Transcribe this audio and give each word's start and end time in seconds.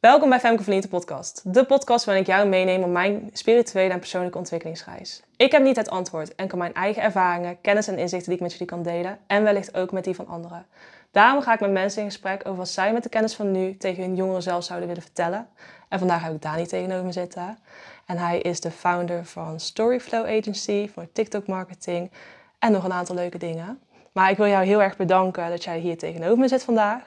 Welkom 0.00 0.28
bij 0.28 0.40
Femke 0.40 0.62
Verliente 0.62 0.88
podcast. 0.88 1.54
De 1.54 1.64
podcast 1.64 2.04
waarin 2.04 2.24
ik 2.24 2.30
jou 2.30 2.48
meeneem 2.48 2.82
op 2.82 2.90
mijn 2.90 3.30
spirituele 3.32 3.92
en 3.92 3.98
persoonlijke 3.98 4.38
ontwikkelingsreis. 4.38 5.22
Ik 5.36 5.52
heb 5.52 5.62
niet 5.62 5.76
het 5.76 5.90
antwoord 5.90 6.34
en 6.34 6.48
kan 6.48 6.58
mijn 6.58 6.74
eigen 6.74 7.02
ervaringen, 7.02 7.60
kennis 7.60 7.88
en 7.88 7.98
inzichten 7.98 8.28
die 8.28 8.34
ik 8.34 8.40
met 8.40 8.52
jullie 8.52 8.66
kan 8.66 8.82
delen 8.82 9.18
en 9.26 9.42
wellicht 9.42 9.74
ook 9.74 9.92
met 9.92 10.04
die 10.04 10.14
van 10.14 10.26
anderen. 10.26 10.66
Daarom 11.10 11.42
ga 11.42 11.54
ik 11.54 11.60
met 11.60 11.70
mensen 11.70 12.02
in 12.02 12.08
gesprek 12.08 12.40
over 12.44 12.58
wat 12.58 12.68
zij 12.68 12.92
met 12.92 13.02
de 13.02 13.08
kennis 13.08 13.34
van 13.34 13.50
nu 13.50 13.76
tegen 13.76 14.02
hun 14.02 14.14
jongeren 14.14 14.42
zelf 14.42 14.64
zouden 14.64 14.88
willen 14.88 15.02
vertellen. 15.02 15.48
En 15.88 15.98
vandaag 15.98 16.22
heb 16.22 16.34
ik 16.34 16.42
Dani 16.42 16.66
tegenover 16.66 17.04
me 17.04 17.12
zitten. 17.12 17.58
En 18.06 18.18
hij 18.18 18.38
is 18.38 18.60
de 18.60 18.70
founder 18.70 19.24
van 19.24 19.60
Storyflow 19.60 20.26
Agency 20.26 20.88
voor 20.88 21.12
TikTok 21.12 21.46
marketing 21.46 22.10
en 22.58 22.72
nog 22.72 22.84
een 22.84 22.92
aantal 22.92 23.14
leuke 23.14 23.38
dingen. 23.38 23.80
Maar 24.12 24.30
ik 24.30 24.36
wil 24.36 24.46
jou 24.46 24.64
heel 24.64 24.82
erg 24.82 24.96
bedanken 24.96 25.50
dat 25.50 25.64
jij 25.64 25.78
hier 25.78 25.98
tegenover 25.98 26.38
me 26.38 26.48
zit 26.48 26.64
vandaag. 26.64 27.02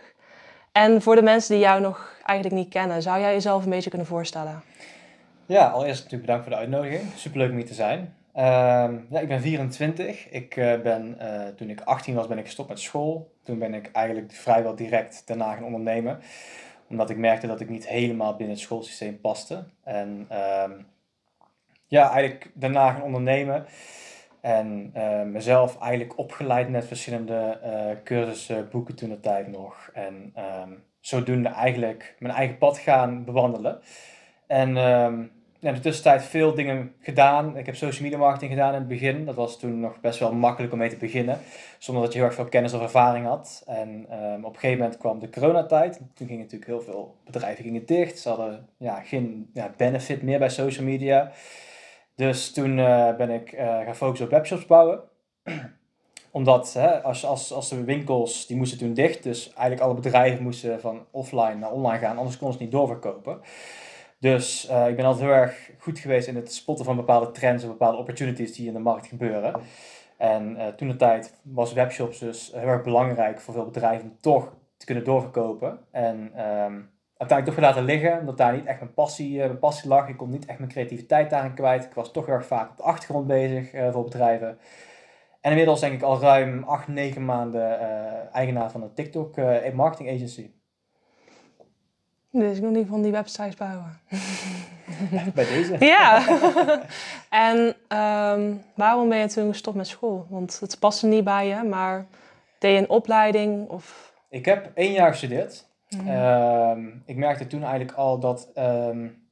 En 0.74 1.02
voor 1.02 1.16
de 1.16 1.22
mensen 1.22 1.56
die 1.56 1.64
jou 1.64 1.82
nog 1.82 2.16
eigenlijk 2.24 2.62
niet 2.64 2.74
kennen, 2.74 3.02
zou 3.02 3.20
jij 3.20 3.34
jezelf 3.34 3.64
een 3.64 3.70
beetje 3.70 3.90
kunnen 3.90 4.08
voorstellen? 4.08 4.64
Ja, 5.46 5.68
allereerst 5.68 6.04
natuurlijk 6.04 6.22
bedankt 6.22 6.44
voor 6.44 6.54
de 6.54 6.60
uitnodiging. 6.60 7.02
Superleuk 7.16 7.50
om 7.50 7.56
hier 7.56 7.66
te 7.66 7.74
zijn. 7.74 8.16
Ehm, 8.34 8.96
ja, 9.10 9.20
ik 9.20 9.28
ben 9.28 9.42
24. 9.42 10.30
Ik 10.30 10.56
uh, 10.56 10.82
ben, 10.82 11.18
uh, 11.22 11.48
toen 11.48 11.70
ik 11.70 11.82
18 11.82 12.16
was, 12.16 12.28
ben 12.28 12.38
ik 12.38 12.46
gestopt 12.46 12.70
met 12.70 12.80
school. 12.80 13.32
Toen 13.44 13.60
ben 13.60 13.74
ik 13.74 13.90
eigenlijk 13.92 14.32
vrijwel 14.32 14.76
direct 14.76 15.24
daarna 15.26 15.54
gaan 15.54 15.64
ondernemen. 15.64 16.20
Omdat 16.90 17.10
ik 17.10 17.18
merkte 17.18 17.48
dat 17.48 17.60
ik 17.60 17.70
niet 17.70 17.88
helemaal 17.88 18.36
binnen 18.36 18.56
het 18.56 18.64
schoolsysteem 18.64 19.22
paste. 19.22 19.64
En 19.84 20.28
um, 20.64 20.86
ja, 21.88 22.12
eigenlijk 22.12 22.52
daarna 22.54 22.92
gaan 22.92 23.04
ondernemen. 23.04 23.66
En 24.44 24.94
uh, 24.96 25.22
mezelf 25.22 25.82
eigenlijk 25.82 26.18
opgeleid 26.18 26.70
met 26.70 26.86
verschillende 26.86 27.60
cursussen, 28.04 28.70
boeken 28.70 28.96
toen 28.96 29.10
de 29.10 29.20
tijd 29.20 29.48
nog. 29.48 29.90
En 29.94 30.34
um, 30.64 30.84
zodoende 31.00 31.50
eigenlijk 31.50 32.16
mijn 32.20 32.34
eigen 32.34 32.58
pad 32.58 32.78
gaan 32.78 33.24
bewandelen. 33.24 33.80
En 34.48 34.78
um, 34.78 35.32
in 35.60 35.74
de 35.74 35.80
tussentijd 35.80 36.24
veel 36.24 36.54
dingen 36.54 36.94
gedaan. 37.00 37.58
Ik 37.58 37.66
heb 37.66 37.76
social 37.76 38.04
media 38.04 38.18
marketing 38.18 38.52
gedaan 38.52 38.74
in 38.74 38.80
het 38.80 38.88
begin. 38.88 39.26
Dat 39.26 39.36
was 39.36 39.60
toen 39.60 39.80
nog 39.80 40.00
best 40.02 40.20
wel 40.20 40.34
makkelijk 40.34 40.74
om 40.74 40.80
mee 40.80 40.90
te 40.90 40.98
beginnen. 40.98 41.40
Zonder 41.78 42.04
dat 42.04 42.14
je 42.14 42.20
heel 42.20 42.28
erg 42.28 42.36
veel 42.38 42.50
kennis 42.50 42.74
of 42.74 42.82
ervaring 42.82 43.26
had. 43.26 43.64
En 43.68 43.90
um, 43.90 44.46
op 44.46 44.54
een 44.54 44.60
gegeven 44.60 44.82
moment 44.82 44.98
kwam 44.98 45.20
de 45.20 45.30
coronatijd. 45.30 46.00
Toen 46.14 46.28
gingen 46.28 46.44
natuurlijk 46.44 46.72
heel 46.72 46.82
veel 46.82 47.16
bedrijven 47.26 47.64
gingen 47.64 47.86
dicht. 47.86 48.20
Ze 48.20 48.30
hadden 48.30 48.68
ja, 48.78 49.00
geen 49.00 49.50
ja, 49.54 49.74
benefit 49.78 50.22
meer 50.22 50.40
bij 50.40 50.50
social 50.50 50.86
media. 50.86 51.32
Dus 52.16 52.54
toen 52.54 52.78
uh, 52.78 53.16
ben 53.16 53.30
ik 53.30 53.54
uh, 53.54 53.60
gaan 53.60 53.96
focussen 53.96 54.26
op 54.26 54.32
webshops 54.32 54.66
bouwen. 54.66 55.02
Omdat 56.32 56.74
hè, 56.74 57.04
als, 57.04 57.26
als, 57.26 57.54
als 57.54 57.70
de 57.70 57.84
winkels, 57.84 58.48
die 58.48 58.58
moesten 58.58 58.78
toen 58.78 58.94
dicht. 58.94 59.24
Dus 59.24 59.48
eigenlijk 59.48 59.82
alle 59.82 59.94
bedrijven 59.94 60.44
moesten 60.44 60.82
van 60.82 61.06
offline 61.12 61.56
naar 61.56 61.72
online 61.72 62.00
gaan. 62.00 62.18
Anders 62.18 62.38
konden 62.38 62.58
ze 62.58 62.64
niet 62.64 62.72
doorverkopen. 62.72 63.42
Dus 64.20 64.70
uh, 64.70 64.88
ik 64.88 64.96
ben 64.96 65.06
altijd 65.06 65.26
heel 65.26 65.34
erg 65.34 65.72
goed 65.78 66.00
geweest 66.00 66.28
in 66.28 66.36
het 66.36 66.54
spotten 66.54 66.86
van 66.86 66.96
bepaalde 66.96 67.32
trends 67.32 67.64
en 67.64 67.70
bepaalde 67.70 67.98
opportunities 67.98 68.54
die 68.54 68.68
in 68.68 68.74
de 68.74 68.80
markt 68.80 69.08
gebeuren. 69.08 69.62
En 70.18 70.56
uh, 70.56 70.68
toen 70.68 70.88
de 70.88 70.96
tijd 70.96 71.34
was 71.42 71.74
webshops 71.74 72.20
dus 72.20 72.52
heel 72.54 72.68
erg 72.68 72.84
belangrijk 72.84 73.40
voor 73.42 73.54
veel 73.54 73.66
bedrijven 73.66 74.10
om 74.10 74.18
toch 74.20 74.56
te 74.78 74.86
kunnen 74.86 75.04
doorverkopen. 75.04 75.80
En 75.92 76.46
um, 76.64 76.90
uiteindelijk 77.30 77.46
toch 77.46 77.56
weer 77.56 77.66
laten 77.66 77.84
liggen, 77.84 78.20
omdat 78.20 78.38
daar 78.38 78.54
niet 78.54 78.66
echt 78.66 78.80
mijn 78.80 78.94
passie, 78.94 79.34
uh, 79.34 79.46
mijn 79.46 79.60
passie 79.60 79.90
lag. 79.90 80.08
Ik 80.08 80.18
kon 80.18 80.30
niet 80.30 80.46
echt 80.46 80.60
mijn 80.60 80.72
creativiteit 80.72 81.30
daarin 81.30 81.54
kwijt. 81.54 81.84
Ik 81.84 81.94
was 81.94 82.12
toch 82.12 82.26
heel 82.26 82.36
erg 82.36 82.46
vaak 82.46 82.70
op 82.70 82.78
de 82.78 82.84
achtergrond 82.84 83.28
bezig 83.28 83.70
voor 83.92 84.04
bedrijven. 84.04 84.58
En 85.42 85.50
inmiddels 85.52 85.80
denk 85.80 85.94
ik 85.94 86.02
al 86.02 86.20
ruim 86.20 86.64
8, 86.64 86.88
9 86.88 87.26
maanden 87.26 87.80
eigenaar 88.32 88.72
van 88.72 88.82
een 88.82 88.94
TikTok 88.94 89.36
marketing 89.74 90.10
agency. 90.10 90.50
Dus 92.36 92.56
ik 92.56 92.62
wil 92.62 92.72
niet 92.72 92.88
van 92.88 93.02
die 93.02 93.12
websites 93.12 93.56
bouwen. 93.56 94.00
Bij 95.36 95.46
deze? 95.46 95.76
Ja. 95.80 96.26
en 97.50 97.58
um, 97.98 98.64
waarom 98.76 99.10
ben 99.10 99.18
je 99.18 99.28
toen 99.28 99.52
gestopt 99.52 99.78
met 99.78 99.88
school? 99.88 100.26
Want 100.30 100.60
het 100.60 100.80
paste 100.80 101.08
niet 101.08 101.24
bij 101.24 101.48
je, 101.48 101.64
maar 101.64 102.06
deed 102.60 102.72
je 102.72 102.78
een 102.78 102.90
opleiding? 102.90 103.70
Of... 103.70 104.14
Ik 104.30 104.46
heb 104.46 104.72
één 104.76 104.92
jaar 104.92 105.12
gestudeerd. 105.12 105.66
Mm. 106.02 106.10
Um, 106.10 107.02
ik 107.06 107.16
merkte 107.16 107.48
toen 107.48 107.64
eigenlijk 107.64 107.98
al 107.98 108.20
dat 108.20 108.52
um, 108.56 109.28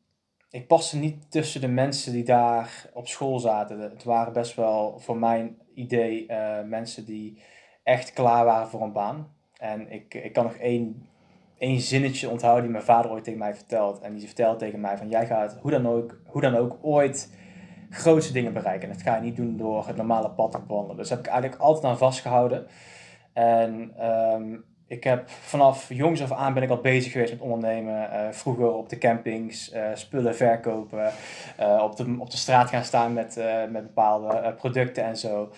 ik 0.50 0.68
paste 0.68 0.98
niet 0.98 1.32
tussen 1.32 1.62
de 1.62 1.68
mensen 1.68 2.14
die 2.14 2.24
daar 2.24 2.90
op 2.94 3.08
school 3.08 3.40
zaten. 3.40 3.80
Het 3.80 4.04
waren 4.04 4.34
best 4.34 4.56
wel, 4.56 5.00
voor 5.00 5.18
mijn 5.18 5.58
idee, 5.74 6.26
uh, 6.28 6.62
mensen 6.66 7.06
die 7.06 7.42
echt 7.84 8.14
klaar 8.14 8.46
waren 8.46 8.68
voor 8.68 8.82
een 8.82 8.92
baan. 8.92 9.28
En 9.58 9.92
ik, 9.92 10.14
ik 10.14 10.34
kan 10.34 10.44
nog 10.44 10.56
één 10.56 11.10
één 11.62 11.80
zinnetje 11.80 12.30
onthouden 12.30 12.64
die 12.64 12.72
mijn 12.72 12.84
vader 12.84 13.12
ooit 13.12 13.24
tegen 13.24 13.40
mij 13.40 13.56
vertelt. 13.56 14.00
En 14.00 14.14
die 14.14 14.26
vertelt 14.26 14.60
tegen 14.60 14.80
mij 14.80 14.98
van 14.98 15.10
jij 15.10 15.26
gaat 15.26 15.58
hoe 15.62 15.72
dan 15.72 15.88
ook, 15.88 16.22
hoe 16.26 16.42
dan 16.42 16.56
ook 16.56 16.78
ooit 16.82 17.36
grootste 17.90 18.34
dingen 18.34 18.54
bereiken. 18.54 18.88
En 18.90 18.94
dat 18.94 19.04
ga 19.04 19.16
je 19.16 19.22
niet 19.22 19.36
doen 19.36 19.58
door 19.58 19.88
het 19.88 19.96
normale 19.96 20.32
pad 20.32 20.52
te 20.52 20.60
wandelen. 20.68 20.98
Dus 20.98 21.10
heb 21.10 21.20
ik 21.20 21.26
eigenlijk 21.26 21.62
altijd 21.62 21.86
aan 21.86 21.98
vastgehouden. 21.98 22.68
En 23.34 23.94
um, 24.10 24.66
ik 24.92 25.04
heb 25.04 25.30
vanaf 25.30 25.90
jongs 25.90 26.22
af 26.22 26.32
aan 26.32 26.54
ben 26.54 26.64
ik 26.64 26.70
al 26.70 26.82
bezig 26.82 27.12
geweest 27.12 27.32
met 27.32 27.42
ondernemen. 27.42 28.10
Uh, 28.14 28.32
vroeger 28.32 28.74
op 28.74 28.90
de 28.90 28.98
campings, 28.98 29.74
uh, 29.74 29.84
spullen 29.94 30.36
verkopen, 30.36 31.12
uh, 31.60 31.82
op, 31.84 31.96
de, 31.96 32.16
op 32.20 32.30
de 32.32 32.38
straat 32.38 32.70
gaan 32.70 32.84
staan 32.84 33.14
met, 33.14 33.40
met 33.70 33.84
bepaalde 33.84 34.54
producten 34.58 35.04
en 35.04 35.18
zo. 35.18 35.52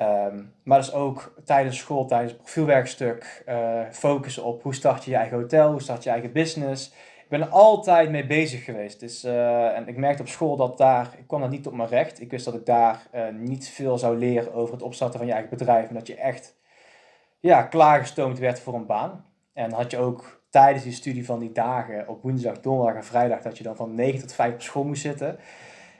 Um, 0.00 0.52
maar 0.62 0.78
dus 0.78 0.92
ook 0.92 1.34
tijdens 1.44 1.78
school, 1.78 2.06
tijdens 2.06 2.32
het 2.32 2.40
profielwerkstuk, 2.40 3.44
focussen 3.90 4.44
op 4.44 4.62
hoe 4.62 4.74
start 4.74 5.04
je 5.04 5.10
je 5.10 5.16
eigen 5.16 5.36
hotel, 5.36 5.70
hoe 5.70 5.82
start 5.82 6.04
je 6.04 6.10
eigen 6.10 6.32
business. 6.32 6.86
Ik 7.22 7.28
ben 7.28 7.40
er 7.40 7.48
altijd 7.48 8.10
mee 8.10 8.26
bezig 8.26 8.64
geweest. 8.64 9.00
Dus, 9.00 9.24
en 9.24 9.88
ik 9.88 9.96
merkte 9.96 10.22
op 10.22 10.28
school 10.28 10.56
dat 10.56 10.78
daar, 10.78 11.14
ik 11.18 11.26
kwam 11.26 11.40
dat 11.40 11.50
niet 11.50 11.66
op 11.66 11.74
mijn 11.74 11.88
recht. 11.88 12.20
Ik 12.20 12.30
wist 12.30 12.44
dat 12.44 12.54
ik 12.54 12.66
daar 12.66 13.08
niet 13.32 13.68
veel 13.68 13.98
zou 13.98 14.18
leren 14.18 14.54
over 14.54 14.74
het 14.74 14.82
opstarten 14.82 15.18
van 15.18 15.26
je 15.26 15.32
eigen 15.32 15.50
bedrijf. 15.50 15.88
En 15.88 15.94
dat 15.94 16.06
je 16.06 16.16
echt 16.16 16.53
ja, 17.48 17.62
klaargestoomd 17.62 18.38
werd 18.38 18.60
voor 18.60 18.74
een 18.74 18.86
baan. 18.86 19.24
En 19.52 19.72
had 19.72 19.90
je 19.90 19.98
ook 19.98 20.42
tijdens 20.50 20.84
die 20.84 20.92
studie 20.92 21.24
van 21.24 21.38
die 21.38 21.52
dagen, 21.52 22.08
op 22.08 22.22
woensdag, 22.22 22.60
donderdag 22.60 22.96
en 22.96 23.04
vrijdag, 23.04 23.42
dat 23.42 23.58
je 23.58 23.64
dan 23.64 23.76
van 23.76 23.94
9 23.94 24.20
tot 24.20 24.32
5 24.32 24.54
op 24.54 24.62
school 24.62 24.84
moest 24.84 25.02
zitten. 25.02 25.38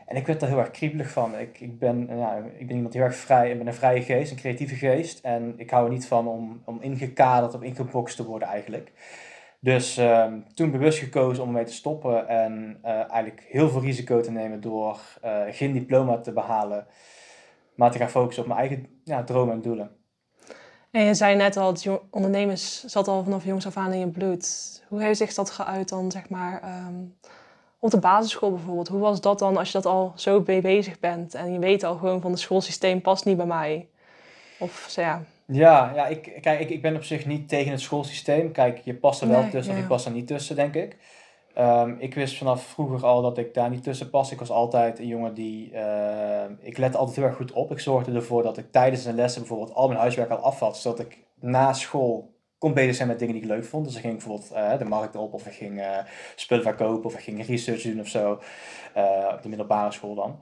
En 0.07 0.17
ik 0.17 0.27
werd 0.27 0.41
daar 0.41 0.49
heel 0.49 0.59
erg 0.59 0.71
kriebelig 0.71 1.11
van. 1.11 1.39
Ik, 1.39 1.61
ik, 1.61 1.79
ben, 1.79 2.09
ja, 2.17 2.37
ik 2.59 2.67
ben 2.67 2.77
iemand 2.77 2.95
heel 2.95 3.03
erg 3.03 3.17
vrij. 3.17 3.51
Ik 3.51 3.59
ben 3.59 3.67
een 3.67 3.75
vrije 3.75 4.03
geest, 4.03 4.31
een 4.31 4.37
creatieve 4.37 4.75
geest. 4.75 5.25
En 5.25 5.55
ik 5.57 5.71
hou 5.71 5.85
er 5.85 5.93
niet 5.93 6.07
van 6.07 6.29
om, 6.29 6.63
om 6.65 6.81
ingekaderd 6.81 7.55
of 7.55 7.63
ingeboxt 7.63 8.17
te 8.17 8.25
worden 8.25 8.49
eigenlijk. 8.49 8.93
Dus 9.61 9.97
um, 9.97 10.45
toen 10.55 10.71
bewust 10.71 10.99
gekozen 10.99 11.43
om 11.43 11.49
ermee 11.49 11.65
te 11.65 11.73
stoppen. 11.73 12.29
En 12.29 12.79
uh, 12.85 12.91
eigenlijk 12.91 13.47
heel 13.49 13.69
veel 13.69 13.81
risico 13.81 14.21
te 14.21 14.31
nemen 14.31 14.61
door 14.61 15.01
uh, 15.25 15.43
geen 15.51 15.73
diploma 15.73 16.19
te 16.19 16.33
behalen. 16.33 16.87
Maar 17.75 17.91
te 17.91 17.99
gaan 17.99 18.11
focussen 18.11 18.43
op 18.43 18.49
mijn 18.49 18.61
eigen 18.61 18.87
ja, 19.05 19.25
dromen 19.25 19.55
en 19.55 19.63
doelen. 19.63 20.03
En 20.95 21.05
je 21.05 21.15
zei 21.15 21.37
net 21.37 21.57
al, 21.57 21.75
ondernemers 22.11 22.85
zat 22.85 23.09
al 23.09 23.25
vanaf 23.25 23.45
jongs 23.45 23.67
af 23.67 23.77
aan 23.77 23.93
in 23.93 23.99
je 23.99 24.07
bloed. 24.07 24.83
Hoe 24.89 25.03
heeft 25.03 25.19
zich 25.19 25.35
dat 25.35 25.51
geuit 25.51 25.89
dan, 25.89 26.11
zeg 26.11 26.29
maar... 26.29 26.63
Um 26.87 27.17
op 27.85 27.91
de 27.91 27.99
basisschool 27.99 28.51
bijvoorbeeld, 28.51 28.89
hoe 28.89 29.01
was 29.01 29.21
dat 29.21 29.39
dan 29.39 29.57
als 29.57 29.67
je 29.67 29.73
dat 29.73 29.87
al 29.87 30.13
zo 30.17 30.43
mee 30.47 30.61
bezig 30.61 31.01
bent 31.01 31.35
en 31.35 31.53
je 31.53 31.59
weet 31.59 31.83
al 31.83 31.97
gewoon 31.97 32.21
van 32.21 32.31
het 32.31 32.41
schoolsysteem 32.41 33.01
past 33.01 33.25
niet 33.25 33.37
bij 33.37 33.47
mij? 33.47 33.87
Of 34.59 34.87
zo 34.89 35.01
ja. 35.01 35.23
Ja, 35.47 35.93
ja 35.95 36.07
ik, 36.07 36.39
kijk, 36.41 36.61
ik, 36.61 36.71
ik 36.71 36.83
ben 36.83 36.97
op 36.97 37.05
zich 37.05 37.27
niet 37.27 37.49
tegen 37.49 37.71
het 37.71 37.81
schoolsysteem. 37.81 38.53
Kijk, 38.53 38.81
je 38.85 38.95
past 38.95 39.21
er 39.21 39.29
wel 39.29 39.41
nee, 39.41 39.51
tussen 39.51 39.73
ja. 39.73 39.79
of 39.79 39.85
je 39.85 39.91
past 39.91 40.07
er 40.07 40.13
niet 40.13 40.27
tussen, 40.27 40.57
denk 40.57 40.75
ik. 40.75 40.97
Um, 41.59 41.97
ik 41.99 42.15
wist 42.15 42.39
vanaf 42.39 42.63
vroeger 42.63 43.07
al 43.07 43.23
dat 43.23 43.39
ik 43.39 43.55
daar 43.55 43.71
niet 43.71 43.83
tussen 43.83 44.11
pas. 44.11 44.33
Ik 44.33 44.39
was 44.39 44.51
altijd 44.51 44.99
een 44.99 45.07
jongen 45.07 45.35
die. 45.35 45.73
Uh, 45.73 46.45
ik 46.61 46.79
lette 46.79 46.99
altijd 46.99 47.17
heel 47.17 47.25
erg 47.25 47.37
goed 47.37 47.53
op. 47.53 47.71
Ik 47.71 47.79
zorgde 47.79 48.13
ervoor 48.13 48.43
dat 48.43 48.59
ik 48.59 48.73
tijdens 48.73 49.05
een 49.05 49.15
lessen 49.15 49.41
bijvoorbeeld 49.41 49.75
al 49.75 49.89
mijn 49.89 50.01
huiswerk 50.01 50.31
al 50.31 50.37
afvat. 50.37 50.77
Zodat 50.77 50.99
ik 50.99 51.19
na 51.41 51.73
school 51.73 52.33
kon 52.59 52.75
bezig 52.75 52.95
zijn 52.95 53.09
met 53.09 53.19
dingen 53.19 53.35
die 53.35 53.43
ik 53.43 53.49
leuk 53.49 53.65
vond. 53.65 53.85
Dus 53.85 53.95
ik 53.95 54.01
ging 54.01 54.13
bijvoorbeeld 54.13 54.53
uh, 54.53 54.79
de 54.79 54.85
markt 54.85 55.17
op 55.17 55.35
of 55.35 55.47
ik 55.47 55.53
ging 55.53 55.79
uh, 55.79 55.99
spullen 56.37 56.65
verkopen 56.65 57.05
of 57.05 57.15
ik 57.15 57.21
ging 57.21 57.47
research 57.47 57.83
doen 57.83 58.01
of 58.01 58.09
zo. 58.09 58.41
Uh, 58.97 59.31
op 59.33 59.43
de 59.43 59.49
middelbare 59.49 59.93
school 59.93 60.15
dan. 60.15 60.39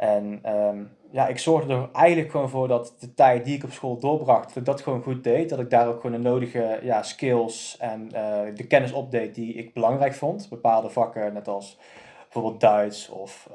En 0.00 0.40
um, 0.56 0.90
ja, 1.10 1.26
ik 1.26 1.38
zorgde 1.38 1.74
er 1.74 1.88
eigenlijk 1.92 2.30
gewoon 2.30 2.48
voor 2.48 2.68
dat 2.68 2.94
de 2.98 3.14
tijd 3.14 3.44
die 3.44 3.56
ik 3.56 3.64
op 3.64 3.72
school 3.72 3.98
doorbracht, 3.98 4.48
dat 4.48 4.56
ik 4.56 4.64
dat 4.64 4.80
gewoon 4.80 5.02
goed 5.02 5.24
deed. 5.24 5.48
Dat 5.48 5.58
ik 5.58 5.70
daar 5.70 5.88
ook 5.88 6.00
gewoon 6.00 6.22
de 6.22 6.28
nodige 6.28 6.78
ja, 6.82 7.02
skills 7.02 7.76
en 7.78 8.08
de 8.54 8.66
kennis 8.68 8.92
opdeed 8.92 9.34
die 9.34 9.54
ik 9.54 9.74
belangrijk 9.74 10.14
vond. 10.14 10.48
Bepaalde 10.48 10.90
vakken, 10.90 11.32
net 11.32 11.48
als 11.48 11.78
bijvoorbeeld 12.22 12.60
Duits 12.60 13.08
of 13.08 13.50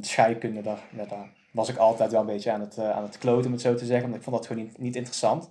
scheikunde, 0.00 0.62
daar, 0.62 0.78
daar 1.08 1.30
was 1.50 1.68
ik 1.68 1.76
altijd 1.76 2.10
wel 2.10 2.20
een 2.20 2.26
beetje 2.26 2.52
aan 2.52 2.60
het, 2.60 2.78
aan 2.78 3.02
het 3.02 3.18
kloten, 3.18 3.46
om 3.46 3.52
het 3.52 3.60
zo 3.60 3.74
te 3.74 3.84
zeggen. 3.84 4.04
Want 4.04 4.16
ik 4.16 4.22
vond 4.22 4.36
dat 4.36 4.46
gewoon 4.46 4.62
niet, 4.62 4.78
niet 4.78 4.96
interessant. 4.96 5.48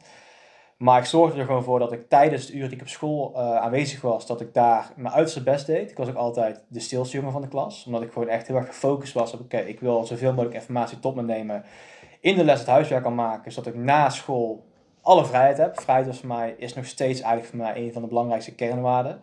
Maar 0.78 1.00
ik 1.00 1.06
zorgde 1.06 1.40
er 1.40 1.46
gewoon 1.46 1.64
voor 1.64 1.80
dat 1.80 1.92
ik 1.92 2.10
tijdens 2.10 2.46
de 2.46 2.54
uren 2.54 2.70
die 2.70 2.78
ik 2.78 2.84
op 2.84 2.90
school 2.90 3.32
uh, 3.36 3.56
aanwezig 3.56 4.02
was, 4.02 4.28
dat 4.28 4.42
ik 4.42 4.54
daar 4.54 4.92
mijn 4.96 5.14
uiterste 5.14 5.44
best 5.44 5.66
deed. 5.66 5.92
Ik 5.92 5.98
was 5.98 6.10
ook 6.10 6.16
altijd 6.16 6.64
de 6.68 6.80
stilste 6.80 7.18
jongen 7.18 7.32
van 7.32 7.42
de 7.42 7.48
klas. 7.48 7.86
Omdat 7.86 8.02
ik 8.02 8.12
gewoon 8.12 8.28
echt 8.28 8.48
heel 8.48 8.56
erg 8.56 8.68
gefocust 8.68 9.14
was 9.14 9.34
op, 9.34 9.40
oké, 9.40 9.58
ik 9.58 9.80
wil 9.80 10.06
zoveel 10.06 10.30
mogelijk 10.30 10.56
informatie 10.56 11.00
tot 11.00 11.16
me 11.16 11.22
nemen. 11.22 11.64
In 12.20 12.36
de 12.36 12.44
les 12.44 12.60
het 12.60 12.68
huiswerk 12.68 13.04
kan 13.04 13.16
maken, 13.16 13.52
zodat 13.52 13.74
ik 13.74 13.80
na 13.80 14.10
school 14.10 14.66
alle 15.02 15.26
vrijheid 15.26 15.58
heb. 15.58 15.80
Vrijheid 15.80 16.08
was 16.08 16.20
voor 16.20 16.28
mij, 16.28 16.56
is 16.58 16.74
nog 16.74 16.86
steeds 16.86 17.22
eigenlijk 17.22 17.50
voor 17.50 17.60
mij 17.60 17.86
een 17.86 17.94
van 17.94 18.02
de 18.02 18.08
belangrijkste 18.08 18.56
kernwaarden. 18.56 19.22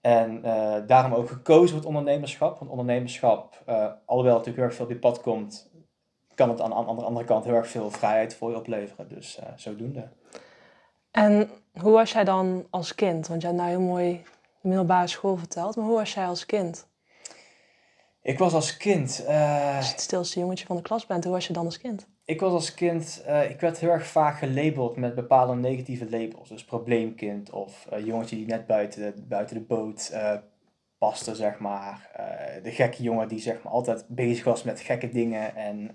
En 0.00 0.40
uh, 0.44 0.74
daarom 0.86 1.12
ook 1.12 1.28
gekozen 1.28 1.68
voor 1.68 1.78
het 1.78 1.86
ondernemerschap. 1.86 2.58
Want 2.58 2.70
ondernemerschap, 2.70 3.62
uh, 3.68 3.74
alhoewel 4.04 4.36
het 4.36 4.46
natuurlijk 4.46 4.56
heel 4.56 4.64
erg 4.64 4.74
veel 4.74 4.84
op 4.84 4.90
je 4.90 4.98
pad 4.98 5.20
komt, 5.20 5.70
kan 6.34 6.48
het 6.48 6.60
aan 6.60 6.70
de 6.70 6.76
andere, 6.76 7.06
andere 7.06 7.26
kant 7.26 7.44
heel 7.44 7.54
erg 7.54 7.68
veel 7.68 7.90
vrijheid 7.90 8.34
voor 8.34 8.50
je 8.50 8.56
opleveren. 8.56 9.08
Dus 9.08 9.38
uh, 9.40 9.46
zodoende. 9.56 10.08
En 11.14 11.50
hoe 11.80 11.92
was 11.92 12.12
jij 12.12 12.24
dan 12.24 12.66
als 12.70 12.94
kind? 12.94 13.26
Want 13.26 13.42
jij 13.42 13.50
hebt 13.50 13.62
nou 13.62 13.76
heel 13.76 13.88
mooi 13.88 14.22
de 14.60 14.68
middelbare 14.68 15.06
school 15.06 15.36
verteld, 15.36 15.76
maar 15.76 15.84
hoe 15.84 15.96
was 15.96 16.14
jij 16.14 16.26
als 16.26 16.46
kind? 16.46 16.86
Ik 18.22 18.38
was 18.38 18.52
als 18.52 18.76
kind. 18.76 19.24
Uh, 19.28 19.76
als 19.76 19.86
je 19.86 19.92
het 19.92 20.00
stilste 20.00 20.40
jongetje 20.40 20.66
van 20.66 20.76
de 20.76 20.82
klas 20.82 21.06
bent, 21.06 21.24
hoe 21.24 21.32
was 21.32 21.46
je 21.46 21.52
dan 21.52 21.64
als 21.64 21.78
kind? 21.78 22.06
Ik 22.24 22.40
was 22.40 22.52
als 22.52 22.74
kind, 22.74 23.24
uh, 23.26 23.50
ik 23.50 23.60
werd 23.60 23.78
heel 23.78 23.90
erg 23.90 24.06
vaak 24.06 24.38
gelabeld 24.38 24.96
met 24.96 25.14
bepaalde 25.14 25.54
negatieve 25.54 26.10
labels. 26.10 26.48
Dus 26.48 26.64
probleemkind 26.64 27.50
of 27.50 27.86
uh, 27.92 28.06
jongetje 28.06 28.36
die 28.36 28.46
net 28.46 28.66
buiten 28.66 29.00
de, 29.00 29.22
buiten 29.22 29.56
de 29.56 29.62
boot 29.62 30.12
paste, 30.98 31.34
zeg 31.34 31.58
maar. 31.58 32.10
de 32.62 32.70
gekke 32.70 33.02
jongen 33.02 33.28
die 33.28 33.40
zeg 33.40 33.62
maar 33.62 33.72
altijd 33.72 34.04
bezig 34.08 34.44
was 34.44 34.62
met 34.62 34.80
gekke 34.80 35.10
dingen 35.10 35.56
en 35.56 35.90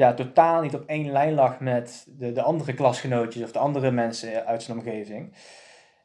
ja, 0.00 0.14
totaal 0.14 0.60
niet 0.60 0.74
op 0.74 0.84
één 0.86 1.12
lijn 1.12 1.34
lag 1.34 1.60
met 1.60 2.06
de, 2.08 2.32
de 2.32 2.42
andere 2.42 2.74
klasgenootjes 2.74 3.42
of 3.42 3.52
de 3.52 3.58
andere 3.58 3.90
mensen 3.90 4.46
uit 4.46 4.62
zijn 4.62 4.78
omgeving. 4.78 5.34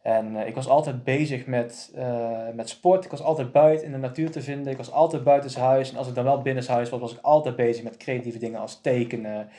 En 0.02 0.36
uh, 0.36 0.48
ik 0.48 0.56
was 0.56 0.68
altijd 0.68 1.04
bezig 1.04 1.46
met, 1.46 1.94
uh, 1.96 2.50
met 2.54 2.70
sport. 2.70 3.06
Ik 3.06 3.12
was 3.12 3.22
altijd 3.22 3.52
buiten 3.52 3.86
in 3.86 3.92
de 3.92 3.98
natuur 3.98 4.32
te 4.32 4.42
vinden. 4.42 4.72
Ik 4.72 4.78
was 4.78 4.92
altijd 4.92 5.24
buiten 5.24 5.62
huis. 5.62 5.92
En 5.92 5.98
als 5.98 6.08
ik 6.08 6.16
dan 6.16 6.24
wel 6.24 6.42
binnen 6.42 6.68
huis 6.68 6.90
was, 6.90 7.00
was 7.00 7.14
ik 7.14 7.22
altijd 7.22 7.56
bezig 7.56 7.84
met 7.84 7.98
creatieve 7.98 8.38
dingen 8.38 8.60
als 8.60 8.82
tekenen. 8.82 9.50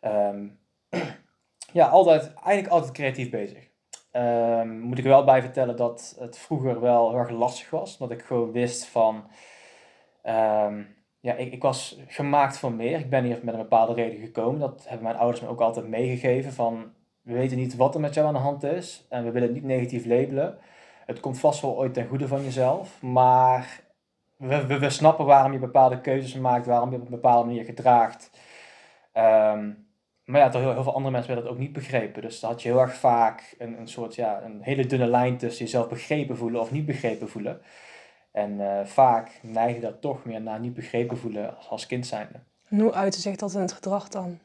Um, 0.00 0.58
ja, 1.78 1.86
altijd, 1.86 2.34
eigenlijk 2.34 2.74
altijd 2.74 2.92
creatief 2.92 3.30
bezig. 3.30 3.68
Um, 4.12 4.78
moet 4.80 4.98
ik 4.98 5.04
er 5.04 5.10
wel 5.10 5.24
bij 5.24 5.42
vertellen 5.42 5.76
dat 5.76 6.16
het 6.18 6.38
vroeger 6.38 6.80
wel 6.80 7.10
heel 7.10 7.18
erg 7.18 7.30
lastig 7.30 7.70
was. 7.70 7.98
Dat 7.98 8.10
ik 8.10 8.22
gewoon 8.22 8.52
wist 8.52 8.86
van... 8.86 9.24
Um, 10.24 10.96
ja, 11.20 11.34
ik, 11.34 11.52
ik 11.52 11.62
was 11.62 12.00
gemaakt 12.06 12.58
voor 12.58 12.72
meer. 12.72 12.98
Ik 12.98 13.10
ben 13.10 13.24
hier 13.24 13.38
met 13.42 13.54
een 13.54 13.60
bepaalde 13.60 13.94
reden 13.94 14.20
gekomen. 14.20 14.60
Dat 14.60 14.84
hebben 14.86 15.06
mijn 15.06 15.18
ouders 15.18 15.40
me 15.40 15.48
ook 15.48 15.60
altijd 15.60 15.88
meegegeven 15.88 16.52
van 16.52 16.92
we 17.22 17.32
weten 17.34 17.56
niet 17.56 17.76
wat 17.76 17.94
er 17.94 18.00
met 18.00 18.14
jou 18.14 18.26
aan 18.26 18.32
de 18.32 18.40
hand 18.40 18.62
is 18.62 19.06
en 19.08 19.24
we 19.24 19.30
willen 19.30 19.48
het 19.48 19.56
niet 19.56 19.66
negatief 19.66 20.06
labelen. 20.06 20.58
Het 21.06 21.20
komt 21.20 21.40
vast 21.40 21.60
wel 21.60 21.76
ooit 21.76 21.94
ten 21.94 22.06
goede 22.06 22.28
van 22.28 22.42
jezelf, 22.42 23.02
maar 23.02 23.80
we, 24.36 24.66
we, 24.66 24.78
we 24.78 24.90
snappen 24.90 25.24
waarom 25.24 25.52
je 25.52 25.58
bepaalde 25.58 26.00
keuzes 26.00 26.34
maakt, 26.34 26.66
waarom 26.66 26.90
je 26.90 26.96
op 26.96 27.02
een 27.02 27.10
bepaalde 27.10 27.46
manier 27.46 27.64
gedraagt. 27.64 28.30
Ehm, 29.12 29.70
maar 30.24 30.40
ja, 30.40 30.48
toch 30.48 30.60
heel, 30.60 30.72
heel 30.72 30.82
veel 30.82 30.94
andere 30.94 31.12
mensen 31.12 31.34
werden 31.34 31.50
dat 31.50 31.54
ook 31.54 31.62
niet 31.66 31.72
begrepen. 31.72 32.22
Dus 32.22 32.40
dan 32.40 32.50
had 32.50 32.62
je 32.62 32.68
heel 32.68 32.80
erg 32.80 32.94
vaak 32.94 33.54
een, 33.58 33.78
een 33.78 33.88
soort, 33.88 34.14
ja, 34.14 34.42
een 34.42 34.62
hele 34.62 34.86
dunne 34.86 35.06
lijn 35.06 35.36
tussen 35.36 35.64
jezelf 35.64 35.88
begrepen 35.88 36.36
voelen 36.36 36.60
of 36.60 36.70
niet 36.70 36.86
begrepen 36.86 37.28
voelen. 37.28 37.60
En 38.32 38.60
uh, 38.60 38.84
vaak 38.84 39.38
neigde 39.42 39.80
dat 39.80 40.00
toch 40.00 40.24
meer 40.24 40.40
naar 40.40 40.60
niet 40.60 40.74
begrepen 40.74 41.18
voelen 41.18 41.56
als, 41.56 41.68
als 41.68 41.86
kind 41.86 42.06
zijnde. 42.06 42.40
hoe 42.68 42.92
uitte 42.92 43.20
zich 43.20 43.36
dat 43.36 43.54
in 43.54 43.60
het 43.60 43.72
gedrag 43.72 44.08
dan? 44.08 44.38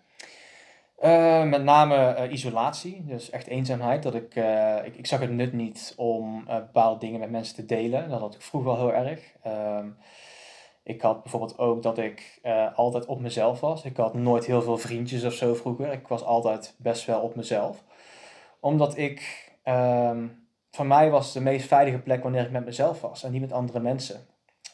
Uh, 1.03 1.43
met 1.43 1.63
name 1.63 2.15
uh, 2.17 2.31
isolatie, 2.31 3.05
dus 3.05 3.29
echt 3.29 3.47
eenzaamheid. 3.47 4.03
Dat 4.03 4.15
ik, 4.15 4.35
uh, 4.35 4.85
ik, 4.85 4.95
ik 4.95 5.07
zag 5.07 5.19
het 5.19 5.31
nut 5.31 5.53
niet 5.53 5.93
om 5.97 6.43
bepaalde 6.45 6.99
dingen 6.99 7.19
met 7.19 7.29
mensen 7.29 7.55
te 7.55 7.65
delen. 7.65 8.09
Dat 8.09 8.19
had 8.19 8.35
ik 8.35 8.41
vroeger 8.41 8.71
wel 8.71 8.79
heel 8.79 9.05
erg. 9.05 9.21
Ehm, 9.41 9.87
ik 10.83 11.01
had 11.01 11.23
bijvoorbeeld 11.23 11.57
ook 11.57 11.83
dat 11.83 11.97
ik 11.97 12.39
altijd 12.75 13.05
op 13.05 13.19
mezelf 13.19 13.59
was. 13.59 13.85
Ik 13.85 13.97
had 13.97 14.13
nooit 14.13 14.45
heel 14.45 14.61
veel 14.61 14.77
vriendjes 14.77 15.23
of 15.23 15.33
zo 15.33 15.53
vroeger. 15.53 15.91
Ik 15.91 16.07
was 16.07 16.23
altijd 16.23 16.75
best 16.77 17.05
wel 17.05 17.21
op 17.21 17.35
mezelf. 17.35 17.83
Omdat 18.59 18.97
ik, 18.97 19.51
um, 19.63 20.42
voor 20.75 20.85
mij 20.85 21.09
was 21.09 21.33
de 21.33 21.41
meest 21.41 21.67
veilige 21.67 21.99
plek 21.99 22.23
wanneer 22.23 22.45
ik 22.45 22.51
met 22.51 22.65
mezelf 22.65 23.01
was 23.01 23.23
en 23.23 23.31
niet 23.31 23.41
met 23.41 23.51
andere 23.51 23.79
mensen. 23.79 24.27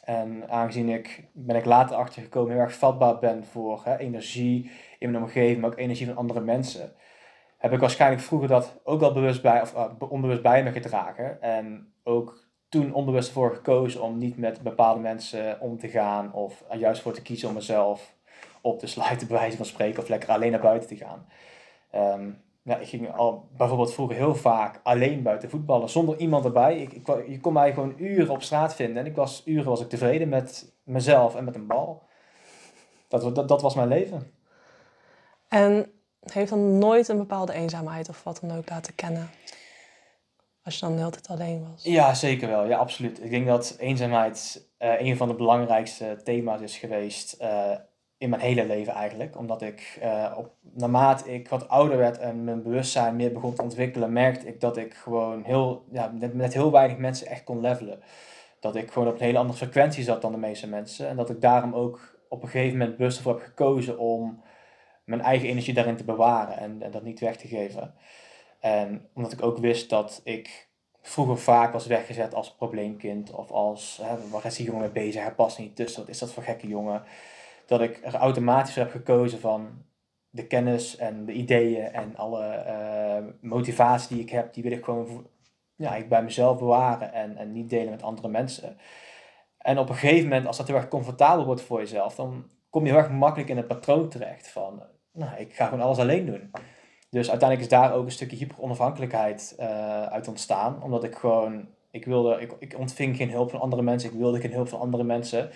En 0.04 0.48
aangezien 0.48 0.88
ik, 0.88 1.24
ben 1.32 1.56
ik 1.56 1.64
later 1.64 1.96
achtergekomen, 1.96 2.52
heel 2.52 2.60
erg 2.60 2.74
vatbaar 2.74 3.18
ben 3.18 3.44
voor 3.44 3.80
hè, 3.84 3.96
energie 3.96 4.70
in 4.98 5.10
mijn 5.10 5.22
omgeving, 5.22 5.60
maar 5.60 5.70
ook 5.70 5.78
energie 5.78 6.06
van 6.06 6.16
andere 6.16 6.40
mensen, 6.40 6.92
heb 7.58 7.72
ik 7.72 7.80
waarschijnlijk 7.80 8.22
vroeger 8.22 8.48
dat 8.48 8.80
ook 8.84 9.00
wel 9.00 9.12
bewust 9.12 9.42
bij, 9.42 9.60
of 9.62 9.74
uh, 9.74 9.84
onbewust 9.98 10.42
bij 10.42 10.62
me 10.62 10.72
gedragen. 10.72 11.42
En 11.42 11.92
ook 12.04 12.48
toen 12.68 12.92
onbewust 12.92 13.28
ervoor 13.28 13.54
gekozen 13.54 14.02
om 14.02 14.18
niet 14.18 14.38
met 14.38 14.62
bepaalde 14.62 15.00
mensen 15.00 15.60
om 15.60 15.78
te 15.78 15.88
gaan, 15.88 16.32
of 16.32 16.64
juist 16.78 17.02
voor 17.02 17.12
te 17.12 17.22
kiezen 17.22 17.48
om 17.48 17.54
mezelf 17.54 18.14
op 18.60 18.78
te 18.78 18.86
sluiten, 18.86 19.26
bij 19.28 19.38
wijze 19.38 19.56
van 19.56 19.66
spreken, 19.66 20.02
of 20.02 20.08
lekker 20.08 20.28
alleen 20.28 20.50
naar 20.50 20.60
buiten 20.60 20.88
te 20.88 20.96
gaan. 20.96 21.26
Um, 21.94 22.42
ja, 22.70 22.76
ik 22.76 22.88
ging 22.88 23.16
al 23.16 23.48
bijvoorbeeld 23.56 23.94
vroeger 23.94 24.16
heel 24.16 24.34
vaak 24.34 24.80
alleen 24.82 25.22
buiten 25.22 25.50
voetballen, 25.50 25.88
zonder 25.88 26.18
iemand 26.18 26.44
erbij. 26.44 26.78
Ik, 26.78 26.92
ik, 26.92 27.06
je 27.28 27.40
kon 27.40 27.52
mij 27.52 27.72
gewoon 27.72 27.94
uren 27.96 28.30
op 28.30 28.42
straat 28.42 28.74
vinden 28.74 28.96
en 28.96 29.06
ik 29.06 29.16
was, 29.16 29.42
uren 29.44 29.68
was 29.68 29.80
ik 29.80 29.88
tevreden 29.88 30.28
met 30.28 30.74
mezelf 30.84 31.34
en 31.34 31.44
met 31.44 31.54
een 31.54 31.66
bal. 31.66 32.02
Dat, 33.08 33.34
dat, 33.34 33.48
dat 33.48 33.62
was 33.62 33.74
mijn 33.74 33.88
leven. 33.88 34.32
En 35.48 35.92
heeft 36.20 36.50
dan 36.50 36.78
nooit 36.78 37.08
een 37.08 37.18
bepaalde 37.18 37.52
eenzaamheid 37.52 38.08
of 38.08 38.24
wat 38.24 38.38
dan 38.40 38.56
ook 38.56 38.70
laten 38.70 38.94
kennen? 38.94 39.30
Als 40.64 40.74
je 40.74 40.80
dan 40.80 40.92
de 40.92 40.98
hele 40.98 41.10
tijd 41.10 41.28
alleen 41.28 41.66
was. 41.70 41.84
Ja, 41.84 42.14
zeker 42.14 42.48
wel. 42.48 42.64
Ja, 42.66 42.78
absoluut. 42.78 43.24
Ik 43.24 43.30
denk 43.30 43.46
dat 43.46 43.76
eenzaamheid 43.78 44.68
uh, 44.78 45.00
een 45.00 45.16
van 45.16 45.28
de 45.28 45.34
belangrijkste 45.34 46.20
thema's 46.24 46.60
is 46.60 46.76
geweest 46.76 47.36
uh, 47.40 47.76
in 48.20 48.30
mijn 48.30 48.42
hele 48.42 48.66
leven 48.66 48.92
eigenlijk. 48.92 49.38
Omdat 49.38 49.62
ik, 49.62 49.98
uh, 50.02 50.34
op, 50.36 50.54
naarmate 50.60 51.34
ik 51.34 51.48
wat 51.48 51.68
ouder 51.68 51.96
werd 51.98 52.18
en 52.18 52.44
mijn 52.44 52.62
bewustzijn 52.62 53.16
meer 53.16 53.32
begon 53.32 53.54
te 53.54 53.62
ontwikkelen, 53.62 54.12
merkte 54.12 54.46
ik 54.46 54.60
dat 54.60 54.76
ik 54.76 54.94
gewoon 54.94 55.42
heel, 55.44 55.84
ja, 55.90 56.12
met, 56.32 56.54
heel 56.54 56.70
weinig 56.70 56.96
mensen 56.96 57.26
echt 57.26 57.44
kon 57.44 57.60
levelen. 57.60 58.00
Dat 58.60 58.76
ik 58.76 58.90
gewoon 58.90 59.08
op 59.08 59.14
een 59.14 59.24
hele 59.24 59.38
andere 59.38 59.58
frequentie 59.58 60.04
zat 60.04 60.22
dan 60.22 60.32
de 60.32 60.38
meeste 60.38 60.68
mensen. 60.68 61.08
En 61.08 61.16
dat 61.16 61.30
ik 61.30 61.40
daarom 61.40 61.74
ook 61.74 62.18
op 62.28 62.42
een 62.42 62.48
gegeven 62.48 62.78
moment 62.78 62.96
bewust 62.96 63.16
ervoor 63.16 63.32
heb 63.32 63.42
gekozen 63.42 63.98
om 63.98 64.42
mijn 65.04 65.20
eigen 65.20 65.48
energie 65.48 65.74
daarin 65.74 65.96
te 65.96 66.04
bewaren 66.04 66.56
en, 66.56 66.82
en 66.82 66.90
dat 66.90 67.02
niet 67.02 67.20
weg 67.20 67.36
te 67.36 67.48
geven. 67.48 67.94
En 68.60 69.08
omdat 69.14 69.32
ik 69.32 69.42
ook 69.42 69.58
wist 69.58 69.90
dat 69.90 70.20
ik 70.24 70.68
vroeger 71.02 71.38
vaak 71.38 71.72
was 71.72 71.86
weggezet 71.86 72.34
als 72.34 72.54
probleemkind 72.54 73.32
of 73.32 73.50
als, 73.50 74.00
hè, 74.02 74.28
waar 74.30 74.44
is 74.44 74.56
die 74.56 74.66
jongen 74.66 74.80
mee 74.80 74.90
bezig, 74.90 75.22
hij 75.22 75.34
past 75.34 75.58
niet 75.58 75.76
tussen, 75.76 76.00
wat 76.00 76.10
is 76.10 76.18
dat 76.18 76.32
voor 76.32 76.42
gekke 76.42 76.68
jongen 76.68 77.02
dat 77.70 77.80
ik 77.80 78.00
er 78.02 78.14
automatisch 78.14 78.74
heb 78.74 78.90
gekozen 78.90 79.40
van 79.40 79.82
de 80.30 80.46
kennis 80.46 80.96
en 80.96 81.24
de 81.24 81.32
ideeën 81.32 81.84
en 81.84 82.16
alle 82.16 82.64
uh, 82.66 83.32
motivatie 83.50 84.16
die 84.16 84.24
ik 84.24 84.30
heb, 84.30 84.54
die 84.54 84.62
wil 84.62 84.72
ik 84.72 84.84
gewoon 84.84 85.26
ja, 85.76 85.94
ik 85.94 86.08
bij 86.08 86.22
mezelf 86.22 86.58
bewaren 86.58 87.12
en, 87.12 87.36
en 87.36 87.52
niet 87.52 87.70
delen 87.70 87.90
met 87.90 88.02
andere 88.02 88.28
mensen. 88.28 88.76
En 89.58 89.78
op 89.78 89.88
een 89.88 89.94
gegeven 89.94 90.28
moment, 90.28 90.46
als 90.46 90.56
dat 90.56 90.66
heel 90.66 90.76
erg 90.76 90.88
comfortabel 90.88 91.44
wordt 91.44 91.62
voor 91.62 91.78
jezelf, 91.78 92.14
dan 92.14 92.44
kom 92.70 92.84
je 92.84 92.90
heel 92.90 92.98
erg 92.98 93.10
makkelijk 93.10 93.50
in 93.50 93.56
het 93.56 93.66
patroon 93.66 94.08
terecht 94.08 94.48
van, 94.48 94.82
nou, 95.12 95.36
ik 95.36 95.54
ga 95.54 95.64
gewoon 95.64 95.84
alles 95.84 95.98
alleen 95.98 96.26
doen. 96.26 96.50
Dus 97.10 97.30
uiteindelijk 97.30 97.70
is 97.70 97.78
daar 97.78 97.92
ook 97.92 98.04
een 98.04 98.10
stukje 98.10 98.36
hyper-onafhankelijkheid 98.36 99.56
uh, 99.60 100.02
uit 100.02 100.28
ontstaan, 100.28 100.82
omdat 100.82 101.04
ik 101.04 101.14
gewoon, 101.14 101.68
ik 101.90 102.04
wilde, 102.04 102.40
ik, 102.40 102.52
ik 102.58 102.78
ontving 102.78 103.16
geen 103.16 103.30
hulp 103.30 103.50
van 103.50 103.60
andere 103.60 103.82
mensen, 103.82 104.10
ik 104.10 104.18
wilde 104.18 104.40
geen 104.40 104.52
hulp 104.52 104.68
van 104.68 104.80
andere 104.80 105.04
mensen 105.04 105.50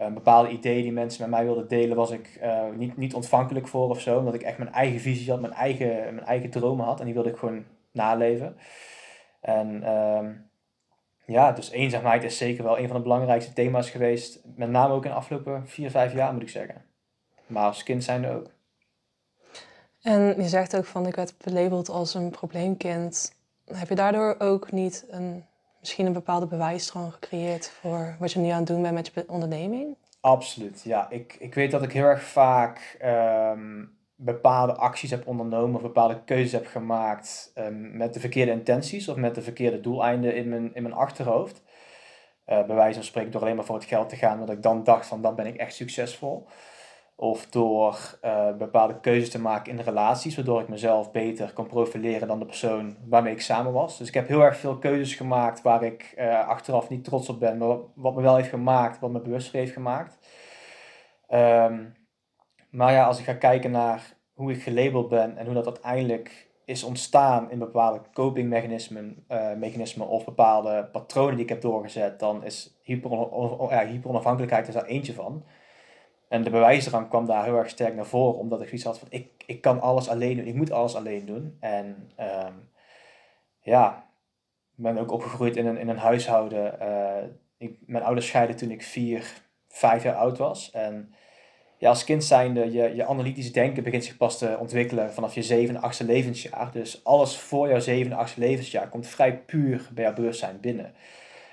een 0.00 0.14
bepaalde 0.14 0.50
ideeën 0.50 0.82
die 0.82 0.92
mensen 0.92 1.20
met 1.22 1.30
mij 1.30 1.44
wilden 1.44 1.68
delen, 1.68 1.96
was 1.96 2.10
ik 2.10 2.38
uh, 2.42 2.64
niet, 2.76 2.96
niet 2.96 3.14
ontvankelijk 3.14 3.68
voor 3.68 3.88
of 3.88 4.00
zo. 4.00 4.18
Omdat 4.18 4.34
ik 4.34 4.42
echt 4.42 4.58
mijn 4.58 4.72
eigen 4.72 5.00
visie 5.00 5.30
had, 5.30 5.40
mijn 5.40 5.52
eigen, 5.52 5.88
mijn 5.88 6.26
eigen 6.26 6.50
dromen 6.50 6.84
had. 6.84 6.98
En 6.98 7.04
die 7.04 7.14
wilde 7.14 7.30
ik 7.30 7.36
gewoon 7.36 7.64
naleven. 7.92 8.56
En 9.40 9.82
uh, 9.82 10.28
ja, 11.24 11.52
dus 11.52 11.70
eenzaamheid 11.70 12.24
is 12.24 12.36
zeker 12.36 12.64
wel 12.64 12.78
een 12.78 12.86
van 12.86 12.96
de 12.96 13.02
belangrijkste 13.02 13.52
thema's 13.52 13.90
geweest. 13.90 14.40
Met 14.56 14.70
name 14.70 14.94
ook 14.94 15.04
in 15.04 15.10
de 15.10 15.16
afgelopen 15.16 15.68
vier, 15.68 15.90
vijf 15.90 16.12
jaar 16.12 16.32
moet 16.32 16.42
ik 16.42 16.48
zeggen. 16.48 16.84
Maar 17.46 17.66
als 17.66 17.82
kind 17.82 18.04
zijn 18.04 18.24
er 18.24 18.36
ook. 18.36 18.50
En 20.02 20.42
je 20.42 20.48
zegt 20.48 20.76
ook 20.76 20.84
van 20.84 21.06
ik 21.06 21.14
werd 21.14 21.34
belabeld 21.44 21.88
als 21.88 22.14
een 22.14 22.30
probleemkind. 22.30 23.38
Heb 23.64 23.88
je 23.88 23.94
daardoor 23.94 24.34
ook 24.38 24.72
niet 24.72 25.06
een 25.10 25.44
misschien 25.80 26.06
een 26.06 26.12
bepaalde 26.12 26.46
bewijsstroom 26.46 27.10
gecreëerd 27.10 27.68
voor 27.68 28.16
wat 28.18 28.32
je 28.32 28.38
nu 28.38 28.48
aan 28.48 28.58
het 28.58 28.66
doen 28.66 28.82
bent 28.82 28.94
met 28.94 29.10
je 29.14 29.24
onderneming? 29.26 29.96
Absoluut, 30.20 30.82
ja. 30.82 31.10
Ik, 31.10 31.36
ik 31.38 31.54
weet 31.54 31.70
dat 31.70 31.82
ik 31.82 31.92
heel 31.92 32.04
erg 32.04 32.22
vaak 32.22 32.98
um, 33.04 33.98
bepaalde 34.14 34.74
acties 34.74 35.10
heb 35.10 35.26
ondernomen 35.26 35.76
of 35.76 35.82
bepaalde 35.82 36.24
keuzes 36.24 36.52
heb 36.52 36.66
gemaakt 36.66 37.52
um, 37.54 37.96
met 37.96 38.14
de 38.14 38.20
verkeerde 38.20 38.52
intenties 38.52 39.08
of 39.08 39.16
met 39.16 39.34
de 39.34 39.42
verkeerde 39.42 39.80
doeleinden 39.80 40.34
in 40.34 40.48
mijn, 40.48 40.74
in 40.74 40.82
mijn 40.82 40.94
achterhoofd. 40.94 41.62
Uh, 42.46 42.66
bij 42.66 42.76
wijze 42.76 42.94
van 42.94 43.04
spreken 43.04 43.30
door 43.30 43.40
alleen 43.40 43.56
maar 43.56 43.64
voor 43.64 43.74
het 43.74 43.84
geld 43.84 44.08
te 44.08 44.16
gaan, 44.16 44.40
omdat 44.40 44.56
ik 44.56 44.62
dan 44.62 44.84
dacht 44.84 45.06
van 45.06 45.22
dan 45.22 45.34
ben 45.34 45.46
ik 45.46 45.56
echt 45.56 45.74
succesvol. 45.74 46.46
Of 47.22 47.46
door 47.46 48.18
uh, 48.24 48.56
bepaalde 48.56 49.00
keuzes 49.00 49.30
te 49.30 49.40
maken 49.40 49.72
in 49.72 49.80
relaties, 49.80 50.36
waardoor 50.36 50.60
ik 50.60 50.68
mezelf 50.68 51.10
beter 51.10 51.52
kon 51.52 51.66
profileren 51.66 52.28
dan 52.28 52.38
de 52.38 52.44
persoon 52.44 52.96
waarmee 53.08 53.32
ik 53.32 53.40
samen 53.40 53.72
was. 53.72 53.98
Dus 53.98 54.08
ik 54.08 54.14
heb 54.14 54.28
heel 54.28 54.40
erg 54.40 54.56
veel 54.56 54.78
keuzes 54.78 55.14
gemaakt 55.14 55.62
waar 55.62 55.82
ik 55.82 56.14
uh, 56.18 56.48
achteraf 56.48 56.88
niet 56.88 57.04
trots 57.04 57.28
op 57.28 57.40
ben, 57.40 57.58
maar 57.58 57.76
wat 57.94 58.14
me 58.14 58.22
wel 58.22 58.36
heeft 58.36 58.48
gemaakt, 58.48 58.98
wat 58.98 59.10
me 59.10 59.20
bewust 59.20 59.52
heeft 59.52 59.72
gemaakt. 59.72 60.18
Um, 61.28 61.94
maar 62.70 62.92
ja, 62.92 63.04
als 63.04 63.18
ik 63.18 63.24
ga 63.24 63.34
kijken 63.34 63.70
naar 63.70 64.16
hoe 64.32 64.52
ik 64.52 64.62
gelabeld 64.62 65.08
ben 65.08 65.36
en 65.36 65.44
hoe 65.44 65.54
dat 65.54 65.66
uiteindelijk 65.66 66.50
is 66.64 66.84
ontstaan 66.84 67.50
in 67.50 67.58
bepaalde 67.58 68.00
copingmechanismen 68.12 69.24
uh, 69.28 69.52
mechanismen 69.52 70.08
of 70.08 70.24
bepaalde 70.24 70.88
patronen 70.92 71.34
die 71.34 71.44
ik 71.44 71.48
heb 71.48 71.60
doorgezet, 71.60 72.20
dan 72.20 72.44
is 72.44 72.78
hyper, 72.82 73.10
ja, 73.70 73.86
hyperonafhankelijkheid 73.86 74.66
er 74.66 74.72
daar 74.72 74.84
eentje 74.84 75.14
van. 75.14 75.44
En 76.30 76.42
de 76.42 76.50
bewijsdrang 76.50 77.08
kwam 77.08 77.26
daar 77.26 77.44
heel 77.44 77.56
erg 77.56 77.68
sterk 77.68 77.94
naar 77.94 78.06
voren, 78.06 78.38
omdat 78.38 78.60
ik 78.60 78.66
zoiets 78.66 78.84
had 78.84 78.98
van 78.98 79.08
ik, 79.10 79.30
ik 79.46 79.60
kan 79.60 79.80
alles 79.80 80.08
alleen 80.08 80.36
doen, 80.36 80.46
ik 80.46 80.54
moet 80.54 80.70
alles 80.70 80.96
alleen 80.96 81.26
doen. 81.26 81.56
En 81.60 82.10
um, 82.20 82.68
ja, 83.60 84.06
ik 84.76 84.82
ben 84.82 84.98
ook 84.98 85.10
opgegroeid 85.10 85.56
in 85.56 85.66
een, 85.66 85.78
in 85.78 85.88
een 85.88 85.98
huishouden. 85.98 86.76
Uh, 86.82 87.28
ik, 87.58 87.76
mijn 87.86 88.04
ouders 88.04 88.26
scheiden 88.26 88.56
toen 88.56 88.70
ik 88.70 88.82
vier, 88.82 89.32
vijf 89.68 90.02
jaar 90.02 90.14
oud 90.14 90.38
was. 90.38 90.70
En 90.70 91.14
ja, 91.78 91.88
als 91.88 92.04
kind 92.04 92.24
zijnde, 92.24 92.72
je, 92.72 92.94
je 92.94 93.06
analytisch 93.06 93.52
denken 93.52 93.82
begint 93.82 94.04
zich 94.04 94.16
pas 94.16 94.38
te 94.38 94.56
ontwikkelen 94.58 95.12
vanaf 95.12 95.34
je 95.34 95.42
zevende, 95.42 95.80
achtste 95.80 96.04
levensjaar. 96.04 96.72
Dus 96.72 97.04
alles 97.04 97.36
voor 97.36 97.68
jouw 97.68 97.80
zevende, 97.80 98.16
achtste 98.16 98.40
levensjaar 98.40 98.88
komt 98.88 99.06
vrij 99.06 99.38
puur 99.38 99.88
bij 99.92 100.04
jouw 100.04 100.14
bewustzijn 100.14 100.60
binnen. 100.60 100.94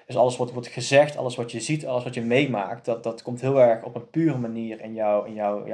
Dus 0.08 0.18
alles 0.18 0.38
wat 0.38 0.52
wordt 0.52 0.68
gezegd, 0.68 1.18
alles 1.18 1.36
wat 1.36 1.52
je 1.52 1.60
ziet, 1.60 1.88
alles 1.88 2.04
wat 2.04 2.14
je 2.14 2.22
meemaakt, 2.22 2.86
dat, 2.86 3.04
dat 3.04 3.22
komt 3.22 3.42
heel 3.42 3.62
erg 3.62 3.84
op 3.84 3.96
een 3.96 4.10
pure 4.10 4.38
manier 4.38 4.82
in 4.82 4.94
jouw 4.94 5.24
in 5.24 5.34
jou, 5.34 5.74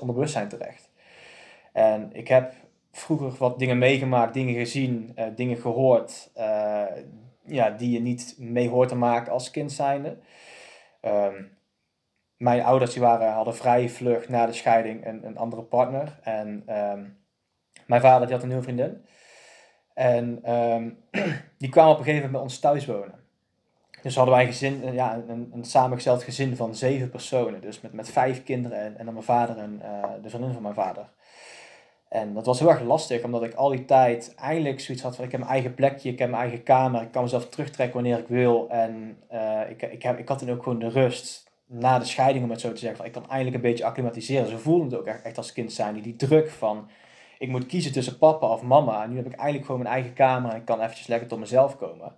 onbewust, 0.00 0.48
terecht. 0.48 0.90
En 1.72 2.10
ik 2.12 2.28
heb 2.28 2.52
vroeger 2.92 3.34
wat 3.38 3.58
dingen 3.58 3.78
meegemaakt, 3.78 4.34
dingen 4.34 4.54
gezien, 4.54 5.12
uh, 5.16 5.24
dingen 5.36 5.56
gehoord, 5.56 6.30
uh, 6.36 6.84
ja, 7.44 7.70
die 7.70 7.90
je 7.90 8.00
niet 8.00 8.34
mee 8.38 8.68
hoort 8.68 8.88
te 8.88 8.96
maken 8.96 9.32
als 9.32 9.50
kind 9.50 9.72
zijnde. 9.72 10.18
Um, 11.02 11.56
mijn 12.36 12.62
ouders 12.62 12.92
die 12.92 13.02
waren, 13.02 13.32
hadden 13.32 13.56
vrij 13.56 13.88
vlug 13.88 14.28
na 14.28 14.46
de 14.46 14.52
scheiding 14.52 15.06
een, 15.06 15.26
een 15.26 15.38
andere 15.38 15.62
partner. 15.62 16.18
En 16.22 16.64
um, 16.76 17.18
mijn 17.86 18.00
vader 18.00 18.26
die 18.26 18.34
had 18.34 18.42
een 18.42 18.48
nieuwe 18.48 18.64
vriendin. 18.64 19.06
En 19.94 20.54
um, 20.54 20.98
die 21.58 21.68
kwamen 21.68 21.92
op 21.92 21.98
een 21.98 22.04
gegeven 22.04 22.30
moment 22.30 22.32
bij 22.32 22.40
ons 22.40 22.58
thuis 22.58 22.86
wonen. 22.86 23.17
Dus 24.02 24.16
hadden 24.16 24.34
wij 24.34 24.44
een 24.44 24.50
gezin, 24.50 24.92
ja, 24.92 25.22
een, 25.28 25.50
een 25.54 25.64
samengesteld 25.64 26.22
gezin 26.22 26.56
van 26.56 26.74
zeven 26.74 27.10
personen. 27.10 27.60
Dus 27.60 27.80
met, 27.80 27.92
met 27.92 28.10
vijf 28.10 28.44
kinderen 28.44 28.78
en, 28.78 28.98
en 28.98 29.04
mijn 29.04 29.24
vader 29.24 29.56
en 29.56 29.80
uh, 29.82 30.04
de 30.22 30.28
vriendin 30.28 30.52
van 30.52 30.62
mijn 30.62 30.74
vader. 30.74 31.08
En 32.08 32.34
dat 32.34 32.46
was 32.46 32.58
heel 32.58 32.70
erg 32.70 32.82
lastig, 32.82 33.22
omdat 33.22 33.42
ik 33.42 33.54
al 33.54 33.68
die 33.68 33.84
tijd 33.84 34.34
eindelijk 34.34 34.80
zoiets 34.80 35.02
had 35.02 35.16
van 35.16 35.24
ik 35.24 35.30
heb 35.30 35.40
mijn 35.40 35.52
eigen 35.52 35.74
plekje, 35.74 36.10
ik 36.10 36.18
heb 36.18 36.30
mijn 36.30 36.42
eigen 36.42 36.62
kamer, 36.62 37.02
ik 37.02 37.10
kan 37.10 37.22
mezelf 37.22 37.48
terugtrekken 37.48 37.94
wanneer 37.94 38.18
ik 38.18 38.28
wil. 38.28 38.68
En 38.70 39.18
uh, 39.32 39.60
ik, 39.70 39.82
ik, 39.82 40.02
heb, 40.02 40.18
ik 40.18 40.28
had 40.28 40.40
dan 40.40 40.50
ook 40.50 40.62
gewoon 40.62 40.78
de 40.78 40.88
rust 40.88 41.50
na 41.66 41.98
de 41.98 42.04
scheiding, 42.04 42.44
om 42.44 42.50
het 42.50 42.60
zo 42.60 42.72
te 42.72 42.78
zeggen, 42.78 42.96
van 42.96 43.06
ik 43.06 43.12
kan 43.12 43.28
eindelijk 43.28 43.56
een 43.56 43.70
beetje 43.70 43.84
acclimatiseren. 43.84 44.48
Ze 44.48 44.58
voelden 44.58 44.86
het 44.86 44.98
ook 44.98 45.06
echt, 45.06 45.22
echt 45.22 45.36
als 45.36 45.52
kind 45.52 45.72
zijn, 45.72 45.94
die, 45.94 46.02
die 46.02 46.16
druk 46.16 46.50
van 46.50 46.88
ik 47.38 47.48
moet 47.48 47.66
kiezen 47.66 47.92
tussen 47.92 48.18
papa 48.18 48.46
of 48.46 48.62
mama. 48.62 49.02
En 49.02 49.10
nu 49.10 49.16
heb 49.16 49.26
ik 49.26 49.32
eigenlijk 49.32 49.66
gewoon 49.66 49.82
mijn 49.82 49.94
eigen 49.94 50.12
kamer 50.12 50.50
en 50.50 50.56
ik 50.56 50.64
kan 50.64 50.80
eventjes 50.80 51.06
lekker 51.06 51.28
tot 51.28 51.38
mezelf 51.38 51.76
komen. 51.76 52.12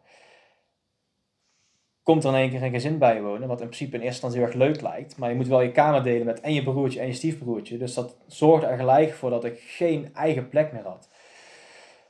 Komt 2.03 2.25
er 2.25 2.31
in 2.31 2.37
één 2.37 2.51
keer 2.51 2.63
een 2.63 2.71
gezin 2.71 2.99
bij 2.99 3.23
wonen, 3.23 3.49
wat 3.49 3.61
in 3.61 3.67
principe 3.67 3.97
in 3.97 4.03
eerste 4.03 4.27
instantie 4.27 4.39
heel 4.39 4.49
erg 4.49 4.57
leuk 4.57 4.81
lijkt. 4.81 5.17
Maar 5.17 5.31
je 5.31 5.37
moet 5.37 5.49
wel 5.49 5.61
je 5.61 5.73
kamer 5.73 6.03
delen 6.03 6.27
met 6.27 6.41
en 6.41 6.55
je 6.55 6.63
broertje 6.63 7.01
en 7.01 7.07
je 7.07 7.13
stiefbroertje. 7.13 7.79
Dus 7.79 7.95
dat 7.95 8.17
zorgde 8.27 8.67
er 8.67 8.79
gelijk 8.79 9.13
voor 9.13 9.31
dat 9.31 9.45
ik 9.45 9.61
geen 9.61 10.15
eigen 10.15 10.49
plek 10.49 10.73
meer 10.73 10.85
had. 10.85 11.09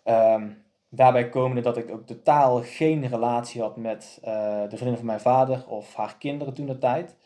Um, 0.04 0.68
Daarbij 0.92 1.28
komende 1.28 1.60
dat 1.60 1.76
ik 1.76 1.90
ook 1.90 2.06
totaal 2.06 2.62
geen 2.62 3.08
relatie 3.08 3.60
had 3.60 3.76
met 3.76 4.18
uh, 4.24 4.62
de 4.68 4.76
vriendin 4.76 4.96
van 4.96 5.06
mijn 5.06 5.20
vader 5.20 5.64
of 5.68 5.94
haar 5.94 6.16
kinderen 6.18 6.54
toen 6.54 6.66
de 6.66 6.78
tijd. 6.78 7.16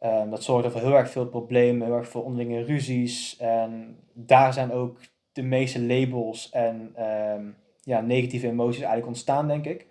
Um, 0.00 0.30
dat 0.30 0.42
zorgde 0.42 0.70
voor 0.70 0.80
heel 0.80 0.96
erg 0.96 1.10
veel 1.10 1.26
problemen, 1.26 1.86
heel 1.86 1.96
erg 1.96 2.08
veel 2.08 2.20
onderlinge 2.20 2.64
ruzies. 2.64 3.36
En 3.36 3.98
daar 4.12 4.52
zijn 4.52 4.72
ook 4.72 4.98
de 5.32 5.42
meeste 5.42 5.82
labels 5.82 6.50
en 6.50 6.94
um, 7.34 7.56
ja, 7.80 8.00
negatieve 8.00 8.48
emoties 8.48 8.78
eigenlijk 8.78 9.08
ontstaan, 9.08 9.48
denk 9.48 9.64
ik. 9.64 9.86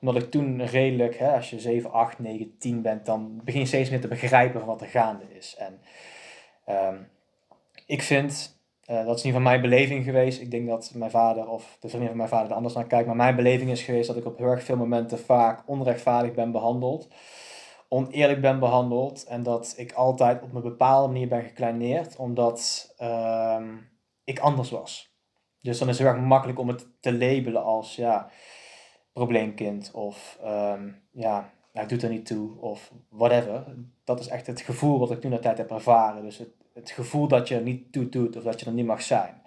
Omdat 0.00 0.22
ik 0.22 0.30
toen 0.30 0.66
redelijk, 0.66 1.18
hè, 1.18 1.34
als 1.34 1.50
je 1.50 1.60
7, 1.60 1.92
8, 1.92 2.18
9, 2.18 2.58
10 2.58 2.82
bent, 2.82 3.06
dan 3.06 3.40
begin 3.44 3.60
je 3.60 3.66
steeds 3.66 3.90
meer 3.90 4.00
te 4.00 4.08
begrijpen 4.08 4.60
van 4.60 4.68
wat 4.68 4.80
er 4.80 4.86
gaande 4.86 5.24
is. 5.36 5.56
En 5.58 5.80
um, 6.68 7.08
ik 7.86 8.02
vind 8.02 8.58
uh, 8.90 9.06
dat 9.06 9.16
is 9.16 9.22
niet 9.22 9.32
van 9.32 9.42
mijn 9.42 9.60
beleving 9.60 10.04
geweest. 10.04 10.40
Ik 10.40 10.50
denk 10.50 10.68
dat 10.68 10.92
mijn 10.94 11.10
vader 11.10 11.48
of 11.48 11.76
de 11.80 11.88
vriendin 11.88 12.08
van 12.08 12.16
mijn 12.16 12.28
vader 12.28 12.50
er 12.50 12.56
anders 12.56 12.74
naar 12.74 12.86
kijkt. 12.86 13.06
Maar 13.06 13.16
mijn 13.16 13.36
beleving 13.36 13.70
is 13.70 13.82
geweest 13.82 14.06
dat 14.06 14.16
ik 14.16 14.26
op 14.26 14.38
heel 14.38 14.46
erg 14.46 14.62
veel 14.62 14.76
momenten 14.76 15.18
vaak 15.18 15.62
onrechtvaardig 15.66 16.34
ben 16.34 16.52
behandeld. 16.52 17.08
Oneerlijk 17.88 18.40
ben 18.40 18.58
behandeld. 18.58 19.24
En 19.24 19.42
dat 19.42 19.74
ik 19.76 19.92
altijd 19.92 20.42
op 20.42 20.54
een 20.54 20.62
bepaalde 20.62 21.12
manier 21.12 21.28
ben 21.28 21.42
gekleineerd. 21.42 22.16
Omdat 22.16 22.94
uh, 22.98 23.62
ik 24.24 24.38
anders 24.38 24.70
was. 24.70 25.16
Dus 25.60 25.78
dan 25.78 25.88
is 25.88 25.98
het 25.98 26.06
heel 26.06 26.16
erg 26.16 26.26
makkelijk 26.26 26.58
om 26.58 26.68
het 26.68 26.86
te 27.00 27.12
labelen 27.12 27.64
als 27.64 27.96
ja, 27.96 28.30
probleemkind. 29.12 29.90
Of 29.92 30.38
um, 30.44 31.02
ja, 31.10 31.52
hij 31.72 31.86
doet 31.86 32.02
er 32.02 32.10
niet 32.10 32.26
toe. 32.26 32.60
Of 32.60 32.92
whatever. 33.08 33.64
Dat 34.04 34.20
is 34.20 34.28
echt 34.28 34.46
het 34.46 34.60
gevoel 34.60 34.98
wat 34.98 35.10
ik 35.10 35.20
toen 35.20 35.30
de 35.30 35.38
tijd 35.38 35.58
heb 35.58 35.70
ervaren. 35.70 36.22
Dus 36.22 36.38
het, 36.38 36.50
het 36.74 36.90
gevoel 36.90 37.28
dat 37.28 37.48
je 37.48 37.54
er 37.54 37.62
niet 37.62 37.92
toe 37.92 38.08
doet 38.08 38.36
of 38.36 38.42
dat 38.42 38.60
je 38.60 38.66
er 38.66 38.72
niet 38.72 38.86
mag 38.86 39.02
zijn. 39.02 39.42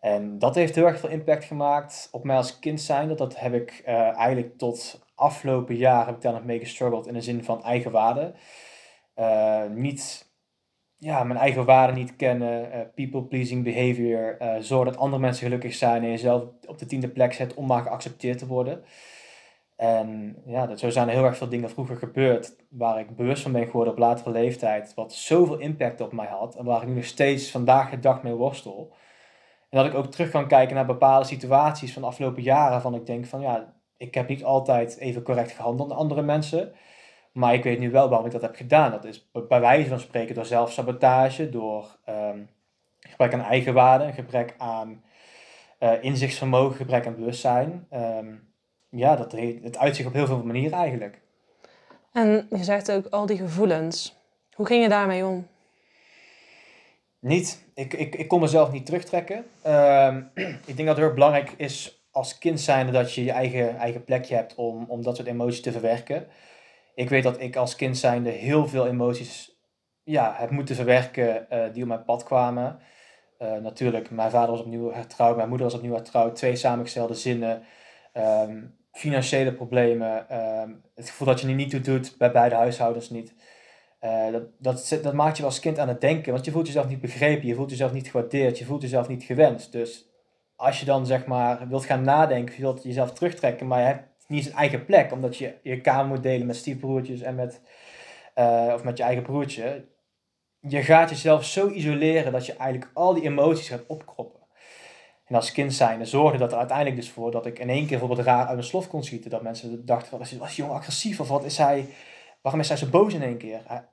En 0.00 0.38
dat 0.38 0.54
heeft 0.54 0.74
heel 0.74 0.86
erg 0.86 0.98
veel 0.98 1.08
impact 1.08 1.44
gemaakt 1.44 2.08
op 2.12 2.24
mij 2.24 2.36
als 2.36 2.58
kind 2.58 2.80
zijn. 2.80 3.16
Dat 3.16 3.40
heb 3.40 3.54
ik 3.54 3.82
uh, 3.86 4.16
eigenlijk 4.16 4.58
tot 4.58 5.04
afgelopen 5.14 5.76
jaar 5.76 6.06
heb 6.06 6.14
ik 6.14 6.20
daar 6.20 6.32
nog 6.32 6.44
mee 6.44 6.58
gestruggeld 6.58 7.06
in 7.06 7.14
de 7.14 7.20
zin 7.20 7.44
van 7.44 7.64
eigenwaarde. 7.64 8.34
Uh, 9.16 9.64
niet, 9.66 10.31
ja, 11.04 11.24
mijn 11.24 11.38
eigen 11.38 11.64
waarde 11.64 11.92
niet 11.92 12.16
kennen, 12.16 12.68
uh, 12.68 12.80
people-pleasing 12.94 13.64
behavior, 13.64 14.36
zorg 14.60 14.88
dat 14.88 14.96
andere 14.98 15.22
mensen 15.22 15.44
gelukkig 15.44 15.74
zijn 15.74 16.02
en 16.02 16.10
jezelf 16.10 16.44
op 16.66 16.78
de 16.78 16.86
tiende 16.86 17.08
plek 17.08 17.32
zet 17.32 17.54
om 17.54 17.66
maar 17.66 17.82
geaccepteerd 17.82 18.38
te 18.38 18.46
worden. 18.46 18.84
En 19.76 20.36
ja, 20.46 20.66
dat, 20.66 20.78
zo 20.78 20.90
zijn 20.90 21.08
er 21.08 21.14
heel 21.14 21.24
erg 21.24 21.36
veel 21.36 21.48
dingen 21.48 21.70
vroeger 21.70 21.96
gebeurd 21.96 22.56
waar 22.70 23.00
ik 23.00 23.16
bewust 23.16 23.42
van 23.42 23.52
ben 23.52 23.66
geworden 23.66 23.92
op 23.92 23.98
latere 23.98 24.30
leeftijd, 24.30 24.94
wat 24.94 25.12
zoveel 25.12 25.58
impact 25.58 26.00
op 26.00 26.12
mij 26.12 26.26
had 26.26 26.54
en 26.54 26.64
waar 26.64 26.82
ik 26.82 26.88
nu 26.88 26.94
nog 26.94 27.04
steeds 27.04 27.50
vandaag 27.50 27.90
de 27.90 27.98
dag 27.98 28.22
mee 28.22 28.34
worstel. 28.34 28.92
En 29.70 29.78
dat 29.78 29.86
ik 29.86 29.94
ook 29.94 30.06
terug 30.06 30.30
kan 30.30 30.46
kijken 30.46 30.74
naar 30.74 30.86
bepaalde 30.86 31.26
situaties 31.26 31.92
van 31.92 32.02
de 32.02 32.08
afgelopen 32.08 32.42
jaren, 32.42 32.80
van 32.80 32.94
ik 32.94 33.06
denk 33.06 33.26
van 33.26 33.40
ja, 33.40 33.74
ik 33.96 34.14
heb 34.14 34.28
niet 34.28 34.44
altijd 34.44 34.98
even 34.98 35.22
correct 35.22 35.52
gehandeld 35.52 35.90
aan 35.90 35.96
andere 35.96 36.22
mensen, 36.22 36.72
maar 37.32 37.54
ik 37.54 37.62
weet 37.62 37.78
nu 37.78 37.90
wel 37.90 38.08
waarom 38.08 38.26
ik 38.26 38.32
dat 38.32 38.42
heb 38.42 38.54
gedaan. 38.54 38.90
Dat 38.90 39.04
is 39.04 39.30
bij 39.48 39.60
wijze 39.60 39.88
van 39.88 40.00
spreken 40.00 40.34
door 40.34 40.44
zelfsabotage, 40.44 41.50
door 41.50 41.98
um, 42.08 42.48
gebrek 43.00 43.32
aan 43.32 43.42
eigenwaarde, 43.42 44.12
gebrek 44.12 44.54
aan 44.58 45.02
uh, 45.80 45.92
inzichtsvermogen, 46.02 46.76
gebrek 46.76 47.06
aan 47.06 47.16
bewustzijn. 47.16 47.86
Um, 47.92 48.52
ja, 48.88 49.16
dat 49.16 49.32
het 49.32 49.78
uitzicht 49.78 50.08
op 50.08 50.14
heel 50.14 50.26
veel 50.26 50.42
manieren 50.42 50.78
eigenlijk. 50.78 51.20
En 52.12 52.46
je 52.50 52.64
zegt 52.64 52.92
ook 52.92 53.06
al 53.06 53.26
die 53.26 53.36
gevoelens. 53.36 54.16
Hoe 54.54 54.66
ging 54.66 54.82
je 54.82 54.88
daarmee 54.88 55.24
om? 55.24 55.46
Niet. 57.18 57.64
Ik, 57.74 57.92
ik, 57.92 58.14
ik 58.14 58.28
kon 58.28 58.40
mezelf 58.40 58.72
niet 58.72 58.86
terugtrekken. 58.86 59.44
Um, 59.66 60.30
ik 60.70 60.76
denk 60.76 60.88
dat 60.88 60.96
het 60.96 60.98
heel 60.98 61.14
belangrijk 61.14 61.54
is 61.56 62.04
als 62.10 62.38
kind 62.38 62.60
zijnde 62.60 62.92
dat 62.92 63.14
je 63.14 63.24
je 63.24 63.32
eigen, 63.32 63.76
eigen 63.76 64.04
plekje 64.04 64.34
hebt 64.34 64.54
om, 64.54 64.84
om 64.88 65.02
dat 65.02 65.16
soort 65.16 65.28
emoties 65.28 65.62
te 65.62 65.72
verwerken. 65.72 66.26
Ik 67.02 67.08
weet 67.08 67.22
dat 67.22 67.40
ik 67.40 67.56
als 67.56 67.76
kind 67.76 67.98
zijnde 67.98 68.30
heel 68.30 68.68
veel 68.68 68.86
emoties 68.86 69.60
ja, 70.02 70.34
heb 70.36 70.50
moeten 70.50 70.74
verwerken 70.74 71.46
uh, 71.52 71.64
die 71.72 71.82
op 71.82 71.88
mijn 71.88 72.04
pad 72.04 72.22
kwamen. 72.22 72.78
Uh, 73.38 73.56
natuurlijk, 73.56 74.10
mijn 74.10 74.30
vader 74.30 74.50
was 74.50 74.60
opnieuw 74.60 74.92
hertrouwd, 74.92 75.36
mijn 75.36 75.48
moeder 75.48 75.66
was 75.66 75.76
opnieuw 75.76 75.94
hertrouwd. 75.94 76.36
Twee 76.36 76.56
samengestelde 76.56 77.14
zinnen. 77.14 77.62
Um, 78.14 78.76
financiële 78.92 79.52
problemen, 79.52 80.28
ehm, 80.28 80.70
het 80.94 81.08
gevoel 81.08 81.26
dat 81.26 81.40
je 81.40 81.46
het 81.46 81.56
niet 81.56 81.70
toe 81.70 81.80
doet 81.80 82.14
bij 82.18 82.32
beide 82.32 82.54
huishoudens 82.54 83.10
niet. 83.10 83.34
Uh, 84.00 84.32
dat, 84.32 84.42
dat, 84.58 84.98
dat 85.02 85.12
maakt 85.12 85.36
je 85.36 85.44
als 85.44 85.60
kind 85.60 85.78
aan 85.78 85.88
het 85.88 86.00
denken, 86.00 86.32
want 86.32 86.44
je 86.44 86.50
voelt 86.50 86.66
jezelf 86.66 86.88
niet 86.88 87.00
begrepen, 87.00 87.46
je 87.46 87.54
voelt 87.54 87.70
jezelf 87.70 87.92
niet 87.92 88.10
gewaardeerd, 88.10 88.58
je 88.58 88.64
voelt 88.64 88.82
jezelf 88.82 89.08
niet 89.08 89.24
gewenst. 89.24 89.72
Dus 89.72 90.08
als 90.56 90.80
je 90.80 90.86
dan 90.86 91.06
zeg 91.06 91.26
maar 91.26 91.68
wilt 91.68 91.84
gaan 91.84 92.02
nadenken, 92.02 92.54
je 92.54 92.62
wilt 92.62 92.82
jezelf 92.82 93.12
terugtrekken, 93.12 93.66
maar 93.66 93.80
je 93.80 93.86
hebt 93.86 94.11
niet 94.26 94.46
een 94.46 94.52
eigen 94.52 94.84
plek, 94.84 95.12
omdat 95.12 95.36
je 95.36 95.54
je 95.62 95.80
kamer 95.80 96.06
moet 96.06 96.22
delen 96.22 96.46
met 96.46 96.56
stiefbroertjes 96.56 97.20
en 97.20 97.34
met, 97.34 97.60
uh, 98.34 98.70
of 98.74 98.84
met 98.84 98.96
je 98.96 99.02
eigen 99.02 99.22
broertje. 99.22 99.84
Je 100.60 100.82
gaat 100.82 101.10
jezelf 101.10 101.44
zo 101.44 101.68
isoleren 101.68 102.32
dat 102.32 102.46
je 102.46 102.56
eigenlijk 102.56 102.90
al 102.94 103.14
die 103.14 103.22
emoties 103.22 103.68
gaat 103.68 103.86
opkroppen. 103.86 104.40
En 105.24 105.34
als 105.34 105.52
kind 105.52 105.74
zijnde 105.74 106.04
zorgde 106.04 106.38
dat 106.38 106.52
er 106.52 106.58
uiteindelijk 106.58 106.96
dus 106.96 107.10
voor 107.10 107.30
dat 107.30 107.46
ik 107.46 107.58
in 107.58 107.68
één 107.68 107.86
keer 107.86 107.98
bijvoorbeeld 107.98 108.26
raar 108.26 108.44
uit 108.44 108.54
mijn 108.54 108.64
slof 108.64 108.88
kon 108.88 109.04
schieten. 109.04 109.30
Dat 109.30 109.42
mensen 109.42 109.86
dachten, 109.86 110.18
was, 110.18 110.32
was 110.32 110.48
die 110.48 110.64
jongen 110.64 110.78
agressief 110.78 111.20
of 111.20 111.28
wat 111.28 111.44
is 111.44 111.58
hij, 111.58 111.86
waarom 112.42 112.60
is 112.60 112.68
hij 112.68 112.76
zo 112.76 112.86
boos 112.86 113.14
in 113.14 113.22
één 113.22 113.36
keer? 113.36 113.60
Hij, 113.66 113.84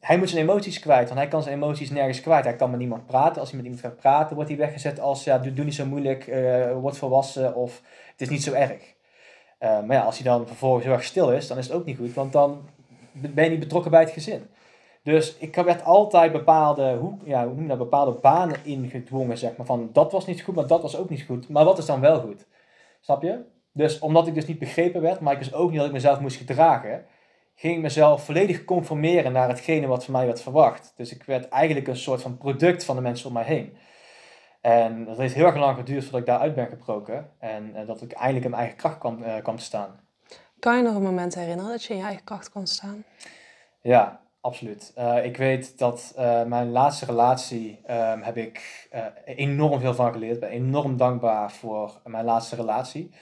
hij, 0.00 0.18
moet 0.18 0.30
zijn 0.30 0.42
emoties 0.42 0.78
kwijt, 0.78 1.08
want 1.08 1.20
hij 1.20 1.28
kan 1.28 1.42
zijn 1.42 1.54
emoties 1.54 1.90
nergens 1.90 2.20
kwijt. 2.20 2.44
Hij 2.44 2.56
kan 2.56 2.70
met 2.70 2.78
niemand 2.78 3.06
praten. 3.06 3.40
Als 3.40 3.50
hij 3.50 3.56
met 3.56 3.66
iemand 3.66 3.86
gaat 3.86 3.96
praten, 3.96 4.34
wordt 4.34 4.50
hij 4.50 4.58
weggezet 4.58 5.00
als, 5.00 5.24
ja, 5.24 5.38
doe, 5.38 5.52
doe 5.52 5.64
niet 5.64 5.74
zo 5.74 5.86
moeilijk, 5.86 6.26
uh, 6.26 6.72
word 6.72 6.96
volwassen 6.96 7.54
of 7.54 7.82
het 8.10 8.20
is 8.20 8.28
niet 8.28 8.42
zo 8.42 8.52
erg. 8.52 8.94
Uh, 9.62 9.82
maar 9.82 9.96
ja, 9.96 10.02
als 10.02 10.18
hij 10.18 10.32
dan 10.32 10.46
vervolgens 10.46 10.84
heel 10.84 10.92
erg 10.92 11.04
stil 11.04 11.32
is, 11.32 11.46
dan 11.46 11.58
is 11.58 11.66
het 11.66 11.76
ook 11.76 11.84
niet 11.84 11.96
goed, 11.96 12.14
want 12.14 12.32
dan 12.32 12.60
ben 13.12 13.44
je 13.44 13.50
niet 13.50 13.60
betrokken 13.60 13.90
bij 13.90 14.00
het 14.00 14.10
gezin. 14.10 14.46
Dus 15.02 15.36
ik 15.36 15.54
werd 15.54 15.84
altijd 15.84 16.32
bepaalde, 16.32 16.96
hoe, 16.96 17.14
ja, 17.24 17.48
hoe 17.48 17.60
noem 17.60 17.78
bepaalde 17.78 18.18
banen 18.20 18.64
ingedwongen, 18.64 19.38
zeg 19.38 19.56
maar. 19.56 19.66
Van 19.66 19.90
dat 19.92 20.12
was 20.12 20.26
niet 20.26 20.42
goed, 20.42 20.54
maar 20.54 20.66
dat 20.66 20.82
was 20.82 20.96
ook 20.96 21.08
niet 21.08 21.22
goed. 21.22 21.48
Maar 21.48 21.64
wat 21.64 21.78
is 21.78 21.86
dan 21.86 22.00
wel 22.00 22.20
goed? 22.20 22.46
Snap 23.00 23.22
je? 23.22 23.44
Dus 23.72 23.98
omdat 23.98 24.26
ik 24.26 24.34
dus 24.34 24.46
niet 24.46 24.58
begrepen 24.58 25.00
werd, 25.00 25.20
maar 25.20 25.32
ik 25.32 25.38
dus 25.38 25.54
ook 25.54 25.68
niet 25.68 25.78
dat 25.78 25.86
ik 25.86 25.92
mezelf 25.92 26.20
moest 26.20 26.36
gedragen, 26.36 27.04
ging 27.54 27.76
ik 27.76 27.82
mezelf 27.82 28.24
volledig 28.24 28.64
conformeren 28.64 29.32
naar 29.32 29.48
hetgene 29.48 29.86
wat 29.86 30.04
van 30.04 30.14
mij 30.14 30.26
werd 30.26 30.42
verwacht. 30.42 30.92
Dus 30.96 31.14
ik 31.14 31.22
werd 31.22 31.48
eigenlijk 31.48 31.88
een 31.88 31.96
soort 31.96 32.22
van 32.22 32.36
product 32.36 32.84
van 32.84 32.96
de 32.96 33.02
mensen 33.02 33.26
om 33.26 33.32
mij 33.32 33.44
heen. 33.44 33.76
En 34.62 35.04
dat 35.04 35.16
heeft 35.16 35.34
heel 35.34 35.46
erg 35.46 35.56
lang 35.56 35.76
geduurd 35.76 36.02
voordat 36.02 36.20
ik 36.20 36.26
daaruit 36.26 36.54
ben 36.54 36.66
gebroken. 36.66 37.30
En 37.38 37.72
uh, 37.76 37.86
dat 37.86 38.02
ik 38.02 38.12
eindelijk 38.12 38.44
in 38.44 38.50
mijn 38.50 38.62
eigen 38.62 38.78
kracht 38.80 38.98
kwam, 38.98 39.22
uh, 39.22 39.36
kwam 39.42 39.56
te 39.56 39.62
staan. 39.62 40.00
Kan 40.58 40.76
je 40.76 40.82
nog 40.82 40.94
een 40.94 41.02
moment 41.02 41.34
herinneren 41.34 41.70
dat 41.70 41.84
je 41.84 41.92
in 41.92 41.98
je 41.98 42.04
eigen 42.04 42.24
kracht 42.24 42.50
kwam 42.50 42.66
staan? 42.66 43.04
Ja, 43.80 44.20
absoluut. 44.40 44.92
Uh, 44.98 45.24
ik 45.24 45.36
weet 45.36 45.78
dat 45.78 46.12
mijn 46.46 46.70
laatste 46.70 47.04
relatie 47.04 47.80
um, 47.90 48.22
heb 48.22 48.36
ik 48.36 48.88
enorm 49.24 49.80
veel 49.80 49.94
van 49.94 50.12
geleerd. 50.12 50.34
Ik 50.34 50.40
ben 50.40 50.48
enorm 50.50 50.96
dankbaar 50.96 51.52
voor 51.52 52.00
mijn 52.04 52.24
laatste 52.24 52.56
relatie. 52.56 53.14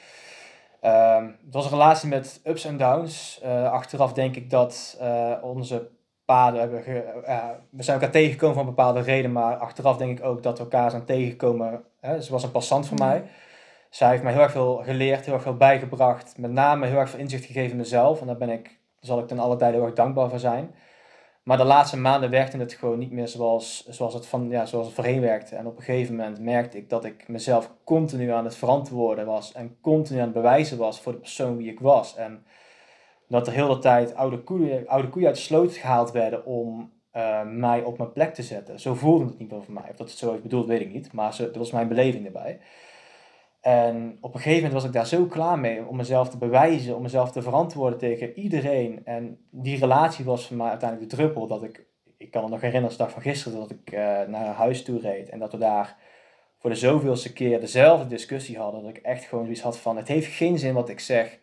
Um, 0.83 1.37
het 1.45 1.55
was 1.55 1.65
een 1.65 1.71
relatie 1.71 2.09
met 2.09 2.41
ups 2.45 2.65
en 2.65 2.77
downs. 2.77 3.43
achteraf 3.71 4.13
denk 4.13 4.37
ik 4.37 4.51
dat 4.51 4.99
onze 5.43 5.91
paden 6.31 6.61
hebben. 6.61 6.83
we 7.71 7.83
zijn 7.83 7.97
elkaar 7.97 8.13
tegengekomen 8.13 8.57
van 8.57 8.65
bepaalde 8.65 9.01
reden, 9.01 9.33
maar 9.33 9.57
achteraf 9.57 9.97
denk 9.97 10.19
ik 10.19 10.25
ook 10.25 10.43
dat 10.43 10.59
we 10.59 10.65
elkaar 10.65 10.91
zijn 10.91 11.05
tegengekomen. 11.05 11.85
Hè? 12.01 12.23
Ze 12.23 12.33
was 12.33 12.43
een 12.43 12.51
passant 12.51 12.87
voor 12.87 12.99
mij. 12.99 13.23
Zij 13.91 14.11
heeft 14.11 14.23
mij 14.23 14.33
heel 14.33 14.43
erg 14.43 14.53
veel 14.53 14.77
geleerd, 14.85 15.25
heel 15.25 15.35
erg 15.35 15.43
veel 15.43 15.57
bijgebracht. 15.57 16.39
Met 16.39 16.51
name 16.51 16.87
heel 16.87 16.99
erg 16.99 17.11
veel 17.11 17.19
inzicht 17.19 17.45
gegeven 17.45 17.71
in 17.71 17.77
mezelf. 17.77 18.21
En 18.21 18.27
daar 18.27 18.37
ben 18.37 18.51
ik, 18.51 18.79
zal 19.01 19.19
ik 19.19 19.27
ten 19.27 19.39
alle 19.39 19.57
tijde 19.57 19.77
heel 19.77 19.85
erg 19.85 19.95
dankbaar 19.95 20.29
voor 20.29 20.39
zijn. 20.39 20.75
Maar 21.43 21.57
de 21.57 21.65
laatste 21.65 21.97
maanden 21.97 22.31
werkte 22.31 22.57
het 22.57 22.73
gewoon 22.73 22.99
niet 22.99 23.13
meer 23.13 23.29
zoals, 23.29 23.87
zoals, 23.89 24.15
het, 24.15 24.27
van, 24.27 24.49
ja, 24.49 24.67
zoals 24.67 24.87
het 24.87 24.95
voorheen 24.95 25.21
werkte. 25.21 25.57
En 25.57 25.67
op 25.67 25.77
een 25.77 25.83
gegeven 25.83 26.17
moment 26.17 26.41
merkte 26.41 26.77
ik 26.77 26.91
dat 26.91 27.05
ik 27.05 27.29
mezelf 27.29 27.71
continu 27.85 28.31
aan 28.31 28.45
het 28.45 28.57
verantwoorden 28.57 29.27
was. 29.27 29.53
En 29.53 29.77
continu 29.81 30.19
aan 30.19 30.25
het 30.25 30.35
bewijzen 30.35 30.79
was 30.79 31.01
voor 31.01 31.13
de 31.13 31.19
persoon 31.19 31.57
wie 31.57 31.71
ik 31.71 31.81
was. 31.81 32.17
En 32.17 32.45
dat 33.31 33.47
er 33.47 33.53
heel 33.53 33.69
de 33.69 33.79
tijd 33.79 34.15
oude 34.15 34.39
koeien, 34.39 34.89
oude 34.89 35.09
koeien 35.09 35.29
uit 35.29 35.37
de 35.37 35.43
sloot 35.43 35.73
gehaald 35.73 36.11
werden 36.11 36.47
om 36.47 36.93
uh, 37.17 37.43
mij 37.43 37.83
op 37.83 37.99
mijn 37.99 38.13
plek 38.13 38.35
te 38.35 38.43
zetten. 38.43 38.81
Zo 38.81 38.95
voelde 38.95 39.25
het 39.25 39.39
niet 39.39 39.51
meer 39.51 39.61
mij. 39.69 39.91
Of 39.91 39.97
dat 39.97 40.09
het 40.09 40.19
zo 40.19 40.35
is 40.35 40.43
bedoeld, 40.43 40.67
weet 40.67 40.81
ik 40.81 40.93
niet. 40.93 41.13
Maar 41.13 41.35
zo, 41.35 41.45
dat 41.45 41.57
was 41.57 41.71
mijn 41.71 41.89
beleving 41.89 42.27
erbij. 42.27 42.61
En 43.61 44.19
op 44.21 44.35
een 44.35 44.41
gegeven 44.41 44.63
moment 44.63 44.73
was 44.73 44.85
ik 44.85 44.93
daar 44.93 45.07
zo 45.07 45.25
klaar 45.25 45.59
mee 45.59 45.87
om 45.87 45.97
mezelf 45.97 46.29
te 46.29 46.39
bewijzen, 46.39 46.97
om 46.97 47.03
mezelf 47.03 47.31
te 47.31 47.43
verantwoorden 47.43 47.99
tegen 47.99 48.39
iedereen. 48.39 49.01
En 49.05 49.39
die 49.51 49.79
relatie 49.79 50.25
was 50.25 50.47
voor 50.47 50.57
mij 50.57 50.69
uiteindelijk 50.69 51.11
de 51.11 51.17
druppel 51.17 51.47
dat 51.47 51.63
ik, 51.63 51.87
ik 52.17 52.31
kan 52.31 52.43
me 52.43 52.49
nog 52.49 52.61
herinneren 52.61 52.89
als 52.89 52.97
de 52.97 53.03
dag 53.03 53.13
van 53.13 53.23
gisteren, 53.23 53.59
dat 53.59 53.71
ik 53.71 53.93
uh, 53.93 54.01
naar 54.27 54.47
huis 54.47 54.83
toe 54.83 55.01
reed. 55.01 55.29
En 55.29 55.39
dat 55.39 55.53
we 55.53 55.59
daar 55.59 55.97
voor 56.59 56.71
de 56.71 56.77
zoveelste 56.77 57.33
keer 57.33 57.61
dezelfde 57.61 58.07
discussie 58.07 58.59
hadden. 58.59 58.83
Dat 58.83 58.97
ik 58.97 59.03
echt 59.03 59.25
gewoon 59.25 59.45
zoiets 59.45 59.63
had 59.63 59.79
van, 59.79 59.97
het 59.97 60.09
heeft 60.09 60.33
geen 60.33 60.59
zin 60.59 60.75
wat 60.75 60.89
ik 60.89 61.01
zeg. 61.01 61.39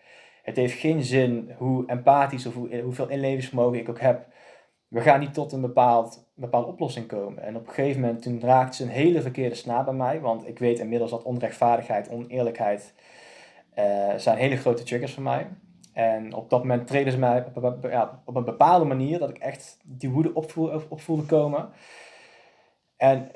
Het 0.48 0.56
heeft 0.56 0.80
geen 0.80 1.04
zin 1.04 1.52
hoe 1.58 1.84
empathisch 1.88 2.46
of 2.46 2.54
hoe, 2.54 2.82
hoeveel 2.82 3.10
inlevingsvermogen 3.10 3.80
ik 3.80 3.90
ook 3.90 4.00
heb. 4.00 4.28
We 4.88 5.02
gaan 5.02 5.20
niet 5.20 5.34
tot 5.34 5.52
een 5.52 5.62
bepaald, 5.62 6.30
bepaalde 6.36 6.68
oplossing 6.68 7.08
komen. 7.08 7.44
En 7.44 7.56
op 7.56 7.68
een 7.68 7.74
gegeven 7.74 8.02
moment 8.02 8.22
toen 8.22 8.42
raakte 8.42 8.78
ze 8.78 8.84
een 8.84 8.90
hele 8.90 9.22
verkeerde 9.22 9.56
snaar 9.56 9.84
bij 9.84 9.94
mij. 9.94 10.20
Want 10.20 10.48
ik 10.48 10.60
weet 10.60 10.80
inmiddels 10.80 11.12
dat 11.12 11.24
onrechtvaardigheid, 11.24 12.10
oneerlijkheid 12.10 12.94
uh, 13.80 14.14
zijn 14.16 14.38
hele 14.38 14.58
grote 14.58 14.84
triggers 14.84 15.14
voor 15.14 15.24
mij. 15.24 15.48
En 15.94 16.34
op 16.34 16.50
dat 16.50 16.60
moment 16.60 16.88
treden 16.88 17.12
ze 17.12 17.20
mij 17.20 17.46
op, 17.54 17.78
ja, 17.90 18.22
op 18.26 18.36
een 18.36 18.44
bepaalde 18.44 18.86
manier 18.86 19.20
dat 19.20 19.30
ik 19.30 19.38
echt 19.38 19.80
die 19.84 20.10
woede 20.10 20.34
opvoel, 20.34 20.82
opvoelde 20.90 21.26
komen. 21.26 21.70
En 22.98 23.32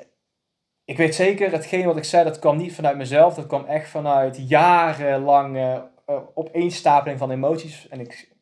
ik 0.84 0.96
weet 0.96 1.14
zeker, 1.14 1.50
hetgeen 1.50 1.86
wat 1.86 1.96
ik 1.96 2.04
zei, 2.04 2.24
dat 2.24 2.38
kwam 2.38 2.56
niet 2.56 2.74
vanuit 2.74 2.96
mezelf. 2.96 3.34
Dat 3.34 3.46
kwam 3.46 3.64
echt 3.64 3.88
vanuit 3.88 4.48
jarenlange 4.48 5.90
uh, 6.06 6.20
opeenstapeling 6.34 7.18
van 7.18 7.30
emoties. 7.30 7.88
En 7.88 8.00
ik, 8.00 8.34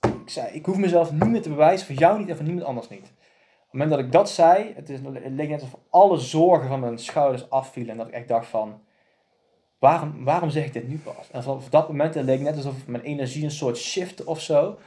ik 0.00 0.30
zei, 0.30 0.54
ik 0.54 0.66
hoef 0.66 0.76
mezelf 0.76 1.12
niet 1.12 1.28
meer 1.28 1.42
te 1.42 1.48
bewijzen, 1.48 1.86
voor 1.86 1.96
jou 1.96 2.18
niet 2.18 2.28
en 2.28 2.36
voor 2.36 2.44
niemand 2.44 2.66
anders 2.66 2.88
niet. 2.88 3.12
Op 3.72 3.78
het 3.78 3.80
moment 3.80 3.90
dat 3.90 3.98
ik 3.98 4.12
dat 4.12 4.30
zei, 4.30 4.72
het, 4.74 4.90
is, 4.90 4.98
het 5.00 5.32
leek 5.32 5.48
net 5.48 5.62
alsof 5.62 5.80
alle 5.90 6.18
zorgen 6.18 6.68
van 6.68 6.80
mijn 6.80 6.98
schouders 6.98 7.50
afvielen. 7.50 7.90
En 7.90 7.96
dat 7.96 8.08
ik 8.08 8.14
echt 8.14 8.28
dacht 8.28 8.46
van, 8.46 8.80
waarom, 9.78 10.24
waarom 10.24 10.50
zeg 10.50 10.64
ik 10.64 10.72
dit 10.72 10.88
nu 10.88 10.98
pas? 10.98 11.30
En 11.30 11.42
vanaf 11.42 11.68
dat 11.68 11.88
moment 11.88 12.14
leek 12.14 12.26
het 12.26 12.40
net 12.40 12.56
alsof 12.56 12.86
mijn 12.86 13.02
energie 13.02 13.44
een 13.44 13.50
soort 13.50 13.76
shift 13.76 14.24
of 14.24 14.40
zo. 14.40 14.78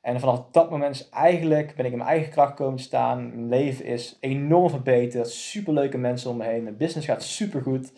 En 0.00 0.20
vanaf 0.20 0.44
dat 0.50 0.70
moment 0.70 0.94
is 0.94 1.08
eigenlijk, 1.08 1.74
ben 1.74 1.84
ik 1.84 1.92
in 1.92 1.98
mijn 1.98 2.10
eigen 2.10 2.30
kracht 2.30 2.54
komen 2.54 2.78
staan. 2.78 3.28
Mijn 3.28 3.48
leven 3.48 3.84
is 3.84 4.16
enorm 4.20 4.70
verbeterd. 4.70 5.30
Superleuke 5.30 5.98
mensen 5.98 6.30
om 6.30 6.36
me 6.36 6.44
heen. 6.44 6.62
Mijn 6.62 6.76
business 6.76 7.06
gaat 7.06 7.22
supergoed. 7.22 7.92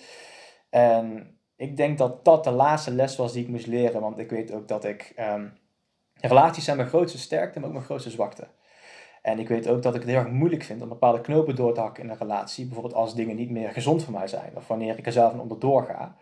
En 0.71 1.35
ik 1.61 1.77
denk 1.77 1.99
dat 1.99 2.25
dat 2.25 2.45
de 2.45 2.51
laatste 2.51 2.91
les 2.91 3.17
was 3.17 3.33
die 3.33 3.43
ik 3.43 3.49
moest 3.49 3.67
leren. 3.67 4.01
Want 4.01 4.19
ik 4.19 4.31
weet 4.31 4.53
ook 4.53 4.69
dat 4.69 4.85
ik. 4.85 5.13
Um, 5.19 5.59
relaties 6.21 6.65
zijn 6.65 6.77
mijn 6.77 6.89
grootste 6.89 7.19
sterkte, 7.19 7.59
maar 7.59 7.69
ook 7.69 7.75
mijn 7.75 7.87
grootste 7.87 8.11
zwakte. 8.11 8.47
En 9.23 9.39
ik 9.39 9.49
weet 9.49 9.69
ook 9.69 9.83
dat 9.83 9.95
ik 9.95 10.01
het 10.01 10.11
heel 10.11 10.19
erg 10.19 10.29
moeilijk 10.29 10.63
vind 10.63 10.83
om 10.83 10.89
bepaalde 10.89 11.21
knopen 11.21 11.57
door 11.57 11.75
te 11.75 11.81
hakken 11.81 12.05
in 12.05 12.11
een 12.11 12.17
relatie. 12.17 12.65
Bijvoorbeeld 12.65 12.95
als 12.95 13.15
dingen 13.15 13.37
niet 13.37 13.51
meer 13.51 13.71
gezond 13.71 14.05
voor 14.05 14.13
mij 14.13 14.27
zijn. 14.27 14.53
Of 14.55 14.67
wanneer 14.67 14.99
ik 14.99 15.07
er 15.07 15.13
zelf 15.13 15.33
aan 15.33 15.41
onderdoor 15.41 15.85
ga. 15.85 16.17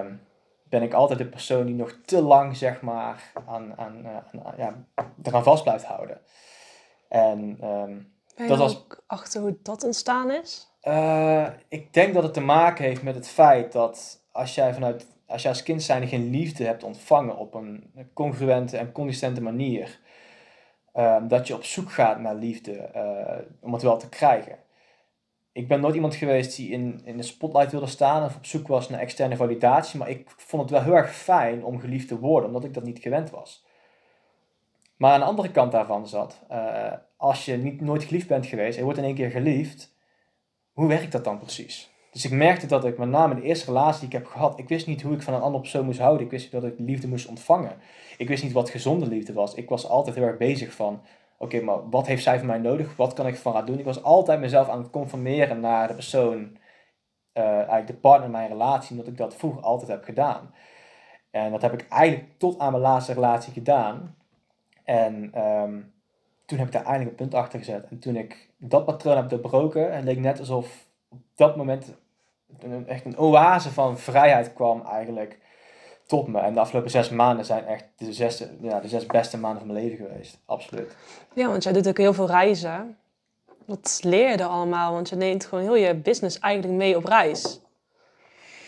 Um, 0.00 0.20
ben 0.64 0.82
ik 0.82 0.92
altijd 0.92 1.18
de 1.18 1.28
persoon 1.28 1.66
die 1.66 1.74
nog 1.74 1.98
te 2.04 2.22
lang, 2.22 2.56
zeg 2.56 2.80
maar, 2.80 3.32
aan, 3.46 3.74
aan, 3.76 4.06
aan, 4.08 4.44
aan 4.44 4.54
ja, 4.56 4.84
eraan 5.22 5.42
vast 5.42 5.62
blijft 5.62 5.84
houden. 5.84 6.20
En 7.08 7.38
um, 7.64 8.12
ben 8.36 8.44
je 8.44 8.46
dat 8.46 8.58
was 8.58 8.76
ook 8.76 9.02
achter 9.06 9.40
hoe 9.40 9.58
dat 9.62 9.84
ontstaan 9.84 10.30
is? 10.30 10.70
Uh, 10.82 11.46
ik 11.68 11.92
denk 11.92 12.14
dat 12.14 12.22
het 12.22 12.34
te 12.34 12.40
maken 12.40 12.84
heeft 12.84 13.02
met 13.02 13.14
het 13.14 13.28
feit 13.28 13.72
dat 13.72 14.19
als 14.32 14.54
jij 14.54 14.74
vanuit 14.74 15.06
als 15.30 15.42
jij 15.42 15.50
als 15.50 15.62
kind 15.62 15.82
zijnde 15.82 16.06
geen 16.06 16.30
liefde 16.30 16.64
hebt 16.64 16.82
ontvangen 16.82 17.36
op 17.36 17.54
een 17.54 17.92
congruente 18.12 18.76
en 18.76 18.92
consistente 18.92 19.42
manier, 19.42 20.00
um, 20.94 21.28
dat 21.28 21.46
je 21.46 21.54
op 21.54 21.64
zoek 21.64 21.92
gaat 21.92 22.20
naar 22.20 22.34
liefde 22.34 22.90
uh, 22.96 23.46
om 23.60 23.72
het 23.72 23.82
wel 23.82 23.96
te 23.96 24.08
krijgen. 24.08 24.58
Ik 25.52 25.68
ben 25.68 25.80
nooit 25.80 25.94
iemand 25.94 26.14
geweest 26.14 26.56
die 26.56 26.70
in, 26.70 27.00
in 27.04 27.16
de 27.16 27.22
spotlight 27.22 27.70
wilde 27.70 27.86
staan 27.86 28.24
of 28.24 28.36
op 28.36 28.46
zoek 28.46 28.68
was 28.68 28.88
naar 28.88 29.00
externe 29.00 29.36
validatie, 29.36 29.98
maar 29.98 30.08
ik 30.08 30.30
vond 30.36 30.62
het 30.62 30.70
wel 30.70 30.82
heel 30.82 30.96
erg 30.96 31.14
fijn 31.14 31.64
om 31.64 31.80
geliefd 31.80 32.08
te 32.08 32.18
worden, 32.18 32.48
omdat 32.48 32.64
ik 32.64 32.74
dat 32.74 32.84
niet 32.84 32.98
gewend 32.98 33.30
was. 33.30 33.64
Maar 34.96 35.12
aan 35.12 35.20
de 35.20 35.26
andere 35.26 35.50
kant 35.50 35.72
daarvan 35.72 36.08
zat, 36.08 36.40
uh, 36.50 36.92
als 37.16 37.44
je 37.44 37.56
niet, 37.56 37.80
nooit 37.80 38.04
geliefd 38.04 38.28
bent 38.28 38.46
geweest 38.46 38.78
en 38.78 38.84
wordt 38.84 38.98
in 38.98 39.04
één 39.04 39.14
keer 39.14 39.30
geliefd, 39.30 39.94
hoe 40.72 40.88
werkt 40.88 41.12
dat 41.12 41.24
dan 41.24 41.38
precies? 41.38 41.89
Dus 42.10 42.24
ik 42.24 42.30
merkte 42.30 42.66
dat 42.66 42.84
ik 42.84 42.98
met 42.98 43.08
name 43.08 43.34
de 43.34 43.42
eerste 43.42 43.66
relatie 43.66 44.00
die 44.00 44.08
ik 44.08 44.24
heb 44.24 44.26
gehad, 44.26 44.58
ik 44.58 44.68
wist 44.68 44.86
niet 44.86 45.02
hoe 45.02 45.14
ik 45.14 45.22
van 45.22 45.34
een 45.34 45.40
andere 45.40 45.60
persoon 45.60 45.84
moest 45.84 45.98
houden. 45.98 46.24
Ik 46.24 46.30
wist 46.30 46.52
niet 46.52 46.62
dat 46.62 46.72
ik 46.72 46.78
liefde 46.78 47.08
moest 47.08 47.28
ontvangen. 47.28 47.76
Ik 48.16 48.28
wist 48.28 48.42
niet 48.42 48.52
wat 48.52 48.70
gezonde 48.70 49.06
liefde 49.06 49.32
was. 49.32 49.54
Ik 49.54 49.68
was 49.68 49.88
altijd 49.88 50.16
heel 50.16 50.24
erg 50.24 50.36
bezig 50.36 50.72
van, 50.72 51.02
oké, 51.38 51.60
maar 51.60 51.88
wat 51.90 52.06
heeft 52.06 52.22
zij 52.22 52.38
van 52.38 52.46
mij 52.46 52.58
nodig? 52.58 52.96
Wat 52.96 53.12
kan 53.12 53.26
ik 53.26 53.36
van 53.36 53.52
haar 53.52 53.66
doen? 53.66 53.78
Ik 53.78 53.84
was 53.84 54.02
altijd 54.02 54.40
mezelf 54.40 54.68
aan 54.68 54.78
het 54.78 54.90
conformeren 54.90 55.60
naar 55.60 55.88
de 55.88 55.94
persoon, 55.94 56.56
uh, 57.34 57.44
eigenlijk 57.44 57.86
de 57.86 57.94
partner 57.94 58.24
in 58.24 58.30
mijn 58.30 58.48
relatie, 58.48 58.90
omdat 58.90 59.06
ik 59.06 59.16
dat 59.16 59.36
vroeger 59.36 59.62
altijd 59.62 59.90
heb 59.90 60.04
gedaan. 60.04 60.54
En 61.30 61.50
dat 61.50 61.62
heb 61.62 61.72
ik 61.72 61.88
eigenlijk 61.88 62.38
tot 62.38 62.58
aan 62.58 62.70
mijn 62.70 62.82
laatste 62.82 63.12
relatie 63.12 63.52
gedaan. 63.52 64.16
En 64.84 65.40
um, 65.46 65.92
toen 66.46 66.58
heb 66.58 66.66
ik 66.66 66.72
daar 66.72 66.84
eindelijk 66.84 67.10
een 67.10 67.16
punt 67.16 67.34
achter 67.34 67.58
gezet. 67.58 67.86
En 67.90 67.98
toen 67.98 68.16
ik 68.16 68.50
dat 68.56 68.84
patroon 68.84 69.16
heb 69.16 69.28
doorbroken, 69.28 69.94
het 69.94 70.04
leek 70.04 70.18
net 70.18 70.38
alsof 70.38 70.88
op 71.10 71.18
dat 71.34 71.56
moment 71.56 71.94
een, 72.58 72.88
echt 72.88 73.04
een 73.04 73.18
oase 73.18 73.70
van 73.70 73.98
vrijheid 73.98 74.52
kwam 74.52 74.86
eigenlijk 74.86 75.38
tot 76.06 76.26
me. 76.26 76.38
En 76.38 76.54
de 76.54 76.60
afgelopen 76.60 76.90
zes 76.90 77.08
maanden 77.10 77.44
zijn 77.44 77.64
echt 77.64 77.84
de 77.96 78.12
zes, 78.12 78.44
ja, 78.60 78.80
de 78.80 78.88
zes 78.88 79.06
beste 79.06 79.38
maanden 79.38 79.62
van 79.62 79.72
mijn 79.72 79.84
leven 79.84 80.06
geweest. 80.06 80.38
Absoluut. 80.44 80.96
Ja, 81.34 81.48
want 81.48 81.62
jij 81.62 81.72
doet 81.72 81.88
ook 81.88 81.98
heel 81.98 82.14
veel 82.14 82.26
reizen. 82.26 82.98
Wat 83.64 84.00
leer 84.02 84.30
je 84.30 84.36
er 84.36 84.46
allemaal? 84.46 84.92
Want 84.92 85.08
je 85.08 85.16
neemt 85.16 85.44
gewoon 85.44 85.64
heel 85.64 85.76
je 85.76 85.94
business 85.94 86.38
eigenlijk 86.38 86.74
mee 86.74 86.96
op 86.96 87.04
reis. 87.04 87.42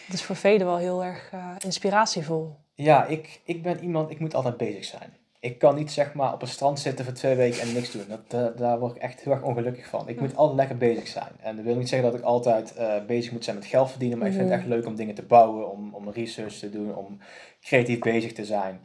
Dat 0.07 0.15
is 0.15 0.23
voor 0.23 0.37
velen 0.37 0.67
wel 0.67 0.77
heel 0.77 1.05
erg 1.05 1.33
uh, 1.35 1.55
inspiratievol. 1.59 2.57
Ja, 2.75 3.05
ik, 3.05 3.41
ik 3.45 3.63
ben 3.63 3.83
iemand, 3.83 4.11
ik 4.11 4.21
moet 4.21 4.35
altijd 4.35 4.57
bezig 4.57 4.85
zijn 4.85 5.17
ik 5.43 5.59
kan 5.59 5.75
niet 5.75 5.93
zeg 5.93 6.15
maar 6.15 6.33
op 6.33 6.43
een 6.43 6.49
strand 6.49 6.81
zitten 6.81 7.05
voor 7.05 7.15
twee 7.15 7.35
weken 7.35 7.61
en 7.61 7.73
niks 7.73 7.91
doen. 7.91 8.05
Dat, 8.09 8.35
uh, 8.35 8.59
daar 8.59 8.79
word 8.79 8.97
ik 8.97 9.03
echt 9.03 9.21
heel 9.21 9.33
erg 9.33 9.43
ongelukkig 9.43 9.87
van. 9.87 10.09
Ik 10.09 10.21
moet 10.21 10.37
altijd 10.37 10.57
lekker 10.57 10.77
bezig 10.77 11.09
zijn. 11.09 11.33
En 11.41 11.57
dat 11.57 11.65
wil 11.65 11.77
niet 11.77 11.89
zeggen 11.89 12.11
dat 12.11 12.19
ik 12.19 12.25
altijd 12.25 12.75
uh, 12.79 12.95
bezig 13.07 13.33
moet 13.33 13.45
zijn 13.45 13.57
met 13.57 13.67
geld 13.67 13.91
verdienen, 13.91 14.19
maar 14.19 14.27
ik 14.27 14.33
vind 14.33 14.49
het 14.49 14.59
echt 14.59 14.69
leuk 14.69 14.87
om 14.87 14.95
dingen 14.95 15.15
te 15.15 15.23
bouwen, 15.23 15.71
om, 15.71 15.95
om 15.95 16.11
research 16.11 16.55
te 16.55 16.71
doen, 16.71 16.97
om 16.97 17.19
creatief 17.61 17.99
bezig 17.99 18.33
te 18.33 18.45
zijn. 18.45 18.81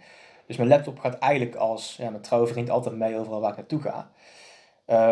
Dus 0.45 0.57
mijn 0.57 0.69
laptop 0.69 0.99
gaat 0.99 1.17
eigenlijk 1.17 1.55
als 1.55 1.95
ja, 1.97 2.09
mijn 2.09 2.21
trouwe 2.21 2.47
vriend 2.47 2.69
altijd 2.69 2.95
mee 2.95 3.17
overal 3.17 3.39
waar 3.39 3.51
ik 3.51 3.57
naartoe 3.57 3.81
ga. 3.81 4.09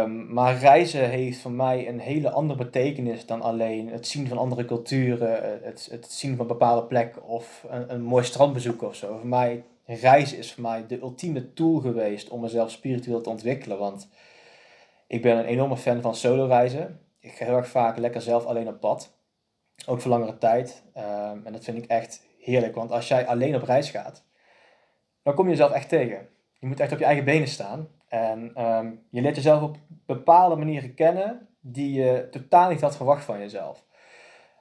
Um, 0.01 0.33
maar 0.33 0.57
reizen 0.57 1.09
heeft 1.09 1.39
voor 1.39 1.51
mij 1.51 1.87
een 1.87 1.99
hele 1.99 2.31
andere 2.31 2.63
betekenis 2.63 3.25
dan 3.25 3.41
alleen 3.41 3.89
het 3.89 4.07
zien 4.07 4.27
van 4.27 4.37
andere 4.37 4.65
culturen, 4.65 5.59
het, 5.63 5.87
het 5.91 6.11
zien 6.11 6.35
van 6.35 6.47
bepaalde 6.47 6.83
plekken 6.83 7.23
of 7.23 7.65
een, 7.69 7.93
een 7.93 8.03
mooi 8.03 8.23
strandbezoek 8.23 8.81
of 8.81 8.95
zo. 8.95 9.17
Voor 9.17 9.27
mij 9.27 9.63
reizen 9.85 10.37
is 10.37 10.53
voor 10.53 10.63
mij 10.63 10.87
de 10.87 10.99
ultieme 10.99 11.53
tool 11.53 11.79
geweest 11.79 12.29
om 12.29 12.41
mezelf 12.41 12.71
spiritueel 12.71 13.21
te 13.21 13.29
ontwikkelen. 13.29 13.77
Want 13.77 14.09
Ik 15.07 15.21
ben 15.21 15.37
een 15.37 15.45
enorme 15.45 15.77
fan 15.77 16.01
van 16.01 16.15
solo 16.15 16.45
reizen. 16.45 16.99
Ik 17.19 17.31
ga 17.31 17.45
heel 17.45 17.55
erg 17.55 17.67
vaak 17.67 17.97
lekker 17.97 18.21
zelf 18.21 18.45
alleen 18.45 18.67
op 18.67 18.79
pad. 18.79 19.17
Ook 19.85 20.01
voor 20.01 20.11
langere 20.11 20.37
tijd. 20.37 20.83
Ehm, 20.93 21.39
en 21.43 21.53
dat 21.53 21.63
vind 21.63 21.77
ik 21.77 21.85
echt 21.85 22.25
heerlijk. 22.39 22.75
Want 22.75 22.91
als 22.91 23.07
jij 23.07 23.27
alleen 23.27 23.55
op 23.55 23.63
reis 23.63 23.89
gaat, 23.89 24.25
dan 25.23 25.33
kom 25.33 25.45
je 25.45 25.51
jezelf 25.51 25.71
echt 25.71 25.89
tegen. 25.89 26.27
Je 26.59 26.67
moet 26.67 26.79
echt 26.79 26.91
op 26.91 26.99
je 26.99 27.05
eigen 27.05 27.25
benen 27.25 27.47
staan. 27.47 27.87
En 28.07 28.51
ehm, 28.53 28.91
je 29.09 29.21
leert 29.21 29.35
jezelf 29.35 29.61
op 29.61 29.77
bepaalde 30.05 30.55
manieren 30.55 30.93
kennen 30.93 31.47
die 31.59 31.93
je 31.93 32.27
totaal 32.31 32.69
niet 32.69 32.81
had 32.81 32.95
verwacht 32.95 33.23
van 33.23 33.39
jezelf. 33.39 33.85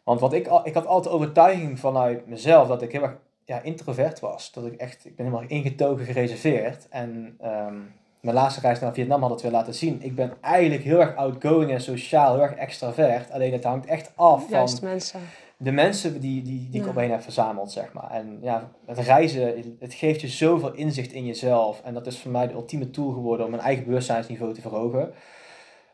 Want 0.05 0.21
wat 0.21 0.33
ik, 0.33 0.47
ik 0.65 0.75
had 0.75 0.87
altijd 0.87 1.15
overtuiging 1.15 1.79
vanuit 1.79 2.27
mezelf 2.27 2.69
dat 2.69 2.83
ik 2.83 2.93
heel 2.93 3.03
erg 3.03 3.17
ja, 3.45 3.61
introvert 3.61 4.21
was. 4.21 4.53
Dat 4.53 4.67
ik 4.67 4.75
echt, 4.75 5.05
ik 5.05 5.17
ben 5.17 5.27
helemaal 5.27 5.49
ingetogen, 5.49 6.05
gereserveerd. 6.05 6.87
En 6.91 7.37
ehm, 7.41 7.75
mijn 8.21 8.37
laatste 8.37 8.61
reis 8.61 8.81
naar 8.81 8.95
Vietnam 8.95 9.21
had 9.21 9.31
het 9.31 9.43
weer 9.43 9.51
laten 9.51 9.75
zien. 9.75 10.03
Ik 10.03 10.15
ben 10.15 10.33
eigenlijk 10.41 10.83
heel 10.83 11.01
erg 11.01 11.17
outgoing 11.17 11.71
en 11.71 11.81
sociaal, 11.81 12.33
heel 12.35 12.43
erg 12.43 12.55
extravert. 12.55 13.31
Alleen 13.31 13.53
het 13.53 13.65
hangt 13.65 13.87
echt 13.87 14.13
af 14.15 14.51
Juist 14.51 14.79
van 14.79 14.89
mensen. 14.89 15.21
de 15.57 15.73
mensen 15.73 16.21
die, 16.21 16.43
die, 16.43 16.69
die 16.71 16.81
ik 16.81 16.85
Ja. 16.87 16.91
omheen 16.93 17.11
heb 17.11 17.23
verzameld, 17.23 17.73
zeg 17.73 17.93
maar. 17.93 18.11
En 18.11 18.39
ja, 18.41 18.71
het 18.87 18.99
reizen, 18.99 19.77
het 19.79 19.95
geeft 19.95 20.21
je 20.21 20.29
zoveel 20.29 20.73
inzicht 20.75 21.13
in 21.13 21.25
jezelf. 21.27 21.81
En 21.85 21.95
dat 21.95 22.07
is 22.07 22.19
voor 22.19 22.31
mij 22.31 22.47
de 22.47 22.55
ultieme 22.55 22.91
tool 22.91 23.11
geworden 23.13 23.45
om 23.45 23.51
mijn 23.51 23.63
eigen 23.63 23.85
bewustzijnsniveau 23.85 24.55
te 24.55 24.61
verhogen. 24.61 25.13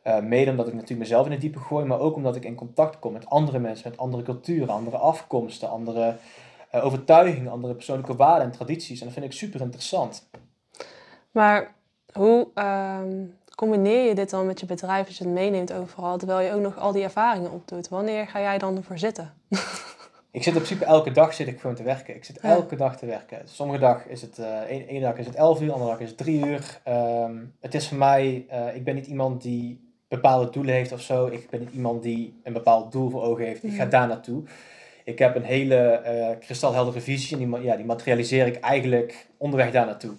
Eh, 0.02 0.20
mede 0.20 0.50
omdat 0.50 0.66
ik 0.66 0.72
natuurlijk 0.72 1.00
mezelf 1.00 1.26
in 1.26 1.32
het 1.32 1.40
diepe 1.40 1.58
gooi, 1.58 1.84
maar 1.84 1.98
ook 1.98 2.16
omdat 2.16 2.36
ik 2.36 2.44
in 2.44 2.54
contact 2.54 2.98
kom 2.98 3.12
met 3.12 3.26
andere 3.26 3.58
mensen, 3.58 3.90
met 3.90 3.98
andere 3.98 4.22
culturen, 4.22 4.68
andere 4.68 4.96
afkomsten, 4.96 5.70
andere 5.70 6.16
eh, 6.70 6.85
overtuigingen, 6.85 7.52
andere 7.52 7.74
persoonlijke 7.74 8.16
waarden 8.16 8.44
en 8.44 8.52
tradities. 8.52 8.98
En 9.00 9.04
dat 9.04 9.14
vind 9.14 9.26
ik 9.26 9.33
super 9.33 9.61
interessant. 9.61 10.28
Maar 11.30 11.74
hoe 12.12 12.48
ehm, 12.54 13.24
combineer 13.54 14.09
je 14.09 14.14
dit 14.14 14.30
dan 14.30 14.46
met 14.46 14.61
je 14.61 14.66
bedrijf 14.66 15.06
als 15.06 15.18
je 15.18 15.24
het 15.24 15.33
meeneemt 15.33 15.72
overal, 15.72 16.18
terwijl 16.18 16.40
je 16.40 16.54
ook 16.54 16.62
nog 16.62 16.78
al 16.78 16.92
die 16.92 17.02
ervaringen 17.02 17.52
opdoet? 17.52 17.88
Wanneer 17.88 18.26
ga 18.26 18.40
jij 18.40 18.59
dan 18.59 18.76
ervoor 18.76 18.98
zitten? 18.98 19.33
Ik 20.33 20.42
zit 20.42 20.54
in 20.54 20.62
principe 20.62 20.85
elke 20.85 21.11
dag 21.12 21.35
zit 21.35 21.46
ik 21.46 21.61
gewoon 21.61 21.76
te 21.76 21.83
werken. 21.83 22.14
Ik 22.14 22.24
zit 22.24 22.38
elke 22.38 22.76
dag 22.76 22.96
te 22.96 23.06
werken. 23.06 23.42
Sommige 23.44 23.78
dag 23.78 24.06
is 24.06 24.22
het, 24.22 24.38
eh 24.38 24.61
één 24.61 25.00
dag 25.00 25.16
is 25.16 25.26
het 25.26 25.35
11 25.35 25.61
uur, 25.61 25.72
andere 25.72 25.90
dag 25.90 26.00
is 26.00 26.09
het 26.09 26.18
3 26.18 26.46
uur. 26.46 26.80
Ehm, 26.85 27.37
het 27.61 27.74
is 27.74 27.88
voor 27.88 27.98
mij, 27.98 28.44
eh, 28.48 28.74
ik 28.76 28.85
ben 28.85 28.94
niet 28.94 29.06
iemand 29.06 29.42
die 29.42 29.90
bepaalde 30.09 30.50
doelen 30.50 30.74
heeft 30.74 30.92
of 30.92 31.00
zo. 31.00 31.26
Ik 31.26 31.50
ben 31.50 31.61
niet 31.61 31.72
iemand 31.72 32.02
die 32.02 32.40
een 32.42 32.52
bepaald 32.52 32.92
doel 32.92 33.11
voor 33.11 33.22
ogen 33.22 33.44
heeft. 33.44 33.62
Ik 33.62 33.72
ga 33.72 33.85
daar 33.85 34.06
naartoe. 34.09 34.42
Ik 35.04 35.18
heb 35.18 35.36
een 35.36 35.42
hele 35.42 35.76
eh 35.76 36.38
kristalheldere 36.38 37.00
visie 37.00 37.38
en 37.38 37.50
die, 37.50 37.62
ja, 37.62 37.76
die 37.76 37.84
materialiseer 37.84 38.46
ik 38.46 38.60
eigenlijk 38.60 39.26
onderweg 39.36 39.70
daar 39.70 39.86
naartoe. 39.86 40.14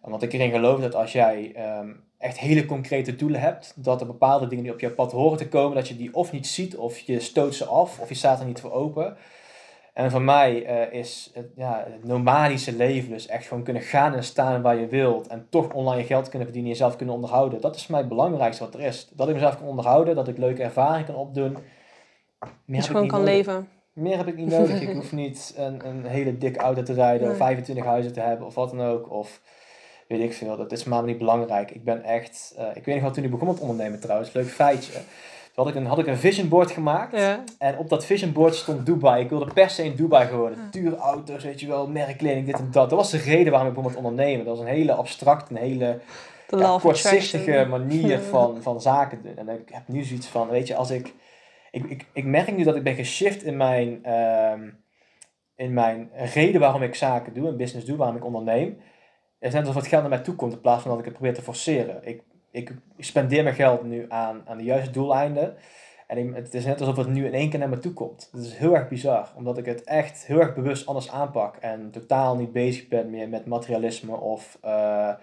Want 0.00 0.22
ik 0.22 0.32
erin 0.32 0.50
geloof 0.50 0.80
dat 0.80 0.94
als 0.94 1.12
jij 1.12 1.52
ehm, 1.54 1.90
echt 2.18 2.38
hele 2.38 2.64
concrete 2.66 3.16
doelen 3.16 3.40
hebt, 3.40 3.72
dat 3.76 4.00
er 4.00 4.06
bepaalde 4.06 4.46
dingen 4.46 4.64
die 4.64 4.72
op 4.72 4.80
je 4.80 4.90
pad 4.90 5.12
horen 5.12 5.38
te 5.38 5.48
komen, 5.48 5.76
dat 5.76 5.88
je 5.88 5.96
die 5.96 6.14
of 6.14 6.32
niet 6.32 6.46
ziet, 6.46 6.76
of 6.76 6.98
je 6.98 7.20
stoot 7.20 7.54
ze 7.54 7.64
af, 7.64 7.98
of 8.00 8.08
je 8.08 8.14
staat 8.14 8.40
er 8.40 8.46
niet 8.46 8.60
voor 8.60 8.72
open. 8.72 9.16
En 9.92 10.10
voor 10.10 10.22
mij 10.22 10.64
eh, 10.64 10.98
is 10.98 11.30
het, 11.34 11.46
ja, 11.56 11.84
het 11.90 12.04
nomadische 12.04 12.76
leven, 12.76 13.10
dus 13.10 13.26
echt 13.26 13.46
gewoon 13.46 13.62
kunnen 13.62 13.82
gaan 13.82 14.14
en 14.14 14.24
staan 14.24 14.62
waar 14.62 14.76
je 14.76 14.86
wilt 14.86 15.26
en 15.26 15.46
toch 15.50 15.72
online 15.72 16.04
geld 16.04 16.28
kunnen 16.28 16.46
verdienen, 16.46 16.70
jezelf 16.70 16.96
kunnen 16.96 17.14
onderhouden. 17.14 17.60
Dat 17.60 17.76
is 17.76 17.82
voor 17.82 17.90
mij 17.90 18.00
het 18.00 18.08
belangrijkste 18.08 18.64
wat 18.64 18.74
er 18.74 18.80
is. 18.80 19.08
Dat 19.12 19.28
ik 19.28 19.34
mezelf 19.34 19.56
kan 19.56 19.66
onderhouden, 19.66 20.14
dat 20.14 20.28
ik 20.28 20.38
leuke 20.38 20.62
ervaringen 20.62 21.06
kan 21.06 21.14
opdoen. 21.14 21.52
Meer 22.64 22.76
Dat 22.76 22.84
je 22.84 22.90
gewoon 22.90 23.08
kan 23.08 23.18
nodig. 23.18 23.34
leven. 23.34 23.68
Meer 23.92 24.16
heb 24.16 24.26
ik 24.26 24.36
niet 24.36 24.48
nodig. 24.48 24.80
Ik 24.80 24.92
hoef 24.94 25.12
niet 25.12 25.54
een, 25.56 25.86
een 25.86 26.06
hele 26.06 26.38
dikke 26.38 26.58
auto 26.58 26.82
te 26.82 26.92
rijden 26.92 27.22
of 27.22 27.28
Nee. 27.28 27.36
25 27.36 27.84
huizen 27.84 28.12
te 28.12 28.20
hebben 28.20 28.46
of 28.46 28.54
wat 28.54 28.70
dan 28.70 28.80
ook. 28.82 29.10
Of 29.10 29.40
weet 30.08 30.20
ik 30.20 30.32
veel. 30.32 30.56
Dat 30.56 30.72
is 30.72 30.82
voor 30.82 30.90
mij 30.92 31.00
niet 31.02 31.18
belangrijk. 31.18 31.70
Ik 31.70 31.84
ben 31.84 32.02
echt... 32.02 32.54
eh, 32.58 32.66
ik 32.74 32.84
weet 32.84 32.94
nog 32.94 33.04
wel 33.04 33.12
toen 33.12 33.24
ik 33.24 33.30
begon 33.30 33.48
met 33.48 33.60
ondernemen 33.60 34.00
trouwens. 34.00 34.32
Leuk 34.32 34.48
feitje. 34.48 34.92
Toen 34.92 35.64
had 35.64 35.68
ik 35.68 35.74
een, 35.74 35.86
had 35.86 35.98
ik 35.98 36.06
een 36.06 36.16
vision 36.16 36.48
board 36.48 36.70
gemaakt. 36.70 37.16
Ja. 37.16 37.44
En 37.58 37.78
op 37.78 37.88
dat 37.88 38.04
vision 38.04 38.32
board 38.32 38.54
stond 38.54 38.86
Dubai. 38.86 39.22
Ik 39.22 39.28
wilde 39.30 39.52
per 39.52 39.70
se 39.70 39.84
in 39.84 39.94
Dubai 39.94 40.28
gewoon. 40.28 40.52
Dure 40.70 40.96
auto's, 40.96 41.44
weet 41.44 41.60
je 41.60 41.66
wel, 41.66 41.86
merkkleding, 41.88 42.46
dit 42.46 42.54
en 42.58 42.68
dat. 42.70 42.90
Dat 42.90 42.98
was 42.98 43.10
de 43.10 43.18
reden 43.18 43.50
waarom 43.52 43.68
ik 43.68 43.74
begon 43.74 43.90
met 43.90 43.98
ondernemen. 44.00 44.44
Dat 44.46 44.56
was 44.56 44.66
een 44.66 44.72
hele 44.72 44.92
abstracte, 44.92 45.54
een 45.54 45.60
hele 45.60 46.00
ja, 46.48 46.78
kortzichtige 46.80 47.66
manier 47.70 48.08
Ja. 48.08 48.18
van, 48.30 48.62
van 48.62 48.80
zaken 48.80 49.22
doen. 49.22 49.36
En 49.36 49.48
ik 49.48 49.68
heb 49.72 49.82
nu 49.86 50.02
zoiets 50.04 50.26
van, 50.26 50.48
weet 50.48 50.66
je, 50.66 50.74
als 50.76 50.90
ik... 50.90 51.14
Ik, 51.72 51.84
ik, 51.84 52.06
ik 52.12 52.24
merk 52.24 52.56
nu 52.56 52.64
dat 52.64 52.76
ik 52.76 52.82
ben 52.82 52.94
geshift 52.94 53.42
in 53.42 53.56
mijn, 53.56 54.04
ehm, 54.04 54.70
in 55.56 55.72
mijn 55.72 56.10
reden 56.34 56.60
waarom 56.60 56.82
ik 56.82 56.94
zaken 56.94 57.34
doe, 57.34 57.48
en 57.48 57.56
business 57.56 57.86
doe, 57.86 57.96
waarom 57.96 58.16
ik 58.16 58.24
onderneem. 58.24 58.68
Het 59.38 59.48
is 59.48 59.52
net 59.52 59.66
alsof 59.66 59.74
het 59.80 59.86
geld 59.86 60.00
naar 60.00 60.10
mij 60.10 60.20
toe 60.20 60.34
komt 60.34 60.52
in 60.52 60.60
plaats 60.60 60.82
van 60.82 60.90
dat 60.90 61.00
ik 61.00 61.04
het 61.04 61.14
probeer 61.14 61.34
te 61.34 61.42
forceren. 61.42 62.06
Ik, 62.06 62.22
ik, 62.50 62.70
ik 62.96 63.04
spendeer 63.04 63.42
mijn 63.42 63.54
geld 63.54 63.82
nu 63.82 64.04
aan, 64.08 64.42
aan 64.46 64.56
de 64.56 64.64
juiste 64.64 64.90
doeleinden. 64.90 65.56
En 66.06 66.18
ik- 66.18 66.34
het 66.34 66.54
is 66.54 66.64
net 66.64 66.80
alsof 66.80 66.96
het 66.96 67.08
nu 67.08 67.26
in 67.26 67.34
één 67.34 67.50
keer 67.50 67.58
naar 67.58 67.68
me 67.68 67.78
toe 67.78 67.92
komt. 67.92 68.28
Dat 68.32 68.40
is 68.44 68.54
heel 68.56 68.74
erg 68.74 68.88
bizar, 68.88 69.32
omdat 69.36 69.58
ik 69.58 69.64
het 69.64 69.84
echt 69.84 70.26
heel 70.26 70.40
erg 70.40 70.54
bewust 70.54 70.86
anders 70.86 71.10
aanpak. 71.10 71.56
En 71.56 71.90
totaal 71.90 72.36
niet 72.36 72.52
bezig 72.52 72.88
ben 72.88 73.10
meer 73.10 73.28
met 73.28 73.46
materialisme 73.46 74.16
of 74.16 74.58
eh, 74.62 75.14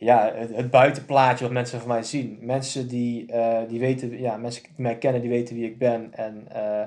ja, 0.00 0.32
het, 0.34 0.70
buitenplaatje 0.70 1.44
wat 1.44 1.52
mensen 1.52 1.78
van 1.78 1.88
mij 1.88 2.02
zien. 2.02 2.38
Mensen 2.40 2.88
die, 2.88 3.32
eh, 3.32 3.68
die 3.68 3.80
weten, 3.80 4.20
ja, 4.20 4.36
mensen 4.36 4.62
die 4.62 4.72
mij 4.76 4.98
kennen, 4.98 5.20
die 5.20 5.30
weten 5.30 5.54
wie 5.54 5.64
ik 5.64 5.78
ben. 5.78 6.14
En 6.14 6.46
eh, 6.48 6.86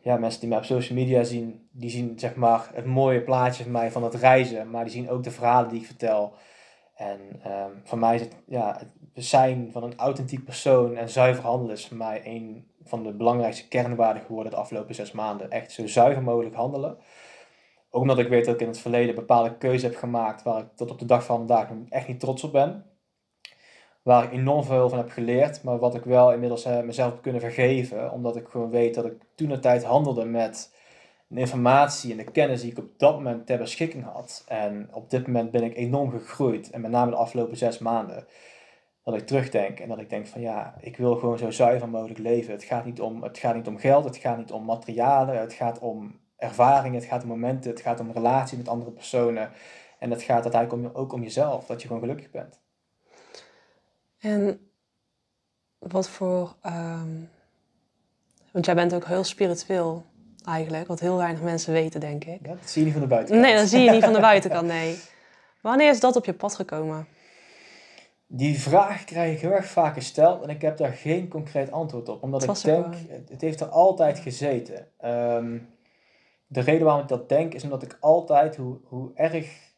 ja, 0.00 0.16
mensen 0.16 0.40
die 0.40 0.48
mij 0.48 0.58
op 0.58 0.64
social 0.64 0.98
media 0.98 1.22
zien, 1.22 1.68
die 1.70 1.90
zien 1.90 2.18
zeg 2.18 2.34
maar 2.34 2.70
het 2.74 2.84
mooie 2.84 3.20
plaatje 3.20 3.62
van 3.62 3.72
mij 3.72 3.90
van 3.90 4.04
het 4.04 4.14
reizen. 4.14 4.70
Maar 4.70 4.84
die 4.84 4.92
zien 4.92 5.10
ook 5.10 5.22
de 5.22 5.30
verhalen 5.30 5.70
die 5.70 5.80
ik 5.80 5.86
vertel. 5.86 6.34
En 6.94 7.20
ehm, 7.42 7.70
voor 7.84 7.98
mij 7.98 8.14
is 8.14 8.20
het, 8.20 8.34
ja, 8.46 8.78
het 9.14 9.24
zijn 9.24 9.68
van 9.72 9.82
een 9.82 9.96
authentiek 9.96 10.44
persoon 10.44 10.96
en 10.96 11.08
zuiver 11.08 11.44
handelen 11.44 11.76
is 11.76 11.86
voor 11.86 11.96
mij 11.96 12.20
een 12.24 12.66
van 12.84 13.02
de 13.02 13.12
belangrijkste 13.12 13.68
kernwaarden 13.68 14.22
geworden 14.22 14.52
de 14.52 14.58
afgelopen 14.58 14.94
zes 14.94 15.12
maanden. 15.12 15.50
Echt 15.50 15.72
zo 15.72 15.86
zuiver 15.86 16.22
mogelijk 16.22 16.54
handelen. 16.54 16.98
Ook 17.90 18.02
omdat 18.02 18.18
ik 18.18 18.28
weet 18.28 18.44
dat 18.44 18.54
ik 18.54 18.60
in 18.60 18.66
het 18.66 18.78
verleden 18.78 19.14
bepaalde 19.14 19.56
keuzes 19.56 19.82
heb 19.82 19.96
gemaakt 19.96 20.42
waar 20.42 20.60
ik 20.60 20.76
tot 20.76 20.90
op 20.90 20.98
de 20.98 21.04
dag 21.04 21.24
van 21.24 21.36
vandaag 21.36 21.68
echt 21.88 22.08
niet 22.08 22.20
trots 22.20 22.44
op 22.44 22.52
ben. 22.52 22.84
Waar 24.02 24.24
ik 24.24 24.32
enorm 24.32 24.64
veel 24.64 24.88
van 24.88 24.98
heb 24.98 25.10
geleerd, 25.10 25.62
maar 25.62 25.78
wat 25.78 25.94
ik 25.94 26.04
wel 26.04 26.32
inmiddels 26.32 26.64
eh, 26.64 26.80
mezelf 26.80 27.12
heb 27.12 27.22
kunnen 27.22 27.40
vergeven. 27.40 28.12
Omdat 28.12 28.36
ik 28.36 28.48
gewoon 28.48 28.70
weet 28.70 28.94
dat 28.94 29.04
ik 29.04 29.22
toen 29.34 29.48
de 29.48 29.58
tijd 29.58 29.84
handelde 29.84 30.24
met 30.24 30.74
de 31.26 31.40
informatie 31.40 32.10
en 32.10 32.16
de 32.16 32.30
kennis 32.30 32.60
die 32.60 32.70
ik 32.70 32.78
op 32.78 32.90
dat 32.96 33.14
moment 33.14 33.46
ter 33.46 33.58
beschikking 33.58 34.04
had. 34.04 34.44
En 34.48 34.88
op 34.92 35.10
dit 35.10 35.26
moment 35.26 35.50
ben 35.50 35.62
ik 35.62 35.76
enorm 35.76 36.10
gegroeid. 36.10 36.70
En 36.70 36.80
met 36.80 36.90
name 36.90 37.10
de 37.10 37.16
afgelopen 37.16 37.56
zes 37.56 37.78
maanden. 37.78 38.26
Dat 39.04 39.14
ik 39.14 39.26
terugdenk 39.26 39.80
en 39.80 39.88
dat 39.88 39.98
ik 39.98 40.10
denk 40.10 40.26
van 40.26 40.40
ja, 40.40 40.74
ik 40.80 40.96
wil 40.96 41.16
gewoon 41.16 41.38
zo 41.38 41.50
zuiver 41.50 41.88
mogelijk 41.88 42.18
leven. 42.18 42.52
Het 42.52 42.64
gaat 42.64 42.84
niet 42.84 43.00
om, 43.00 43.22
het 43.22 43.38
gaat 43.38 43.54
niet 43.54 43.66
om 43.66 43.78
geld, 43.78 44.04
het 44.04 44.16
gaat 44.16 44.38
niet 44.38 44.52
om 44.52 44.64
materialen, 44.64 45.40
het 45.40 45.52
gaat 45.52 45.78
om 45.78 46.20
ervaringen, 46.40 46.98
het 46.98 47.08
gaat 47.08 47.22
om 47.22 47.28
momenten, 47.28 47.70
het 47.70 47.80
gaat 47.80 48.00
om 48.00 48.12
relatie 48.12 48.58
met 48.58 48.68
andere 48.68 48.90
personen. 48.90 49.50
En 49.98 50.10
het 50.10 50.22
gaat 50.22 50.42
uiteindelijk 50.42 50.94
om, 50.94 51.00
ook 51.02 51.12
om 51.12 51.22
jezelf, 51.22 51.66
dat 51.66 51.80
je 51.80 51.86
gewoon 51.86 52.02
gelukkig 52.02 52.30
bent. 52.30 52.60
En 54.18 54.70
wat 55.78 56.08
voor... 56.08 56.54
ehm, 56.62 57.16
want 58.52 58.64
jij 58.64 58.74
bent 58.74 58.94
ook 58.94 59.04
heel 59.04 59.24
spiritueel 59.24 60.04
eigenlijk, 60.44 60.86
wat 60.86 61.00
heel 61.00 61.16
weinig 61.16 61.42
mensen 61.42 61.72
weten, 61.72 62.00
denk 62.00 62.24
ik. 62.24 62.46
Ja, 62.46 62.54
dat 62.54 62.70
zie 62.70 62.80
je 62.80 62.84
niet 62.84 62.92
van 62.92 63.02
de 63.02 63.08
buitenkant. 63.08 63.46
Nee, 63.46 63.56
dat 63.56 63.68
zie 63.68 63.80
je 63.80 63.90
niet 63.90 64.04
van 64.04 64.12
de 64.12 64.20
buitenkant, 64.30 64.66
nee. 64.66 64.98
Wanneer 65.60 65.90
is 65.90 66.00
dat 66.00 66.16
op 66.16 66.24
je 66.24 66.34
pad 66.34 66.54
gekomen? 66.54 67.06
Die 68.26 68.60
vraag 68.60 69.04
krijg 69.04 69.34
ik 69.34 69.40
heel 69.40 69.52
erg 69.52 69.66
vaak 69.66 69.94
gesteld 69.94 70.42
en 70.42 70.48
ik 70.48 70.62
heb 70.62 70.76
daar 70.76 70.92
geen 70.92 71.28
concreet 71.28 71.70
antwoord 71.70 72.08
op. 72.08 72.22
Omdat 72.22 72.42
ik 72.42 72.62
denk, 72.62 72.94
het 73.28 73.40
heeft 73.40 73.60
er 73.60 73.66
altijd 73.68 74.18
gezeten. 74.18 74.86
Ehm, 74.98 75.58
de 76.52 76.60
reden 76.60 76.84
waarom 76.84 77.02
ik 77.02 77.08
dat 77.08 77.28
denk 77.28 77.54
is 77.54 77.64
omdat 77.64 77.82
ik 77.82 77.96
altijd, 78.00 78.56
hoe, 78.56 78.78
hoe 78.84 79.10
erg 79.14 79.72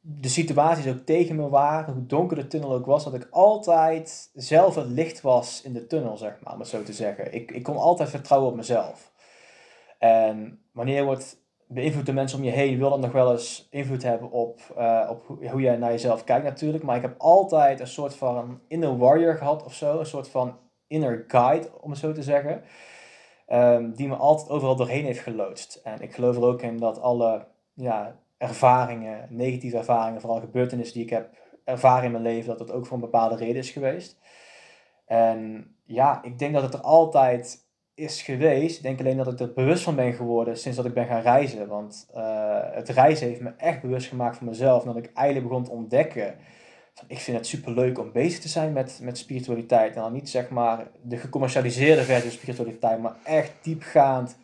de 0.00 0.28
situaties 0.28 0.92
ook 0.92 0.98
tegen 0.98 1.36
me 1.36 1.48
waren, 1.48 1.94
hoe 1.94 2.06
donker 2.06 2.36
de 2.36 2.46
tunnel 2.46 2.72
ook 2.72 2.86
was, 2.86 3.04
dat 3.04 3.14
ik 3.14 3.28
altijd 3.30 4.30
zelf 4.34 4.74
het 4.74 4.86
licht 4.86 5.20
was 5.20 5.62
in 5.62 5.72
de 5.72 5.86
tunnel, 5.86 6.16
zeg 6.16 6.40
maar, 6.40 6.52
om 6.52 6.58
het 6.58 6.68
zo 6.68 6.82
te 6.82 6.92
zeggen. 6.92 7.34
Ik, 7.34 7.50
ik 7.50 7.62
kon 7.62 7.76
altijd 7.76 8.10
vertrouwen 8.10 8.50
op 8.50 8.56
mezelf. 8.56 9.12
En 9.98 10.62
wanneer 10.72 11.04
wordt 11.04 11.36
beïnvloed 11.66 12.06
de 12.06 12.12
mensen 12.12 12.38
om 12.38 12.44
je 12.44 12.50
heen, 12.50 12.78
wil 12.78 12.90
dat 12.90 13.00
nog 13.00 13.12
wel 13.12 13.32
eens 13.32 13.68
invloed 13.70 14.02
hebben 14.02 14.30
op, 14.30 14.60
eh, 14.76 15.08
op 15.10 15.26
hoe, 15.26 15.48
hoe 15.48 15.60
jij 15.60 15.76
naar 15.76 15.90
jezelf 15.90 16.24
kijkt 16.24 16.44
natuurlijk. 16.44 16.84
Maar 16.84 16.96
ik 16.96 17.02
heb 17.02 17.14
altijd 17.18 17.80
een 17.80 17.86
soort 17.86 18.14
van 18.14 18.60
inner 18.68 18.98
warrior 18.98 19.34
gehad 19.34 19.64
of 19.64 19.74
zo, 19.74 19.98
een 19.98 20.06
soort 20.06 20.28
van 20.28 20.58
inner 20.86 21.24
guide, 21.28 21.68
om 21.80 21.90
het 21.90 21.98
zo 21.98 22.12
te 22.12 22.22
zeggen. 22.22 22.62
Ehm, 23.50 23.90
die 23.92 24.08
me 24.08 24.14
altijd 24.14 24.50
overal 24.50 24.76
doorheen 24.76 25.04
heeft 25.04 25.20
geloodst. 25.20 25.80
En 25.84 26.00
ik 26.00 26.14
geloof 26.14 26.36
er 26.36 26.42
ook 26.42 26.62
in 26.62 26.76
dat 26.76 27.00
alle 27.00 27.46
ja, 27.74 28.16
ervaringen, 28.38 29.26
negatieve 29.30 29.76
ervaringen, 29.76 30.20
vooral 30.20 30.40
gebeurtenissen 30.40 30.94
die 30.94 31.04
ik 31.04 31.10
heb 31.10 31.28
ervaren 31.64 32.04
in 32.04 32.10
mijn 32.10 32.22
leven, 32.22 32.48
dat 32.48 32.58
dat 32.58 32.72
ook 32.72 32.86
voor 32.86 32.94
een 32.94 33.02
bepaalde 33.02 33.36
reden 33.36 33.56
is 33.56 33.70
geweest. 33.70 34.18
En 35.06 35.74
ja, 35.84 36.22
ik 36.22 36.38
denk 36.38 36.54
dat 36.54 36.62
het 36.62 36.74
er 36.74 36.80
altijd 36.80 37.68
is 37.94 38.22
geweest. 38.22 38.76
Ik 38.76 38.82
denk 38.82 39.00
alleen 39.00 39.16
dat 39.16 39.32
ik 39.32 39.40
er 39.40 39.52
bewust 39.52 39.82
van 39.82 39.94
ben 39.94 40.12
geworden 40.12 40.58
sinds 40.58 40.76
dat 40.76 40.86
ik 40.86 40.94
ben 40.94 41.06
gaan 41.06 41.22
reizen. 41.22 41.68
Want 41.68 42.08
eh, 42.14 42.58
het 42.60 42.88
reizen 42.88 43.28
heeft 43.28 43.40
me 43.40 43.52
echt 43.56 43.80
bewust 43.80 44.08
gemaakt 44.08 44.36
van 44.36 44.46
mezelf. 44.46 44.82
En 44.82 44.92
dat 44.92 45.04
ik 45.04 45.12
eigenlijk 45.14 45.48
begon 45.48 45.64
te 45.64 45.70
ontdekken 45.70 46.34
ik 47.06 47.18
vind 47.18 47.36
het 47.36 47.46
super 47.46 47.72
leuk 47.72 47.98
om 47.98 48.12
bezig 48.12 48.40
te 48.40 48.48
zijn 48.48 48.72
met, 48.72 48.98
met 49.02 49.18
spiritualiteit. 49.18 49.94
En 49.94 50.02
dan 50.02 50.12
niet 50.12 50.30
zeg 50.30 50.48
maar 50.48 50.86
de 51.02 51.16
gecommercialiseerde 51.16 52.02
versie 52.02 52.30
van 52.30 52.38
spiritualiteit, 52.38 53.00
maar 53.00 53.16
echt 53.24 53.52
diepgaand 53.62 54.36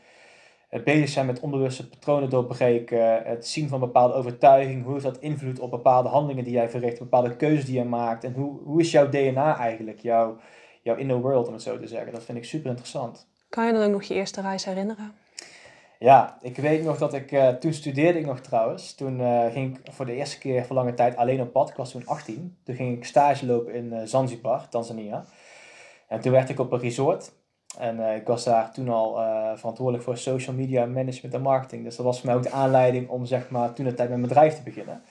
het 0.69 0.85
bezig 0.85 1.09
zijn 1.09 1.27
met 1.27 1.41
onbewuste 1.41 1.89
patronen 1.89 2.31
doorbreken, 2.31 3.23
het 3.23 3.47
zien 3.47 3.69
van 3.69 3.81
bepaalde 3.81 4.15
overtuiging, 4.15 4.85
hoe 4.85 4.93
heeft 4.93 5.05
dat 5.05 5.19
invloed 5.19 5.59
op 5.59 5.71
bepaalde 5.71 6.09
handelingen 6.09 6.45
die 6.45 6.53
jij 6.53 6.69
verricht, 6.69 6.99
bepaalde 6.99 7.37
keuzes 7.37 7.65
die 7.65 7.75
jij 7.75 7.85
maakt 7.85 8.25
en 8.25 8.33
hoe, 8.33 8.61
hoe 8.63 8.81
is 8.81 8.91
jouw 8.91 9.09
DNA 9.09 9.59
eigenlijk, 9.59 9.99
jouw, 9.99 10.37
jouw 10.83 10.97
inner 10.97 11.21
world 11.21 11.47
om 11.47 11.53
het 11.53 11.63
zo 11.63 11.79
te 11.79 11.87
zeggen. 11.87 12.13
Dat 12.13 12.23
vind 12.23 12.39
ik 12.39 12.45
super 12.45 12.71
interessant. 12.71 13.29
Kan 13.49 13.67
je 13.67 13.73
dan 13.73 13.83
ook 13.83 13.91
nog 13.93 14.03
je 14.03 14.15
eerste 14.15 14.41
reis 14.41 14.65
herinneren? 14.65 15.15
Ja, 15.99 16.39
ik 16.41 16.57
weet 16.57 16.85
nog 16.85 16.99
dat 16.99 17.15
ik, 17.15 17.33
uh, 17.33 17.49
toen 17.49 17.73
studeerde 17.73 18.19
ik 18.19 18.27
nog 18.27 18.41
trouwens. 18.41 18.95
Toen 18.95 19.21
uh, 19.21 19.47
ging 19.53 19.79
ik 19.79 19.93
voor 19.93 20.07
de 20.07 20.15
eerste 20.15 20.39
keer 20.39 20.65
voor 20.65 20.77
lange 20.77 20.95
tijd 20.95 21.17
alleen 21.17 21.41
op 21.41 21.53
pad. 21.53 21.69
Ik 21.69 21.77
was 21.77 21.91
toen 21.91 22.07
18. 22.07 22.57
Toen 22.65 22.75
ging 22.75 22.97
ik 22.97 23.05
stage 23.05 23.47
lopen 23.47 23.75
in 23.75 23.93
uh, 23.93 24.01
Zanzibar, 24.05 24.69
Tanzania. 24.69 25.25
En 26.09 26.21
toen 26.21 26.33
werd 26.33 26.49
ik 26.49 26.59
op 26.59 26.73
een 26.73 26.81
resort. 26.81 27.33
En 27.79 28.01
ik 28.17 28.27
was 28.27 28.45
daar 28.45 28.73
toen 28.73 28.89
al 28.89 29.15
verantwoordelijk 29.57 30.05
voor 30.05 30.17
social 30.17 30.57
media 30.57 30.87
management 30.87 31.35
en 31.35 31.43
marketing. 31.43 31.85
Dus 31.85 31.97
dat 31.97 32.07
was 32.07 32.17
voor 32.21 32.27
mij 32.27 32.37
ook 32.37 32.43
de 32.43 32.51
aanleiding 32.51 33.09
om 33.09 33.25
zeg 33.25 33.51
maar 33.51 33.73
toen 33.73 33.85
de 33.85 33.95
tijd 33.95 34.09
met 34.09 34.19
mijn 34.19 34.29
bedrijf 34.29 34.57
te 34.57 34.63
beginnen. 34.63 35.03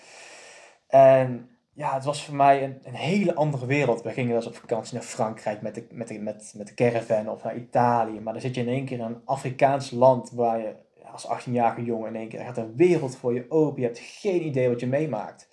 En 0.87 1.49
ja, 1.75 1.93
het 1.93 2.03
was 2.03 2.25
voor 2.25 2.35
mij 2.35 2.63
een, 2.63 2.79
een 2.83 2.93
hele 2.93 3.35
andere 3.35 3.65
wereld. 3.65 4.01
We 4.01 4.11
gingen 4.11 4.29
wel 4.29 4.37
eens 4.37 4.47
op 4.47 4.55
vakantie 4.55 4.93
naar 4.93 5.03
Frankrijk 5.03 5.61
met 5.61 5.75
de, 5.75 5.87
met, 5.91 6.07
de, 6.07 6.19
met, 6.19 6.53
met 6.57 6.67
de 6.67 6.73
caravan 6.73 7.29
of 7.29 7.43
naar 7.43 7.55
Italië. 7.55 8.19
Maar 8.19 8.33
dan 8.33 8.41
zit 8.41 8.55
je 8.55 8.61
in 8.61 8.67
één 8.67 8.85
keer 8.85 8.97
in 8.97 9.03
een 9.03 9.21
Afrikaans 9.25 9.91
land 9.91 10.31
waar 10.31 10.59
je 10.59 10.75
als 11.11 11.27
18-jarige 11.27 11.83
jongen 11.83 12.07
in 12.07 12.15
één 12.15 12.27
keer 12.27 12.39
gaat 12.39 12.57
een 12.57 12.75
wereld 12.75 13.15
voor 13.15 13.33
je 13.33 13.45
open. 13.49 13.81
Je 13.81 13.87
hebt 13.87 13.99
geen 13.99 14.45
idee 14.45 14.69
wat 14.69 14.79
je 14.79 14.87
meemaakt. 14.87 15.49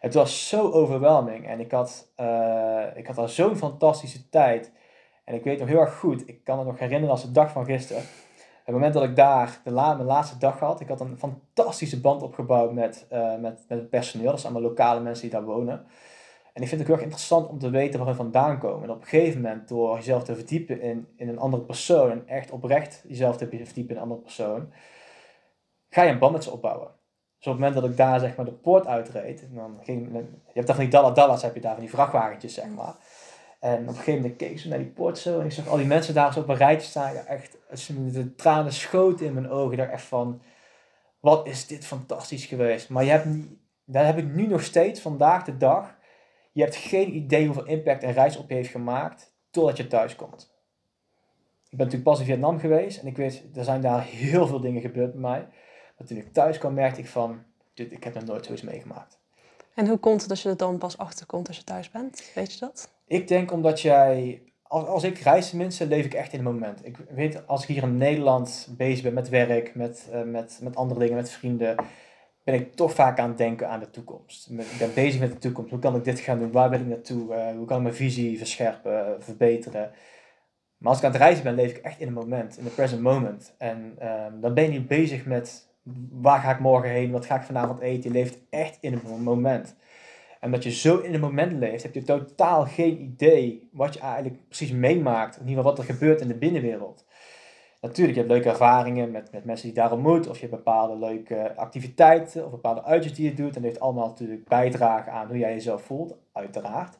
Het 0.00 0.14
was 0.14 0.48
zo 0.48 0.70
overwhelming 0.70 1.46
en 1.46 1.60
ik 1.60 1.70
had, 1.70 2.12
uh, 2.20 2.82
ik 2.94 3.06
had 3.06 3.18
al 3.18 3.28
zo'n 3.28 3.56
fantastische 3.56 4.28
tijd. 4.28 4.72
En 5.24 5.34
ik 5.34 5.44
weet 5.44 5.58
nog 5.58 5.68
heel 5.68 5.80
erg 5.80 5.94
goed, 5.98 6.28
ik 6.28 6.44
kan 6.44 6.58
het 6.58 6.66
nog 6.66 6.78
herinneren 6.78 7.10
als 7.10 7.22
de 7.22 7.30
dag 7.30 7.50
van 7.50 7.64
gisteren. 7.64 8.02
Het 8.64 8.74
moment 8.74 8.94
dat 8.94 9.02
ik 9.02 9.16
daar 9.16 9.60
de 9.64 9.70
mijn 9.70 10.04
laatste 10.04 10.38
dag 10.38 10.58
had, 10.58 10.80
ik 10.80 10.88
had 10.88 11.00
een 11.00 11.18
fantastische 11.18 12.00
band 12.00 12.22
opgebouwd 12.22 12.72
met, 12.72 13.06
uh, 13.12 13.36
met, 13.38 13.64
met 13.68 13.78
het 13.78 13.90
personeel. 13.90 14.30
Dat 14.30 14.40
zijn 14.40 14.52
allemaal 14.52 14.70
lokale 14.70 15.00
mensen 15.00 15.22
die 15.22 15.38
daar 15.38 15.44
wonen. 15.44 15.86
En 16.52 16.62
ik 16.62 16.68
vind 16.68 16.70
het 16.70 16.80
ook 16.80 16.86
heel 16.86 16.94
erg 16.94 17.04
interessant 17.04 17.48
om 17.48 17.58
te 17.58 17.70
weten 17.70 17.98
waar 17.98 18.08
we 18.08 18.14
vandaan 18.14 18.58
komen. 18.58 18.82
En 18.82 18.90
op 18.90 19.00
een 19.00 19.08
gegeven 19.08 19.40
moment, 19.40 19.68
door 19.68 19.96
jezelf 19.96 20.22
te 20.22 20.34
verdiepen 20.34 20.80
in, 20.80 21.08
in 21.16 21.28
een 21.28 21.38
andere 21.38 21.62
persoon, 21.62 22.10
en 22.10 22.28
echt 22.28 22.50
oprecht 22.50 23.04
jezelf 23.08 23.36
te 23.36 23.48
verdiepen 23.48 23.90
in 23.90 23.96
een 23.96 24.02
andere 24.02 24.20
persoon, 24.20 24.72
ga 25.88 26.02
je 26.02 26.10
een 26.10 26.18
band 26.18 26.32
met 26.32 26.44
ze 26.44 26.50
opbouwen. 26.50 26.88
Dus 27.38 27.52
op 27.52 27.52
het 27.52 27.62
moment 27.62 27.74
dat 27.74 27.90
ik 27.90 27.96
daar 27.96 28.20
zeg 28.20 28.36
maar 28.36 28.44
de 28.44 28.52
poort 28.52 28.86
uitreed, 28.86 29.48
dan 29.54 29.78
ging, 29.82 30.12
je 30.12 30.52
hebt 30.52 30.66
daar 30.66 30.76
van 30.76 30.88
die 30.88 31.14
dallas 31.14 31.42
heb 31.42 31.54
je 31.54 31.60
daar, 31.60 31.72
van 31.72 31.80
die 31.80 31.90
vrachtwagentjes 31.90 32.54
zeg 32.54 32.68
maar. 32.68 32.94
En 33.64 33.82
op 33.82 33.88
een 33.88 33.94
gegeven 33.94 34.20
moment 34.20 34.36
keek 34.36 34.58
zo 34.58 34.68
naar 34.68 34.78
die 34.78 34.86
poort 34.86 35.18
zo 35.18 35.40
en 35.40 35.44
ik 35.44 35.52
zag 35.52 35.68
al 35.68 35.76
die 35.76 35.86
mensen 35.86 36.14
daar 36.14 36.32
zo 36.32 36.40
op 36.40 36.48
een 36.48 36.56
rijtje 36.56 36.88
staan. 36.88 37.14
Ja, 37.14 37.24
echt, 37.24 37.56
de 38.12 38.34
tranen 38.34 38.72
schoten 38.72 39.26
in 39.26 39.34
mijn 39.34 39.50
ogen. 39.50 39.76
Dacht 39.76 39.90
echt 39.90 40.02
van, 40.02 40.42
wat 41.20 41.46
is 41.46 41.66
dit 41.66 41.86
fantastisch 41.86 42.46
geweest. 42.46 42.88
Maar 42.88 43.04
je 43.04 43.10
hebt 43.10 43.26
dat 43.84 44.04
heb 44.04 44.18
ik 44.18 44.34
nu 44.34 44.46
nog 44.46 44.62
steeds, 44.62 45.00
vandaag 45.00 45.44
de 45.44 45.56
dag. 45.56 45.96
Je 46.52 46.62
hebt 46.62 46.76
geen 46.76 47.14
idee 47.14 47.46
hoeveel 47.46 47.66
impact 47.66 48.02
een 48.02 48.12
reis 48.12 48.36
op 48.36 48.48
je 48.48 48.54
heeft 48.54 48.70
gemaakt, 48.70 49.32
totdat 49.50 49.76
je 49.76 49.86
thuis 49.86 50.16
komt. 50.16 50.52
Ik 51.64 51.78
ben 51.78 51.86
natuurlijk 51.86 52.04
pas 52.04 52.18
in 52.20 52.26
Vietnam 52.26 52.58
geweest 52.58 53.00
en 53.00 53.06
ik 53.06 53.16
weet, 53.16 53.44
er 53.54 53.64
zijn 53.64 53.80
daar 53.80 54.02
heel 54.02 54.46
veel 54.46 54.60
dingen 54.60 54.80
gebeurd 54.80 55.12
bij 55.12 55.20
mij. 55.20 55.48
Maar 55.98 56.06
toen 56.06 56.16
ik 56.16 56.32
thuis 56.32 56.58
kwam, 56.58 56.74
merkte 56.74 57.00
ik 57.00 57.08
van, 57.08 57.42
dit, 57.74 57.92
ik 57.92 58.04
heb 58.04 58.14
nog 58.14 58.24
nooit 58.24 58.44
zoiets 58.44 58.62
meegemaakt. 58.62 59.18
En 59.74 59.88
hoe 59.88 59.98
komt 59.98 60.20
het 60.20 60.28
dat 60.28 60.40
je 60.40 60.48
er 60.48 60.56
dan 60.56 60.78
pas 60.78 60.98
achterkomt 60.98 61.48
als 61.48 61.56
je 61.56 61.64
thuis 61.64 61.90
bent? 61.90 62.30
Weet 62.34 62.52
je 62.52 62.58
dat? 62.58 62.93
Ik 63.06 63.28
denk 63.28 63.52
omdat 63.52 63.80
jij, 63.80 64.42
als, 64.62 64.86
als 64.86 65.04
ik 65.04 65.18
reis 65.18 65.48
tenminste, 65.48 65.86
leef 65.86 66.04
ik 66.04 66.14
echt 66.14 66.32
in 66.32 66.38
het 66.38 66.52
moment. 66.52 66.86
Ik 66.86 66.96
weet, 66.96 67.46
als 67.46 67.62
ik 67.62 67.68
hier 67.68 67.82
in 67.82 67.96
Nederland 67.96 68.68
bezig 68.76 69.02
ben 69.02 69.14
met 69.14 69.28
werk, 69.28 69.74
met, 69.74 70.10
uh, 70.12 70.22
met, 70.22 70.58
met 70.62 70.76
andere 70.76 71.00
dingen, 71.00 71.16
met 71.16 71.30
vrienden, 71.30 71.76
ben 72.44 72.54
ik 72.54 72.74
toch 72.74 72.92
vaak 72.92 73.18
aan 73.18 73.28
het 73.28 73.38
denken 73.38 73.68
aan 73.68 73.80
de 73.80 73.90
toekomst. 73.90 74.50
Ik 74.50 74.78
ben 74.78 74.94
bezig 74.94 75.20
met 75.20 75.32
de 75.32 75.38
toekomst. 75.38 75.70
Hoe 75.70 75.78
kan 75.78 75.96
ik 75.96 76.04
dit 76.04 76.20
gaan 76.20 76.38
doen? 76.38 76.52
Waar 76.52 76.70
wil 76.70 76.80
ik 76.80 76.86
naartoe? 76.86 77.34
Uh, 77.34 77.56
hoe 77.56 77.66
kan 77.66 77.76
ik 77.76 77.82
mijn 77.82 77.94
visie 77.94 78.38
verscherpen, 78.38 79.22
verbeteren? 79.22 79.90
Maar 80.78 80.88
als 80.88 80.98
ik 80.98 81.04
aan 81.04 81.12
het 81.12 81.20
reizen 81.20 81.44
ben, 81.44 81.54
leef 81.54 81.70
ik 81.70 81.76
echt 81.76 82.00
in 82.00 82.06
het 82.06 82.14
moment, 82.14 82.58
in 82.58 82.64
de 82.64 82.70
present 82.70 83.00
moment. 83.00 83.54
En 83.58 83.98
um, 84.02 84.40
dan 84.40 84.54
ben 84.54 84.64
je 84.64 84.70
niet 84.70 84.88
bezig 84.88 85.26
met 85.26 85.68
waar 86.10 86.40
ga 86.40 86.50
ik 86.50 86.58
morgen 86.58 86.90
heen, 86.90 87.10
wat 87.10 87.26
ga 87.26 87.36
ik 87.36 87.42
vanavond 87.42 87.80
eten. 87.80 88.12
Je 88.12 88.18
leeft 88.18 88.38
echt 88.50 88.78
in 88.80 88.92
het 88.92 89.18
moment. 89.18 89.76
En 90.44 90.50
dat 90.50 90.62
je 90.62 90.70
zo 90.70 90.98
in 90.98 91.12
het 91.12 91.20
moment 91.20 91.52
leeft, 91.52 91.82
heb 91.82 91.94
je 91.94 92.02
totaal 92.02 92.64
geen 92.64 93.00
idee 93.00 93.68
wat 93.72 93.94
je 93.94 94.00
eigenlijk 94.00 94.46
precies 94.46 94.70
meemaakt. 94.72 95.34
In 95.36 95.48
ieder 95.48 95.56
geval 95.56 95.76
wat 95.76 95.78
er 95.78 95.94
gebeurt 95.94 96.20
in 96.20 96.28
de 96.28 96.34
binnenwereld. 96.34 97.04
Natuurlijk, 97.80 98.16
je 98.16 98.22
hebt 98.22 98.32
leuke 98.32 98.48
ervaringen 98.48 99.10
met, 99.10 99.32
met 99.32 99.44
mensen 99.44 99.66
die 99.66 99.76
daar 99.76 99.92
ontmoet. 99.92 100.28
Of 100.28 100.34
je 100.34 100.46
hebt 100.46 100.56
bepaalde 100.56 101.06
leuke 101.06 101.56
activiteiten 101.56 102.44
of 102.44 102.50
bepaalde 102.50 102.82
uitjes 102.82 103.14
die 103.14 103.24
je 103.24 103.34
doet. 103.34 103.46
En 103.46 103.52
dat 103.52 103.62
heeft 103.62 103.80
allemaal 103.80 104.06
natuurlijk 104.06 104.48
bijdragen 104.48 105.12
aan 105.12 105.26
hoe 105.26 105.38
jij 105.38 105.52
jezelf 105.52 105.82
voelt, 105.82 106.16
uiteraard. 106.32 106.98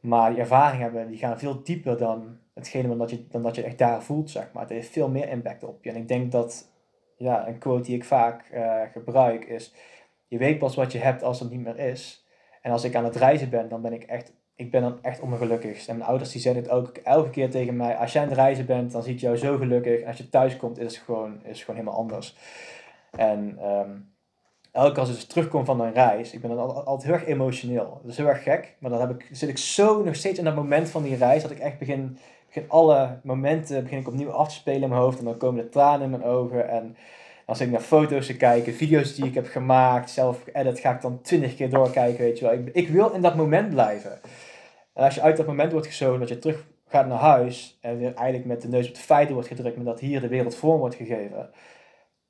Maar 0.00 0.30
die 0.30 0.40
ervaringen 0.40 1.08
die 1.08 1.18
gaan 1.18 1.38
veel 1.38 1.62
dieper 1.62 1.98
dan 1.98 2.38
hetgene 2.54 2.88
dan 2.88 2.98
dat, 2.98 3.10
je, 3.10 3.26
dan 3.28 3.42
dat 3.42 3.54
je 3.54 3.62
echt 3.62 3.78
daar 3.78 4.02
voelt, 4.02 4.30
zeg 4.30 4.52
maar. 4.52 4.62
Het 4.62 4.72
heeft 4.72 4.90
veel 4.90 5.08
meer 5.08 5.28
impact 5.28 5.64
op 5.64 5.84
je. 5.84 5.90
En 5.90 5.96
ik 5.96 6.08
denk 6.08 6.32
dat, 6.32 6.72
ja, 7.16 7.48
een 7.48 7.58
quote 7.58 7.82
die 7.82 7.96
ik 7.96 8.04
vaak 8.04 8.50
uh, 8.54 8.82
gebruik 8.92 9.44
is... 9.44 9.74
Je 10.28 10.38
weet 10.38 10.58
pas 10.58 10.74
wat 10.74 10.92
je 10.92 10.98
hebt 10.98 11.22
als 11.22 11.40
het 11.40 11.50
niet 11.50 11.64
meer 11.64 11.78
is. 11.78 12.25
En 12.66 12.72
als 12.72 12.84
ik 12.84 12.94
aan 12.94 13.04
het 13.04 13.16
reizen 13.16 13.50
ben, 13.50 13.68
dan 13.68 13.80
ben 13.80 13.92
ik 13.92 14.02
echt, 14.02 14.32
ik 14.54 14.70
ben 14.70 14.82
dan 14.82 14.98
echt 15.02 15.20
ongelukkig. 15.20 15.86
En 15.86 15.96
mijn 15.96 16.08
ouders 16.08 16.32
die 16.32 16.40
zeggen 16.40 16.62
het 16.62 16.70
ook 16.70 16.96
elke 16.96 17.30
keer 17.30 17.50
tegen 17.50 17.76
mij. 17.76 17.96
Als 17.96 18.12
jij 18.12 18.22
aan 18.22 18.28
het 18.28 18.36
reizen 18.36 18.66
bent, 18.66 18.92
dan 18.92 19.02
ziet 19.02 19.20
jou 19.20 19.36
zo 19.36 19.56
gelukkig. 19.56 20.00
En 20.00 20.06
als 20.06 20.16
je 20.16 20.28
thuis 20.28 20.56
komt, 20.56 20.78
is 20.78 20.96
het 20.96 21.04
gewoon, 21.04 21.40
is 21.42 21.48
het 21.48 21.58
gewoon 21.58 21.80
helemaal 21.80 21.98
anders. 21.98 22.36
En 23.10 23.58
um, 23.64 24.14
elke 24.72 24.90
keer 24.90 25.00
als 25.00 25.08
ik 25.08 25.14
dus 25.14 25.26
terugkom 25.26 25.64
van 25.64 25.80
een 25.80 25.92
reis, 25.92 26.32
ik 26.32 26.40
ben 26.40 26.50
dan 26.50 26.58
altijd, 26.58 26.86
altijd 26.86 27.10
heel 27.10 27.20
erg 27.20 27.26
emotioneel. 27.26 27.98
Dat 28.02 28.10
is 28.10 28.16
heel 28.16 28.28
erg 28.28 28.42
gek, 28.42 28.76
maar 28.78 28.90
dan 28.90 29.00
heb 29.00 29.10
ik, 29.10 29.28
zit 29.32 29.48
ik 29.48 29.58
zo 29.58 30.02
nog 30.02 30.14
steeds 30.14 30.38
in 30.38 30.44
dat 30.44 30.54
moment 30.54 30.90
van 30.90 31.02
die 31.02 31.16
reis, 31.16 31.42
dat 31.42 31.50
ik 31.50 31.58
echt 31.58 31.78
begin, 31.78 32.18
begin 32.46 32.64
alle 32.68 33.20
momenten 33.22 33.82
begin 33.82 33.98
ik 33.98 34.08
opnieuw 34.08 34.30
af 34.30 34.48
te 34.48 34.54
spelen 34.54 34.82
in 34.82 34.88
mijn 34.88 35.00
hoofd. 35.00 35.18
En 35.18 35.24
dan 35.24 35.36
komen 35.36 35.62
de 35.62 35.68
tranen 35.68 36.02
in 36.02 36.10
mijn 36.10 36.24
ogen. 36.24 36.68
En 36.68 36.96
als 37.46 37.60
ik 37.60 37.70
naar 37.70 37.80
foto's 37.80 38.26
te 38.26 38.36
kijken, 38.36 38.74
video's 38.74 39.14
die 39.14 39.24
ik 39.24 39.34
heb 39.34 39.46
gemaakt, 39.46 40.10
zelf 40.10 40.44
edit, 40.52 40.78
ga 40.78 40.94
ik 40.94 41.00
dan 41.00 41.20
twintig 41.20 41.54
keer 41.54 41.70
doorkijken, 41.70 42.24
weet 42.24 42.38
je 42.38 42.44
wel. 42.44 42.54
Ik, 42.54 42.68
ik 42.72 42.88
wil 42.88 43.10
in 43.10 43.22
dat 43.22 43.36
moment 43.36 43.68
blijven. 43.68 44.18
En 44.92 45.04
als 45.04 45.14
je 45.14 45.22
uit 45.22 45.36
dat 45.36 45.46
moment 45.46 45.72
wordt 45.72 45.86
gezogen, 45.86 46.20
dat 46.20 46.28
je 46.28 46.38
terug 46.38 46.66
gaat 46.88 47.06
naar 47.06 47.18
huis 47.18 47.78
en 47.80 47.98
weer 47.98 48.14
eigenlijk 48.14 48.44
met 48.44 48.62
de 48.62 48.68
neus 48.68 48.88
op 48.88 48.94
de 48.94 49.00
feiten 49.00 49.34
wordt 49.34 49.48
gedrukt, 49.48 49.76
met 49.76 49.86
dat 49.86 50.00
hier 50.00 50.20
de 50.20 50.28
wereld 50.28 50.54
vorm 50.54 50.78
wordt 50.78 50.94
gegeven, 50.94 51.50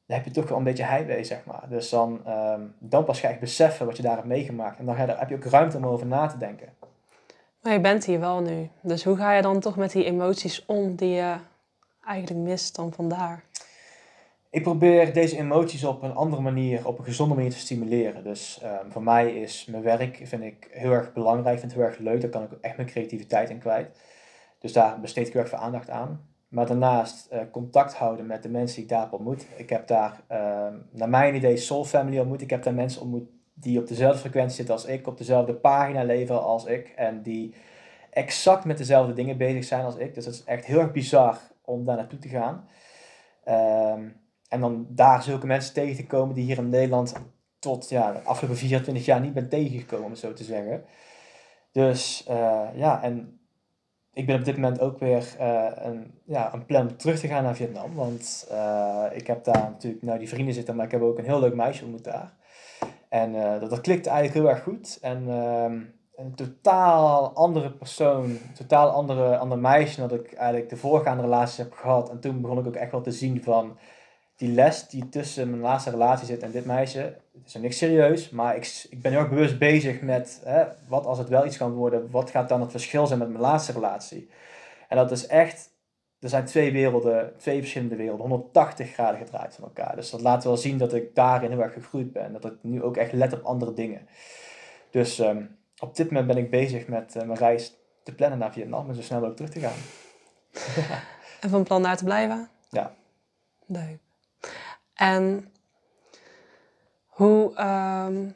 dan 0.07 0.17
heb 0.17 0.25
je 0.25 0.31
toch 0.31 0.49
wel 0.49 0.59
een 0.59 0.65
beetje 0.65 0.85
heimwee, 0.85 1.25
zeg 1.25 1.45
maar. 1.45 1.65
Dus 1.69 1.89
dan, 1.89 2.21
um, 2.29 2.75
dan 2.79 3.05
pas 3.05 3.21
ga 3.21 3.29
je 3.29 3.39
echt 3.39 3.79
wat 3.79 3.97
je 3.97 4.03
daar 4.03 4.15
hebt 4.15 4.27
meegemaakt. 4.27 4.79
En 4.79 4.85
dan 4.85 4.97
heb 4.97 5.29
je 5.29 5.35
ook 5.35 5.45
ruimte 5.45 5.77
om 5.77 5.87
over 5.87 6.07
na 6.07 6.27
te 6.27 6.39
denken. 6.39 6.69
Maar 7.63 7.73
je 7.73 7.81
bent 7.81 8.05
hier 8.05 8.21
wel 8.21 8.41
nu. 8.41 8.69
Dus 8.81 9.05
hoe 9.05 9.17
ga 9.17 9.33
je 9.33 9.43
dan 9.43 9.61
toch 9.61 9.77
met 9.77 9.93
die 9.93 10.05
emoties 10.05 10.65
om 10.67 10.95
die 10.95 11.15
je 11.15 11.37
eigenlijk 12.05 12.47
mist 12.47 12.77
dan 12.77 12.93
vandaar? 12.93 13.45
Ik 14.57 14.63
probeer 14.63 15.13
deze 15.13 15.39
emoties 15.39 15.85
op 15.85 16.03
een 16.03 16.15
andere 16.15 16.43
manier, 16.43 16.87
op 16.87 16.99
een 16.99 17.05
gezonde 17.05 17.35
manier 17.35 17.51
te 17.51 17.59
stimuleren. 17.59 18.25
Dus 18.25 18.61
um, 18.65 18.93
voor 18.93 19.03
mij 19.03 19.41
is 19.41 19.67
mijn 19.67 19.83
werk 19.83 20.21
vind 20.23 20.43
ik 20.43 20.69
heel 20.71 20.93
erg 20.93 21.13
belangrijk, 21.13 21.59
vind 21.59 21.73
het 21.73 21.81
heel 21.81 21.91
erg 21.91 21.99
leuk. 21.99 22.21
Daar 22.21 22.31
kan 22.31 22.43
ik 22.43 22.51
echt 22.61 22.77
mijn 22.77 22.89
creativiteit 22.89 23.51
in 23.51 23.59
kwijt. 23.59 23.99
Dus 24.59 24.73
daar 24.73 25.01
besteed 25.01 25.27
ik 25.27 25.33
heel 25.33 25.43
erg 25.43 25.51
veel 25.51 25.59
aandacht 25.59 25.91
aan. 25.91 26.29
Maar 26.49 26.67
daarnaast 26.67 27.29
uh, 27.33 27.39
contact 27.53 27.95
houden 27.95 28.27
met 28.27 28.43
de 28.43 28.49
mensen 28.49 28.75
die 28.75 28.85
ik 28.85 28.91
daar 28.91 29.11
ontmoet. 29.11 29.47
Ik 29.57 29.71
heb 29.71 29.87
daar, 29.87 30.21
uh, 30.33 30.39
naar 30.91 31.09
mijn 31.09 31.35
idee, 31.35 31.57
Soul 31.57 31.85
Family 31.85 32.19
ontmoet. 32.19 32.43
Ik 32.43 32.51
heb 32.51 32.63
daar 32.63 32.75
mensen 32.75 33.03
ontmoet 33.03 33.29
die 33.55 33.79
op 33.79 33.87
dezelfde 33.87 34.19
frequentie 34.19 34.57
zitten 34.57 34.75
als 34.75 34.85
ik, 34.85 35.07
op 35.07 35.19
dezelfde 35.19 35.55
pagina 35.55 36.03
leven 36.03 36.43
als 36.43 36.65
ik. 36.65 36.93
En 36.97 37.23
die 37.23 37.55
exact 38.11 38.65
met 38.65 38.79
dezelfde 38.79 39.13
dingen 39.13 39.37
bezig 39.37 39.65
zijn 39.65 39.85
als 39.85 39.97
ik. 39.97 40.15
Dus 40.15 40.25
het 40.25 40.35
is 40.35 40.45
echt 40.45 40.65
heel 40.65 40.81
erg 40.81 40.93
bizar 40.93 41.39
om 41.65 41.85
daar 41.85 41.97
naartoe 41.97 42.19
te 42.19 42.29
gaan. 42.29 42.69
Um, 43.95 44.25
en 44.49 44.61
dan 44.61 44.87
daar 44.89 45.23
zulke 45.23 45.47
mensen 45.47 45.75
tegen 45.75 45.97
te 45.97 46.07
komen 46.07 46.35
die 46.35 46.45
hier 46.45 46.59
in 46.59 46.69
Nederland 46.69 47.15
tot 47.59 47.89
ja, 47.89 48.13
de 48.13 48.23
afgelopen 48.23 48.59
24 48.59 49.05
jaar 49.05 49.21
niet 49.21 49.35
ben 49.35 49.49
tegengekomen, 49.49 50.07
om 50.07 50.15
zo 50.15 50.33
te 50.33 50.45
zeggen. 50.45 50.85
Dus 51.73 52.27
uh, 52.31 52.63
ja, 52.75 53.03
en 53.03 53.41
ik 54.13 54.27
ben 54.27 54.39
op 54.39 54.45
dit 54.45 54.55
moment 54.55 54.81
ook 54.81 54.99
weer 54.99 55.35
uh, 55.41 55.71
een, 55.75 56.21
ja, 56.25 56.55
een 56.55 56.67
plan 56.67 56.89
om 56.89 56.97
terug 56.97 57.19
te 57.19 57.29
gaan 57.29 57.43
naar 57.43 57.57
Vietnam. 57.57 57.95
Want 57.95 58.49
uh, 58.53 59.05
ik 59.13 59.27
heb 59.27 59.45
daar 59.45 59.71
natuurlijk, 59.71 60.03
nou 60.03 60.19
die 60.19 60.29
vrienden 60.29 60.55
zitten, 60.55 60.77
maar 60.77 60.85
ik 60.85 60.91
heb 60.91 61.03
ook 61.03 61.19
een 61.19 61.25
heel 61.25 61.41
leuk 61.41 61.55
meisje 61.55 61.83
ontmoet 61.83 62.05
daar. 62.05 62.35
En 63.09 63.33
dat, 63.61 63.71
dat 63.71 63.81
klikt 63.81 64.07
eigenlijk 64.07 64.39
heel 64.39 64.49
erg 64.55 64.63
goed. 64.63 64.99
En 65.01 65.29
ehm, 65.29 65.81
een 66.17 66.35
totaal 66.35 67.35
andere 67.35 67.73
persoon, 67.73 68.39
totaal 68.55 68.91
andere, 68.91 69.37
ander 69.37 69.59
meisje 69.59 70.01
dan 70.01 70.09
dat 70.09 70.19
ik 70.19 70.33
eigenlijk 70.33 70.71
de 70.71 70.77
voorgaande 70.77 71.23
relaties 71.23 71.57
heb 71.57 71.73
gehad. 71.73 72.11
En 72.11 72.21
toen 72.21 72.41
begon 72.41 72.59
ik 72.59 72.67
ook 72.67 72.77
echt 72.77 72.91
wel 72.91 73.01
te 73.01 73.13
zien 73.13 73.43
van 73.43 73.79
die 74.37 74.53
les 74.53 74.89
die 74.89 75.09
tussen 75.09 75.51
mijn 75.51 75.63
laatste 75.63 75.91
relatie 75.91 76.27
zit 76.27 76.43
en 76.43 76.51
dit 76.51 76.65
meisje, 76.65 76.99
het 76.99 77.47
is 77.47 77.55
nog 77.55 77.63
niks 77.63 77.79
serieus, 77.79 78.31
maar 78.31 78.57
ik, 78.57 78.87
ik 78.91 79.03
ben 79.03 79.11
heel 79.13 79.21
erg 79.21 79.31
bewust 79.31 79.59
bezig 79.59 80.01
met 80.01 80.41
hè, 80.45 80.65
wat 80.89 81.07
als 81.07 81.19
het 81.19 81.29
wel 81.29 81.47
iets 81.47 81.57
kan 81.57 81.73
worden, 81.73 82.11
wat 82.11 82.31
gaat 82.31 82.49
dan 82.49 82.61
het 82.61 82.71
verschil 82.71 83.07
zijn 83.07 83.19
met 83.19 83.29
mijn 83.29 83.41
laatste 83.41 83.73
relatie. 83.73 84.31
En 84.89 84.97
dat 84.97 85.11
is 85.11 85.27
echt, 85.27 85.71
er 86.21 86.29
zijn 86.29 86.45
twee 86.45 86.73
werelden, 86.73 87.37
twee 87.37 87.59
verschillende 87.59 87.97
werelden, 87.97 88.27
180 88.27 88.93
graden 88.93 89.21
gedraaid 89.21 89.55
van 89.55 89.65
elkaar. 89.65 89.97
Dus 89.97 90.11
dat 90.11 90.21
laat 90.21 90.45
wel 90.45 90.57
zien 90.57 90.79
dat 90.79 90.95
ik 90.95 91.15
daarin 91.15 91.51
heel 91.51 91.63
erg 91.63 91.73
gegroeid 91.73 92.13
ben, 92.13 92.33
dat 92.33 92.45
ik 92.45 92.57
nu 92.61 92.83
ook 92.83 92.97
echt 92.97 93.13
let 93.13 93.33
op 93.33 93.45
andere 93.45 93.73
dingen. 93.73 94.09
Dus 94.91 95.19
ehm, 95.19 95.45
op 95.79 95.97
dit 95.97 96.07
moment 96.07 96.27
ben 96.27 96.37
ik 96.37 96.51
bezig 96.51 96.87
met 96.87 97.15
uh, 97.17 97.23
mijn 97.23 97.39
reis 97.39 97.75
te 98.03 98.15
plannen 98.15 98.39
naar 98.39 98.53
Vietnam 98.53 98.89
en 98.89 98.95
zo 98.95 99.03
snel 99.03 99.21
mogelijk 99.21 99.51
terug 99.51 99.53
te 99.53 99.61
gaan. 99.61 99.81
en 101.41 101.51
van 101.51 101.63
plan 101.63 101.83
daar 101.83 101.97
te 101.97 102.05
blijven? 102.05 102.49
Ja. 102.71 102.95
Leuk. 103.67 104.06
En 104.97 105.53
hoe 107.07 107.61
um, 107.61 108.35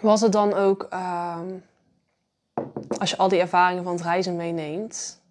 was 0.00 0.20
het 0.20 0.32
dan 0.32 0.54
ook 0.54 0.88
um, 0.92 1.64
als 2.98 3.10
je 3.10 3.16
al 3.16 3.28
die 3.28 3.40
ervaringen 3.40 3.84
van 3.84 3.92
het 3.92 4.02
reizen 4.02 4.36
meeneemt, 4.36 5.22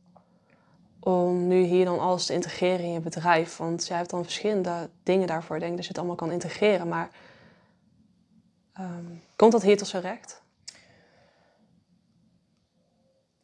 om 1.00 1.48
nu 1.48 1.64
hier 1.64 1.86
dan 1.86 2.00
alles 2.00 2.26
te 2.26 2.34
integreren 2.34 2.86
in 2.86 2.92
je 2.92 3.00
bedrijf? 3.00 3.58
Want 3.58 3.88
jij 3.88 3.98
hebt 3.98 4.10
dan 4.10 4.24
verschillende 4.24 4.90
dingen 5.04 5.28
daarvoor. 5.28 5.56
Ik 5.56 5.62
denk 5.62 5.76
dat 5.76 5.84
je 5.84 5.90
het 5.90 5.98
allemaal 5.98 6.16
kan 6.16 6.32
integreren, 6.32 6.88
maar 6.88 7.10
um, 8.80 9.22
komt 9.36 9.52
dat 9.52 9.62
hier 9.62 9.78
tot 9.78 9.88
zijn 9.88 10.04
recht? 10.04 10.43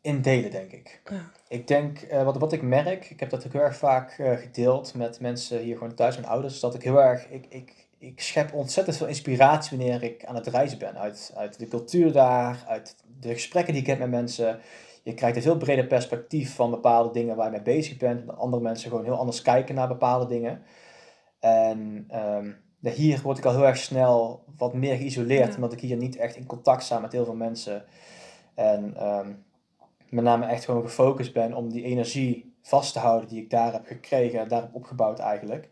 In 0.02 0.22
delen, 0.22 0.52
denk 0.52 0.72
ik. 0.72 1.02
Ja. 1.10 1.32
Ik 1.48 1.68
denk, 1.68 2.02
uh, 2.02 2.24
wat, 2.24 2.38
wat 2.38 2.54
ik 2.54 2.62
merk, 2.62 3.10
ik 3.10 3.20
heb 3.20 3.30
dat 3.30 3.46
ook 3.46 3.54
heel 3.54 3.62
erg 3.62 3.76
vaak 3.76 4.18
uh, 4.18 4.38
gedeeld 4.38 4.94
met 4.94 5.20
mensen 5.20 5.60
hier 5.60 5.78
gewoon 5.78 5.94
thuis, 5.94 6.16
mijn 6.16 6.28
ouders, 6.28 6.60
dat 6.60 6.76
ik 6.76 6.84
heel 6.84 7.02
erg, 7.02 7.30
ik, 7.30 7.46
ik, 7.50 7.88
ik 7.98 8.22
schep 8.22 8.54
ontzettend 8.54 8.98
veel 8.98 9.08
inspiratie 9.08 9.78
wanneer 9.78 10.04
ik 10.04 10.26
aan 10.26 10.36
het 10.36 10.48
reizen 10.48 10.78
ben. 10.78 10.98
Uit, 10.98 11.34
uit 11.36 11.60
de 11.60 11.68
cultuur 11.68 12.12
daar, 12.12 12.64
uit 12.68 12.96
de 13.20 13.34
gesprekken 13.34 13.74
die 13.74 13.82
ik 13.82 13.88
heb 13.88 14.00
met 14.00 14.10
mensen. 14.10 14.60
Je 15.04 15.14
krijgt 15.14 15.36
een 15.36 15.42
veel 15.42 15.58
breder 15.58 15.88
perspectief 15.88 16.56
van 16.56 16.70
bepaalde 16.70 17.12
dingen 17.12 17.36
waar 17.36 17.46
je 17.46 17.52
mee 17.52 17.62
bezig 17.62 17.98
bent. 17.98 18.28
Dat 18.28 18.38
andere 18.38 18.64
mensen 18.64 18.90
gewoon 18.90 19.06
heel 19.06 19.18
anders 19.18 19.42
kijken 19.42 19.76
naar 19.76 19.88
bepaalde 19.88 20.26
dingen. 20.26 20.62
En 21.40 22.08
um, 22.14 22.58
hier 22.82 23.22
word 23.22 23.38
ik 23.38 23.46
al 23.46 23.54
heel 23.54 23.66
erg 23.66 23.78
snel 23.78 24.44
wat 24.58 24.74
meer 24.74 24.96
geïsoleerd, 24.96 25.56
omdat 25.56 25.74
ik 25.74 25.80
hier 25.80 25.98
niet 25.98 26.16
echt 26.16 26.36
in 26.36 26.46
contact 26.46 26.84
sta 26.84 27.00
met 27.00 27.12
heel 27.12 27.26
veel 27.26 27.36
mensen. 27.36 27.86
En 28.56 29.08
um, 29.08 29.44
met 30.12 30.24
name 30.24 30.46
echt 30.46 30.66
gewoon 30.66 30.82
gefocust 30.82 31.34
ben 31.34 31.54
om 31.54 31.70
die 31.70 31.84
energie 31.84 32.56
vast 32.62 32.94
te 32.94 33.00
houden 33.00 33.30
die 33.30 33.42
ik 33.42 33.50
daar 33.50 33.74
heb 33.74 33.86
gekregen, 33.86 34.48
daar 34.48 34.62
heb 34.62 34.76
opgebouwd 34.76 35.20
eigenlijk. 35.20 35.70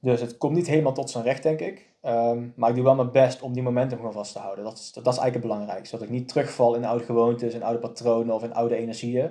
Dus 0.00 0.20
het 0.20 0.36
komt 0.36 0.54
niet 0.54 0.66
helemaal 0.66 0.92
tot 0.92 1.10
zijn 1.10 1.24
recht, 1.24 1.42
denk 1.42 1.60
ik. 1.60 1.88
Um, 2.02 2.52
maar 2.56 2.68
ik 2.68 2.74
doe 2.74 2.84
wel 2.84 2.94
mijn 2.94 3.10
best 3.10 3.42
om 3.42 3.52
die 3.52 3.62
momentum 3.62 3.98
gewoon 3.98 4.12
vast 4.12 4.32
te 4.32 4.38
houden. 4.38 4.64
Dat 4.64 4.78
is, 4.78 4.92
dat, 4.92 5.06
is 5.06 5.18
eigenlijk 5.18 5.34
het 5.34 5.42
belangrijkste. 5.42 5.96
Dat 5.96 6.04
ik 6.04 6.12
niet 6.12 6.28
terugval 6.28 6.74
in 6.74 6.84
oude 6.84 7.04
gewoontes, 7.04 7.54
in 7.54 7.62
oude 7.62 7.78
patronen 7.78 8.34
of 8.34 8.42
in 8.42 8.54
oude 8.54 8.76
energieën. 8.76 9.30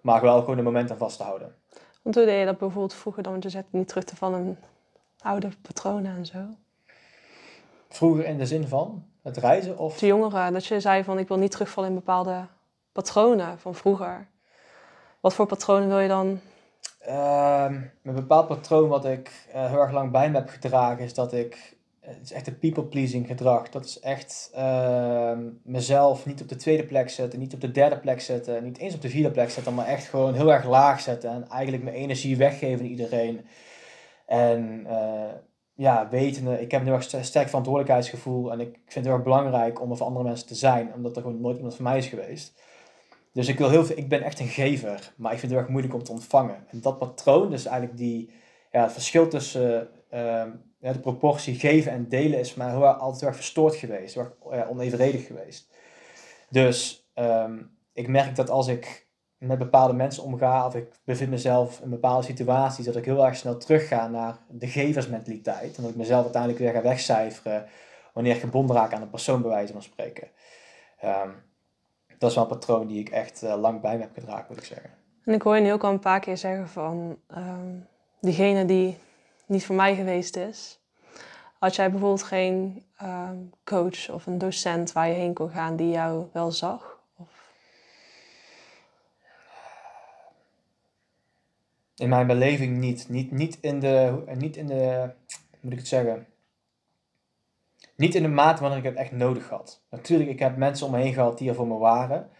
Maar 0.00 0.22
wel 0.22 0.40
gewoon 0.40 0.56
de 0.56 0.62
momentum 0.62 0.96
vast 0.96 1.16
te 1.16 1.22
houden. 1.22 1.54
Want 2.02 2.14
hoe 2.14 2.24
deed 2.24 2.38
je 2.38 2.44
dat 2.44 2.58
bijvoorbeeld 2.58 2.94
vroeger 2.94 3.22
dan? 3.22 3.32
Want 3.32 3.44
je 3.44 3.50
zegt 3.50 3.66
niet 3.70 3.88
terug 3.88 4.04
te 4.04 4.16
vallen 4.16 4.44
in 4.44 4.58
oude 5.18 5.48
patronen 5.62 6.16
en 6.16 6.26
zo. 6.26 6.38
Vroeger 7.88 8.24
in 8.26 8.38
de 8.38 8.46
zin 8.46 8.68
van 8.68 9.04
het 9.22 9.36
reizen? 9.36 9.78
Of? 9.78 9.98
De 9.98 10.06
jongeren, 10.06 10.52
dat 10.52 10.66
je 10.66 10.80
zei 10.80 11.04
van 11.04 11.18
ik 11.18 11.28
wil 11.28 11.38
niet 11.38 11.50
terugvallen 11.50 11.88
in 11.88 11.96
bepaalde 11.96 12.46
patronen 12.94 13.58
van 13.58 13.74
vroeger. 13.74 14.28
Wat 15.20 15.34
voor 15.34 15.46
patronen 15.46 15.88
wil 15.88 15.98
je 15.98 16.08
dan 16.08 16.40
Um, 17.08 17.90
een 18.02 18.14
bepaald 18.14 18.48
patroon 18.48 18.88
wat 18.88 19.04
ik 19.04 19.30
uh, 19.54 19.70
heel 19.70 19.78
erg 19.78 19.92
lang 19.92 20.10
bij 20.10 20.30
me 20.30 20.36
heb 20.36 20.48
gedragen 20.48 21.04
is 21.04 21.14
dat 21.14 21.32
ik, 21.32 21.76
het 22.00 22.20
is 22.22 22.32
echt 22.32 22.46
een 22.46 22.58
people-pleasing 22.58 23.26
gedrag. 23.26 23.68
Dat 23.68 23.84
is 23.84 24.00
echt 24.00 24.50
uh, 24.56 25.38
mezelf 25.62 26.26
niet 26.26 26.42
op 26.42 26.48
de 26.48 26.56
tweede 26.56 26.84
plek 26.84 27.10
zetten, 27.10 27.38
niet 27.38 27.54
op 27.54 27.60
de 27.60 27.70
derde 27.70 27.98
plek 27.98 28.20
zetten, 28.20 28.64
niet 28.64 28.78
eens 28.78 28.94
op 28.94 29.02
de 29.02 29.08
vierde 29.08 29.30
plek 29.30 29.50
zetten, 29.50 29.74
maar 29.74 29.86
echt 29.86 30.04
gewoon 30.04 30.34
heel 30.34 30.52
erg 30.52 30.64
laag 30.64 31.00
zetten 31.00 31.30
en 31.30 31.48
eigenlijk 31.48 31.82
mijn 31.82 31.96
energie 31.96 32.36
weggeven 32.36 32.84
aan 32.84 32.90
iedereen. 32.90 33.46
En 34.26 34.86
uh, 34.86 35.32
ja, 35.74 36.08
wetende, 36.08 36.60
ik 36.60 36.70
heb 36.70 36.86
een 36.86 37.02
sterk 37.02 37.46
verantwoordelijkheidsgevoel 37.46 38.52
en 38.52 38.60
ik 38.60 38.72
vind 38.74 38.94
het 38.94 39.04
heel 39.04 39.14
erg 39.14 39.22
belangrijk 39.22 39.80
om 39.80 39.90
er 39.90 39.96
voor 39.96 40.06
andere 40.06 40.24
mensen 40.24 40.46
te 40.46 40.54
zijn, 40.54 40.94
omdat 40.94 41.16
er 41.16 41.22
gewoon 41.22 41.40
nooit 41.40 41.56
iemand 41.56 41.74
voor 41.74 41.84
mij 41.84 41.98
is 41.98 42.06
geweest. 42.06 42.62
Dus 43.34 43.48
ik, 43.48 43.58
wil 43.58 43.70
heel 43.70 43.84
veel, 43.84 43.96
ik 43.96 44.08
ben 44.08 44.22
echt 44.22 44.40
een 44.40 44.48
gever, 44.48 45.12
maar 45.16 45.32
ik 45.32 45.38
vind 45.38 45.52
het 45.52 45.60
erg 45.60 45.70
moeilijk 45.70 45.94
om 45.94 46.02
te 46.02 46.12
ontvangen. 46.12 46.66
En 46.70 46.80
dat 46.80 46.98
patroon, 46.98 47.50
dus 47.50 47.66
eigenlijk 47.66 47.98
die, 47.98 48.30
ja, 48.70 48.82
het 48.82 48.92
verschil 48.92 49.28
tussen 49.28 49.88
ja, 50.80 50.92
de 50.92 51.00
proportie 51.00 51.54
geven 51.54 51.92
en 51.92 52.08
delen, 52.08 52.38
is 52.38 52.54
mij 52.54 52.70
heel, 52.70 52.86
altijd 52.86 53.22
erg 53.22 53.34
verstoord 53.36 53.74
geweest, 53.74 54.16
erg 54.16 54.32
onevenredig 54.68 55.26
geweest. 55.26 55.68
Dus 56.50 57.08
um, 57.14 57.76
ik 57.92 58.08
merk 58.08 58.36
dat 58.36 58.50
als 58.50 58.66
ik 58.66 59.06
met 59.38 59.58
bepaalde 59.58 59.94
mensen 59.94 60.22
omga, 60.22 60.66
of 60.66 60.74
ik 60.74 60.88
bevind 61.04 61.30
mezelf 61.30 61.80
in 61.80 61.90
bepaalde 61.90 62.26
situaties, 62.26 62.84
dat 62.84 62.96
ik 62.96 63.04
heel 63.04 63.26
erg 63.26 63.36
snel 63.36 63.56
terugga 63.56 64.08
naar 64.08 64.38
de 64.48 64.66
geversmentaliteit. 64.66 65.76
En 65.76 65.82
dat 65.82 65.90
ik 65.90 65.96
mezelf 65.96 66.22
uiteindelijk 66.22 66.62
weer 66.62 66.72
ga 66.72 66.82
wegcijferen 66.82 67.66
wanneer 68.12 68.34
ik 68.34 68.40
gebonden 68.40 68.76
raak 68.76 68.92
aan 68.92 69.02
een 69.02 69.10
persoon, 69.10 69.42
bij 69.42 69.50
wijze 69.50 69.72
van 69.72 69.82
spreken. 69.82 70.28
Um, 71.04 71.34
dat 72.18 72.30
is 72.30 72.36
wel 72.36 72.44
een 72.44 72.58
patroon 72.58 72.86
die 72.86 73.00
ik 73.00 73.08
echt 73.08 73.42
uh, 73.42 73.60
lang 73.60 73.80
bij 73.80 73.96
me 73.96 74.02
heb 74.02 74.14
gedragen, 74.14 74.46
moet 74.48 74.58
ik 74.58 74.64
zeggen. 74.64 74.90
En 75.24 75.32
ik 75.32 75.42
hoor 75.42 75.56
je 75.56 75.62
nu 75.62 75.72
ook 75.72 75.84
al 75.84 75.90
een 75.90 75.98
paar 75.98 76.20
keer 76.20 76.36
zeggen 76.36 76.68
van 76.68 77.18
um, 77.36 77.86
diegene 78.20 78.64
die 78.64 78.96
niet 79.46 79.66
voor 79.66 79.74
mij 79.74 79.94
geweest 79.94 80.36
is. 80.36 80.78
Had 81.58 81.74
jij 81.74 81.90
bijvoorbeeld 81.90 82.22
geen 82.22 82.84
um, 83.02 83.50
coach 83.64 84.10
of 84.10 84.26
een 84.26 84.38
docent 84.38 84.92
waar 84.92 85.08
je 85.08 85.14
heen 85.14 85.34
kon 85.34 85.50
gaan 85.50 85.76
die 85.76 85.90
jou 85.90 86.26
wel 86.32 86.52
zag? 86.52 87.00
Of? 87.16 87.52
In 91.94 92.08
mijn 92.08 92.26
beleving 92.26 92.78
niet. 92.78 93.08
Niet, 93.08 93.30
niet 93.30 93.58
in 93.60 93.80
de, 93.80 94.22
niet 94.34 94.56
in 94.56 94.66
de, 94.66 95.10
moet 95.60 95.72
ik 95.72 95.78
het 95.78 95.88
zeggen, 95.88 96.26
niet 97.96 98.14
in 98.14 98.22
de 98.22 98.28
mate 98.28 98.60
waarin 98.60 98.78
ik 98.78 98.84
het 98.84 98.94
echt 98.94 99.12
nodig 99.12 99.48
had. 99.48 99.82
Natuurlijk, 99.90 100.30
ik 100.30 100.38
heb 100.38 100.56
mensen 100.56 100.86
om 100.86 100.92
me 100.92 100.98
heen 100.98 101.12
gehad 101.12 101.38
die 101.38 101.48
er 101.48 101.54
voor 101.54 101.66
me 101.66 101.78
waren. 101.78 102.30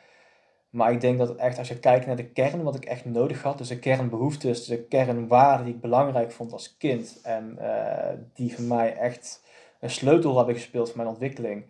Maar 0.70 0.92
ik 0.92 1.00
denk 1.00 1.18
dat 1.18 1.36
echt, 1.36 1.58
als 1.58 1.68
je 1.68 1.78
kijkt 1.78 2.06
naar 2.06 2.16
de 2.16 2.28
kern 2.28 2.62
wat 2.62 2.74
ik 2.74 2.84
echt 2.84 3.04
nodig 3.04 3.42
had, 3.42 3.58
dus 3.58 3.68
de 3.68 3.78
kernbehoeftes, 3.78 4.64
de 4.64 4.82
kernwaarden 4.82 5.64
die 5.66 5.74
ik 5.74 5.80
belangrijk 5.80 6.32
vond 6.32 6.52
als 6.52 6.76
kind 6.76 7.20
en 7.22 7.56
uh, 7.60 8.08
die 8.32 8.54
voor 8.54 8.64
mij 8.64 8.96
echt 8.96 9.42
een 9.80 9.90
sleutel 9.90 10.36
hebben 10.36 10.54
gespeeld 10.54 10.88
voor 10.88 10.96
mijn 10.96 11.08
ontwikkeling, 11.08 11.66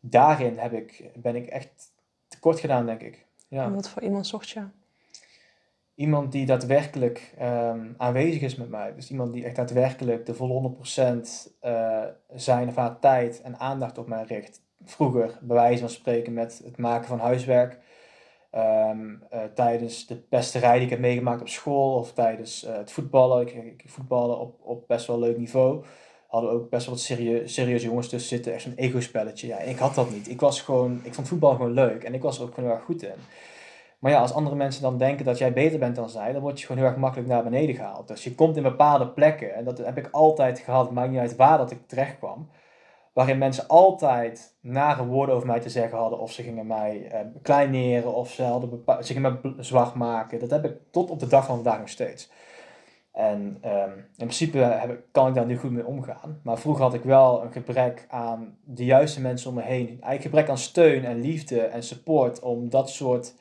daarin 0.00 0.58
heb 0.58 0.72
ik, 0.72 1.10
ben 1.16 1.36
ik 1.36 1.46
echt 1.46 1.92
tekort 2.28 2.60
gedaan, 2.60 2.86
denk 2.86 3.00
ik. 3.00 3.26
Ja. 3.48 3.64
En 3.64 3.74
wat 3.74 3.88
voor 3.88 4.02
iemand 4.02 4.26
zocht 4.26 4.48
je? 4.48 4.62
Iemand 5.94 6.32
die 6.32 6.46
daadwerkelijk 6.46 7.34
um, 7.42 7.94
aanwezig 7.98 8.42
is 8.42 8.54
met 8.54 8.68
mij. 8.68 8.94
Dus 8.94 9.10
iemand 9.10 9.32
die 9.32 9.44
echt 9.44 9.56
daadwerkelijk 9.56 10.26
de 10.26 10.34
volle 10.34 10.74
100% 10.76 11.20
uh, 11.62 12.02
zijn 12.34 12.68
of 12.68 12.76
haar 12.76 12.98
tijd 12.98 13.42
en 13.42 13.58
aandacht 13.58 13.98
op 13.98 14.06
mij 14.06 14.24
richt. 14.24 14.62
Vroeger, 14.84 15.38
bij 15.42 15.56
wijze 15.56 15.80
van 15.80 15.88
spreken, 15.88 16.32
met 16.32 16.60
het 16.64 16.76
maken 16.76 17.08
van 17.08 17.18
huiswerk. 17.18 17.78
Um, 18.54 19.22
uh, 19.32 19.40
tijdens 19.54 20.06
de 20.06 20.16
pesterij 20.16 20.74
die 20.74 20.84
ik 20.84 20.90
heb 20.90 20.98
meegemaakt 20.98 21.40
op 21.40 21.48
school 21.48 21.98
of 21.98 22.12
tijdens 22.12 22.64
uh, 22.64 22.76
het 22.76 22.92
voetballen. 22.92 23.40
Ik, 23.40 23.52
ik 23.54 23.82
voetballen 23.86 24.38
op, 24.38 24.60
op 24.62 24.88
best 24.88 25.06
wel 25.06 25.18
leuk 25.18 25.38
niveau. 25.38 25.84
Hadden 26.28 26.50
ook 26.50 26.70
best 26.70 26.86
wel 26.86 26.94
wat 26.94 27.04
serieuze 27.04 27.54
serieuze 27.54 27.86
jongens 27.86 28.08
tussen 28.08 28.28
zitten. 28.28 28.52
Echt 28.52 28.62
zo'n 28.62 28.74
ego-spelletje. 28.76 29.46
Ja, 29.46 29.58
ik 29.58 29.78
had 29.78 29.94
dat 29.94 30.10
niet. 30.10 30.28
Ik 30.28 30.40
was 30.40 30.60
gewoon, 30.60 31.00
ik 31.02 31.14
vond 31.14 31.28
voetbal 31.28 31.54
gewoon 31.54 31.72
leuk 31.72 32.04
en 32.04 32.14
ik 32.14 32.22
was 32.22 32.38
er 32.38 32.44
ook 32.44 32.54
gewoon 32.54 32.68
heel 32.68 32.78
erg 32.78 32.86
goed 32.86 33.02
in. 33.02 33.18
Maar 34.04 34.12
ja, 34.12 34.20
als 34.20 34.34
andere 34.34 34.56
mensen 34.56 34.82
dan 34.82 34.98
denken 34.98 35.24
dat 35.24 35.38
jij 35.38 35.52
beter 35.52 35.78
bent 35.78 35.96
dan 35.96 36.08
zij, 36.08 36.32
dan 36.32 36.42
word 36.42 36.60
je 36.60 36.66
gewoon 36.66 36.82
heel 36.82 36.90
erg 36.90 37.00
makkelijk 37.00 37.28
naar 37.28 37.42
beneden 37.42 37.74
gehaald. 37.74 38.08
Dus 38.08 38.24
je 38.24 38.34
komt 38.34 38.56
in 38.56 38.62
bepaalde 38.62 39.08
plekken, 39.08 39.54
en 39.54 39.64
dat 39.64 39.78
heb 39.78 39.98
ik 39.98 40.08
altijd 40.10 40.58
gehad, 40.58 40.90
maakt 40.90 41.10
niet 41.10 41.18
uit 41.18 41.36
waar 41.36 41.58
dat 41.58 41.70
ik 41.70 41.86
terecht 41.86 42.18
kwam, 42.18 42.48
waarin 43.12 43.38
mensen 43.38 43.68
altijd 43.68 44.56
nare 44.60 45.06
woorden 45.06 45.34
over 45.34 45.46
mij 45.46 45.60
te 45.60 45.68
zeggen 45.68 45.98
hadden, 45.98 46.18
of 46.18 46.32
ze 46.32 46.42
gingen 46.42 46.66
mij 46.66 47.08
eh, 47.10 47.20
kleineren, 47.42 48.14
of 48.14 48.30
ze, 48.30 48.42
hadden 48.42 48.84
ze 49.00 49.12
gingen 49.12 49.38
mij 49.42 49.54
zwart 49.58 49.94
maken. 49.94 50.38
Dat 50.38 50.50
heb 50.50 50.64
ik 50.64 50.76
tot 50.90 51.10
op 51.10 51.18
de 51.18 51.26
dag 51.26 51.46
van 51.46 51.54
vandaag 51.54 51.78
nog 51.78 51.88
steeds. 51.88 52.30
En 53.12 53.40
um, 53.64 53.92
in 53.96 54.12
principe 54.16 54.58
heb 54.58 54.90
ik, 54.90 55.00
kan 55.12 55.28
ik 55.28 55.34
daar 55.34 55.46
nu 55.46 55.56
goed 55.56 55.70
mee 55.70 55.86
omgaan. 55.86 56.40
Maar 56.42 56.58
vroeger 56.58 56.82
had 56.82 56.94
ik 56.94 57.02
wel 57.02 57.42
een 57.42 57.52
gebrek 57.52 58.06
aan 58.08 58.56
de 58.64 58.84
juiste 58.84 59.20
mensen 59.20 59.48
om 59.48 59.54
me 59.54 59.62
heen. 59.62 59.86
Eigenlijk 59.86 60.22
gebrek 60.22 60.48
aan 60.48 60.58
steun 60.58 61.04
en 61.04 61.20
liefde 61.20 61.60
en 61.60 61.82
support 61.82 62.40
om 62.40 62.70
dat 62.70 62.90
soort 62.90 63.34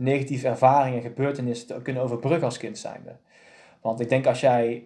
negatieve 0.00 0.48
ervaringen 0.48 1.02
en 1.02 1.08
gebeurtenissen 1.08 1.66
te 1.66 1.82
kunnen 1.82 2.02
overbruggen 2.02 2.44
als 2.44 2.56
kind 2.56 2.78
zijnde. 2.78 3.16
Want 3.80 4.00
ik 4.00 4.08
denk 4.08 4.26
als 4.26 4.40
jij 4.40 4.84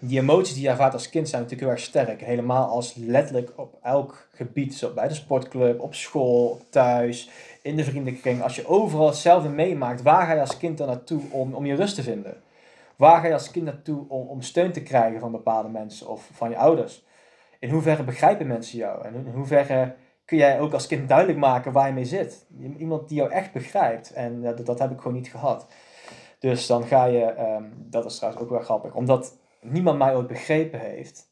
die 0.00 0.20
emoties 0.20 0.54
die 0.54 0.62
je 0.62 0.68
ervaart 0.68 0.92
als 0.92 1.10
kind 1.10 1.28
zijn 1.28 1.42
natuurlijk 1.42 1.68
heel 1.68 1.78
erg 1.78 1.88
sterk. 1.88 2.20
Helemaal 2.20 2.68
als 2.68 2.94
letterlijk 2.94 3.52
op 3.56 3.78
elk 3.82 4.28
gebied, 4.34 4.74
zo 4.74 4.92
bij 4.92 5.08
de 5.08 5.14
sportclub, 5.14 5.80
op 5.80 5.94
school, 5.94 6.60
thuis, 6.70 7.30
in 7.62 7.76
de 7.76 7.84
vriendenkring. 7.84 8.42
Als 8.42 8.56
je 8.56 8.66
overal 8.66 9.06
hetzelfde 9.06 9.48
meemaakt, 9.48 10.02
waar 10.02 10.26
ga 10.26 10.32
je 10.32 10.40
als 10.40 10.56
kind 10.56 10.78
dan 10.78 10.86
naartoe 10.86 11.22
om, 11.30 11.54
om 11.54 11.66
je 11.66 11.74
rust 11.74 11.94
te 11.94 12.02
vinden? 12.02 12.42
Waar 12.96 13.20
ga 13.20 13.26
je 13.26 13.32
als 13.32 13.50
kind 13.50 13.64
naartoe 13.64 14.04
om, 14.08 14.26
om 14.26 14.42
steun 14.42 14.72
te 14.72 14.82
krijgen 14.82 15.20
van 15.20 15.32
bepaalde 15.32 15.68
mensen 15.68 16.08
of 16.08 16.28
van 16.32 16.50
je 16.50 16.56
ouders? 16.56 17.02
in 17.60 17.70
hoeverre 17.70 18.02
begrijpen 18.02 18.46
mensen 18.46 18.78
jou? 18.78 19.04
En 19.04 19.14
in 19.14 19.32
hoeverre 19.34 19.94
kun 20.30 20.38
jij 20.38 20.60
ook 20.60 20.72
als 20.72 20.86
kind 20.86 21.08
duidelijk 21.08 21.38
maken 21.38 21.72
waar 21.72 21.86
je 21.86 21.92
mee 21.92 22.04
zit? 22.04 22.46
Iemand 22.76 23.08
die 23.08 23.16
jou 23.16 23.30
echt 23.30 23.52
begrijpt. 23.52 24.12
En 24.12 24.42
dat, 24.42 24.66
dat 24.66 24.78
heb 24.78 24.90
ik 24.90 24.96
gewoon 24.96 25.16
niet 25.16 25.30
gehad. 25.30 25.66
Dus 26.38 26.66
dan 26.66 26.84
ga 26.84 27.04
je, 27.04 27.24
ehm, 27.24 27.64
dat 27.76 28.04
is 28.04 28.16
trouwens 28.16 28.42
ook 28.42 28.50
wel 28.50 28.60
grappig, 28.60 28.94
omdat 28.94 29.38
niemand 29.60 29.98
mij 29.98 30.16
ooit 30.16 30.26
begrepen 30.26 30.80
heeft, 30.80 31.30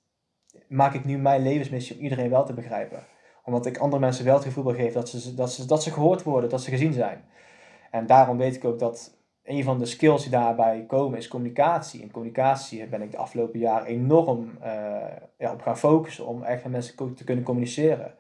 maak 0.68 0.94
ik 0.94 1.04
nu 1.04 1.18
mijn 1.18 1.42
levensmissie 1.42 1.96
om 1.96 2.02
iedereen 2.02 2.30
wel 2.30 2.44
te 2.44 2.52
begrijpen. 2.52 3.06
Omdat 3.44 3.66
ik 3.66 3.78
andere 3.78 4.00
mensen 4.00 4.24
wel 4.24 4.34
het 4.34 4.44
gevoel 4.44 4.64
wil 4.64 4.74
geven 4.74 4.94
dat 4.94 5.08
ze, 5.08 5.34
dat, 5.34 5.52
ze, 5.52 5.66
dat 5.66 5.82
ze 5.82 5.92
gehoord 5.92 6.22
worden, 6.22 6.50
dat 6.50 6.62
ze 6.62 6.70
gezien 6.70 6.92
zijn. 6.92 7.24
En 7.90 8.06
daarom 8.06 8.36
weet 8.36 8.56
ik 8.56 8.64
ook 8.64 8.78
dat 8.78 9.16
een 9.44 9.64
van 9.64 9.78
de 9.78 9.86
skills 9.86 10.22
die 10.22 10.30
daarbij 10.30 10.84
komen 10.86 11.18
is 11.18 11.28
communicatie. 11.28 12.02
En 12.02 12.10
communicatie 12.10 12.86
ben 12.86 13.02
ik 13.02 13.10
de 13.10 13.16
afgelopen 13.16 13.58
jaren 13.58 13.86
enorm 13.86 14.58
uh, 14.64 14.66
ja, 15.38 15.52
op 15.52 15.62
gaan 15.62 15.78
focussen 15.78 16.26
om 16.26 16.42
echt 16.42 16.62
met 16.62 16.72
mensen 16.72 17.14
te 17.14 17.24
kunnen 17.24 17.44
communiceren. 17.44 18.14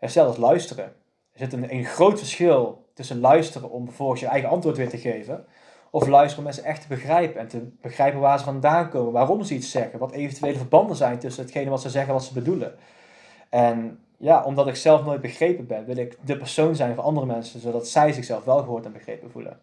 Hetzelfde 0.00 0.32
als 0.32 0.50
luisteren. 0.50 0.84
Er 0.84 1.38
zit 1.38 1.52
een, 1.52 1.74
een 1.74 1.84
groot 1.84 2.18
verschil 2.18 2.88
tussen 2.94 3.20
luisteren 3.20 3.70
om 3.70 3.86
vervolgens 3.86 4.20
je 4.20 4.26
eigen 4.26 4.48
antwoord 4.48 4.76
weer 4.76 4.88
te 4.88 4.98
geven. 4.98 5.44
Of 5.90 6.06
luisteren 6.06 6.38
om 6.38 6.44
mensen 6.44 6.64
echt 6.64 6.82
te 6.82 6.88
begrijpen 6.88 7.40
en 7.40 7.48
te 7.48 7.68
begrijpen 7.80 8.20
waar 8.20 8.38
ze 8.38 8.44
vandaan 8.44 8.88
komen, 8.88 9.12
waarom 9.12 9.44
ze 9.44 9.54
iets 9.54 9.70
zeggen, 9.70 9.98
wat 9.98 10.12
eventuele 10.12 10.56
verbanden 10.56 10.96
zijn 10.96 11.18
tussen 11.18 11.42
hetgene 11.42 11.70
wat 11.70 11.80
ze 11.80 11.90
zeggen 11.90 12.08
en 12.08 12.16
wat 12.16 12.24
ze 12.24 12.34
bedoelen. 12.34 12.74
En 13.48 13.98
ja, 14.16 14.44
omdat 14.44 14.66
ik 14.66 14.76
zelf 14.76 15.04
nooit 15.04 15.20
begrepen 15.20 15.66
ben, 15.66 15.84
wil 15.84 15.96
ik 15.96 16.16
de 16.24 16.36
persoon 16.36 16.74
zijn 16.74 16.94
voor 16.94 17.04
andere 17.04 17.26
mensen, 17.26 17.60
zodat 17.60 17.88
zij 17.88 18.12
zichzelf 18.12 18.44
wel 18.44 18.58
gehoord 18.58 18.84
en 18.84 18.92
begrepen 18.92 19.30
voelen. 19.30 19.60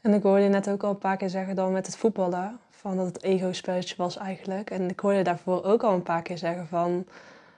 En 0.00 0.14
ik 0.14 0.22
hoorde 0.22 0.42
je 0.42 0.48
net 0.48 0.70
ook 0.70 0.82
al 0.82 0.90
een 0.90 0.98
paar 0.98 1.16
keer 1.16 1.30
zeggen 1.30 1.56
dan 1.56 1.72
met 1.72 1.86
het 1.86 1.96
voetballen, 1.96 2.58
van 2.70 2.96
dat 2.96 3.06
het 3.06 3.22
ego-spelletje 3.22 3.94
was 3.96 4.16
eigenlijk. 4.16 4.70
En 4.70 4.88
ik 4.88 5.00
hoorde 5.00 5.22
daarvoor 5.22 5.64
ook 5.64 5.82
al 5.82 5.92
een 5.92 6.02
paar 6.02 6.22
keer 6.22 6.38
zeggen 6.38 6.66
van 6.66 7.06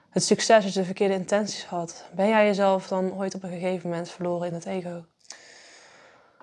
het 0.09 0.23
succes 0.23 0.63
als 0.63 0.73
je 0.73 0.79
de 0.79 0.85
verkeerde 0.85 1.13
intenties 1.13 1.65
had. 1.65 2.05
Ben 2.15 2.27
jij 2.27 2.45
jezelf 2.45 2.87
dan 2.87 3.13
ooit 3.13 3.35
op 3.35 3.43
een 3.43 3.49
gegeven 3.49 3.89
moment 3.89 4.09
verloren 4.09 4.47
in 4.47 4.53
het 4.53 4.65
ego? 4.65 5.05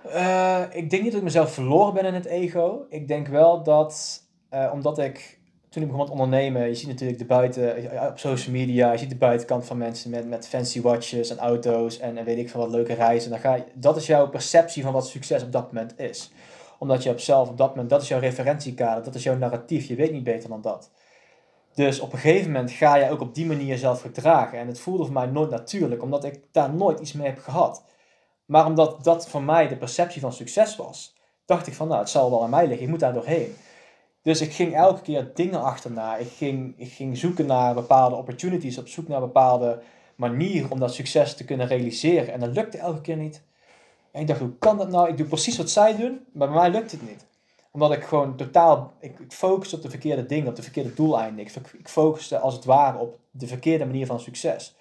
Uh, 0.07 0.63
ik 0.71 0.91
denk 0.91 1.03
niet 1.03 1.11
dat 1.11 1.21
ik 1.21 1.27
mezelf 1.27 1.53
verloren 1.53 1.95
ben 1.95 2.05
in 2.05 2.15
het 2.15 2.25
ego. 2.25 2.87
Ik 2.89 3.09
denk 3.09 3.27
wel 3.27 3.63
dat, 3.63 4.23
uh, 4.51 4.71
omdat 4.73 4.99
ik 4.99 5.39
toen 5.75 5.83
ik 5.83 5.89
begon 5.89 6.05
met 6.05 6.13
ondernemen, 6.13 6.69
je 6.69 6.75
ziet 6.75 6.89
natuurlijk 6.89 7.19
de 7.19 7.25
buiten, 7.25 7.91
eh, 7.91 8.09
op 8.09 8.19
social 8.19 8.55
media, 8.55 8.93
je 8.93 8.99
ziet 8.99 9.11
de 9.11 9.17
buitenkant 9.17 9.65
van 9.65 9.79
mensen 9.79 10.11
met, 10.11 10.29
met 10.29 10.49
fancy 10.49 10.81
watches 10.81 11.31
en 11.31 11.39
auto's 11.39 11.99
en, 11.99 12.19
en 12.19 12.25
weet 12.25 12.39
ik 12.39 12.51
veel 12.51 12.61
wat 12.61 12.71
leuke 12.71 12.93
reizen. 12.93 13.31
Dan 13.31 13.39
ga 13.39 13.65
dat 13.75 13.97
is 13.97 14.07
jouw 14.07 14.29
perceptie 14.29 14.83
van 14.83 14.93
wat 14.93 15.09
succes 15.09 15.43
op 15.43 15.53
dat 15.53 15.73
moment 15.73 15.99
is. 15.99 16.33
Omdat 16.79 17.03
je 17.03 17.11
op 17.11 17.21
zelf 17.21 17.49
op 17.49 17.59
dat 17.59 17.69
moment, 17.69 17.91
dat 17.91 18.03
is 18.03 18.09
jouw 18.09 18.19
referentiekader, 18.19 19.05
dat 19.05 19.15
is 19.15 19.23
jouw 19.23 19.37
narratief. 19.37 19.87
Je 19.87 19.95
weet 19.95 20.13
niet 20.13 20.25
beter 20.25 20.49
dan 20.49 20.61
dat. 20.61 20.91
Dus 21.75 22.01
op 22.01 22.13
een 22.13 22.19
gegeven 22.19 22.53
moment 22.53 22.71
ga 22.71 22.97
je 22.97 23.11
ook 23.11 23.21
op 23.21 23.35
die 23.35 23.47
manier 23.47 23.67
jezelf 23.67 24.01
gedragen. 24.01 24.59
En 24.59 24.67
het 24.67 24.81
voelde 24.81 25.05
voor 25.05 25.13
mij 25.13 25.27
nooit 25.27 25.51
natuurlijk, 25.51 26.03
omdat 26.03 26.25
ik 26.25 26.41
daar 26.51 26.75
nooit 26.75 27.01
iets 27.01 27.13
mee 27.13 27.27
heb 27.27 27.39
gehad. 27.39 27.85
Maar 28.45 28.67
omdat 28.67 29.05
dat 29.05 29.29
voor 29.29 29.43
mij 29.43 29.69
de 29.69 29.77
perceptie 29.77 30.21
van 30.21 30.33
succes 30.33 30.77
was, 30.77 31.17
dacht 31.45 31.67
ik 31.67 31.75
van 31.75 31.89
nou, 31.89 32.01
het 32.01 32.11
zal 32.11 32.31
wel 32.31 32.43
aan 32.43 32.51
mij 32.51 32.67
liggen, 32.67 32.85
ik 32.85 32.91
moet 32.91 33.01
daar 33.01 33.13
doorheen. 33.13 33.55
Dus 34.23 34.41
ik 34.41 34.53
ging 34.53 34.75
elke 34.75 35.03
keer 35.03 35.31
dingen 35.35 35.63
achterna. 35.63 36.17
Ik 36.17 36.31
ging, 36.37 36.75
ik 36.77 36.93
ging 36.93 37.19
zoeken 37.19 37.47
naar 37.47 37.75
bepaalde 37.75 38.17
opportunities, 38.17 38.79
op 38.79 38.89
zoek 38.89 39.09
naar 39.09 39.21
bepaalde 39.21 39.83
manieren 40.17 40.71
om 40.71 40.79
dat 40.79 40.95
succes 40.95 41.35
te 41.35 41.45
kunnen 41.45 41.67
realiseren. 41.67 42.33
En 42.33 42.41
dat 42.41 42.55
lukte 42.55 42.79
elke 42.79 43.01
keer 43.01 43.17
niet. 43.17 43.43
En 44.11 44.21
ik 44.21 44.27
dacht, 44.27 44.41
hoe 44.41 44.59
kan 44.59 44.79
dat 44.79 44.89
nou? 44.91 45.09
Ik 45.09 45.17
doe 45.17 45.27
precies 45.27 45.57
wat 45.57 45.71
zij 45.71 45.97
doen, 45.97 46.21
maar 46.33 46.49
bij 46.49 46.57
mij 46.57 46.71
lukt 46.71 46.91
het 46.91 47.09
niet. 47.09 47.27
Omdat 47.75 47.93
ik 47.93 48.05
gewoon 48.05 48.37
totaal, 48.37 48.93
ik, 49.01 49.19
ik 49.19 49.33
focuste 49.33 49.77
op 49.77 49.83
de 49.83 49.91
verkeerde 49.91 50.27
dingen, 50.27 50.49
op 50.49 50.57
de 50.57 50.63
verkeerde 50.63 50.95
doeleinden. 50.95 51.45
Ik, 51.45 51.53
ik 51.79 51.89
focuste 51.89 52.39
als 52.39 52.55
het 52.55 52.65
ware 52.65 52.99
op 52.99 53.19
de 53.31 53.47
verkeerde 53.47 53.85
manier 53.85 54.07
van 54.07 54.21
succes. 54.21 54.77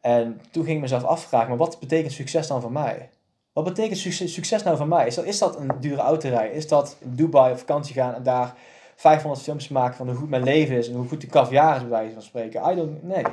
En 0.00 0.40
toen 0.50 0.64
ging 0.64 0.76
ik 0.76 0.82
mezelf 0.82 1.04
afvragen, 1.04 1.48
maar 1.48 1.56
wat 1.56 1.80
betekent 1.80 2.12
succes 2.12 2.46
dan 2.46 2.60
voor 2.60 2.72
mij? 2.72 3.10
Wat 3.52 3.64
betekent 3.64 3.98
succes, 3.98 4.34
succes 4.34 4.62
nou 4.62 4.76
voor 4.76 4.88
mij? 4.88 5.06
Is 5.06 5.38
dat, 5.38 5.56
een 5.56 5.70
dure 5.80 6.00
autorijden? 6.00 6.56
Is 6.56 6.68
dat 6.68 6.96
in 7.00 7.14
Dubai 7.14 7.52
op 7.52 7.58
vakantie 7.58 7.94
gaan 7.94 8.14
en 8.14 8.22
daar 8.22 8.54
500 8.96 9.42
films 9.42 9.68
maken 9.68 9.96
van 9.96 10.08
hoe 10.08 10.16
goed 10.16 10.28
mijn 10.28 10.42
leven 10.42 10.76
is 10.76 10.88
en 10.88 10.94
hoe 10.94 11.08
goed 11.08 11.20
de 11.20 11.26
caviar 11.26 11.74
is, 11.74 11.80
bij 11.80 11.90
wijze 11.90 12.12
van 12.12 12.22
spreken? 12.22 12.70
I 12.70 12.74
don't, 12.74 13.02
nee. 13.02 13.24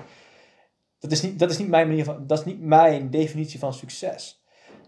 Dat 0.99 1.11
is, 1.11 1.21
niet, 1.21 1.39
dat, 1.39 1.51
is 1.51 1.57
niet 1.57 1.67
mijn 1.67 1.87
manier 1.87 2.03
van, 2.03 2.27
dat 2.27 2.39
is 2.39 2.45
niet 2.45 2.61
mijn 2.61 3.09
definitie 3.09 3.59
van 3.59 3.73
succes. 3.73 4.43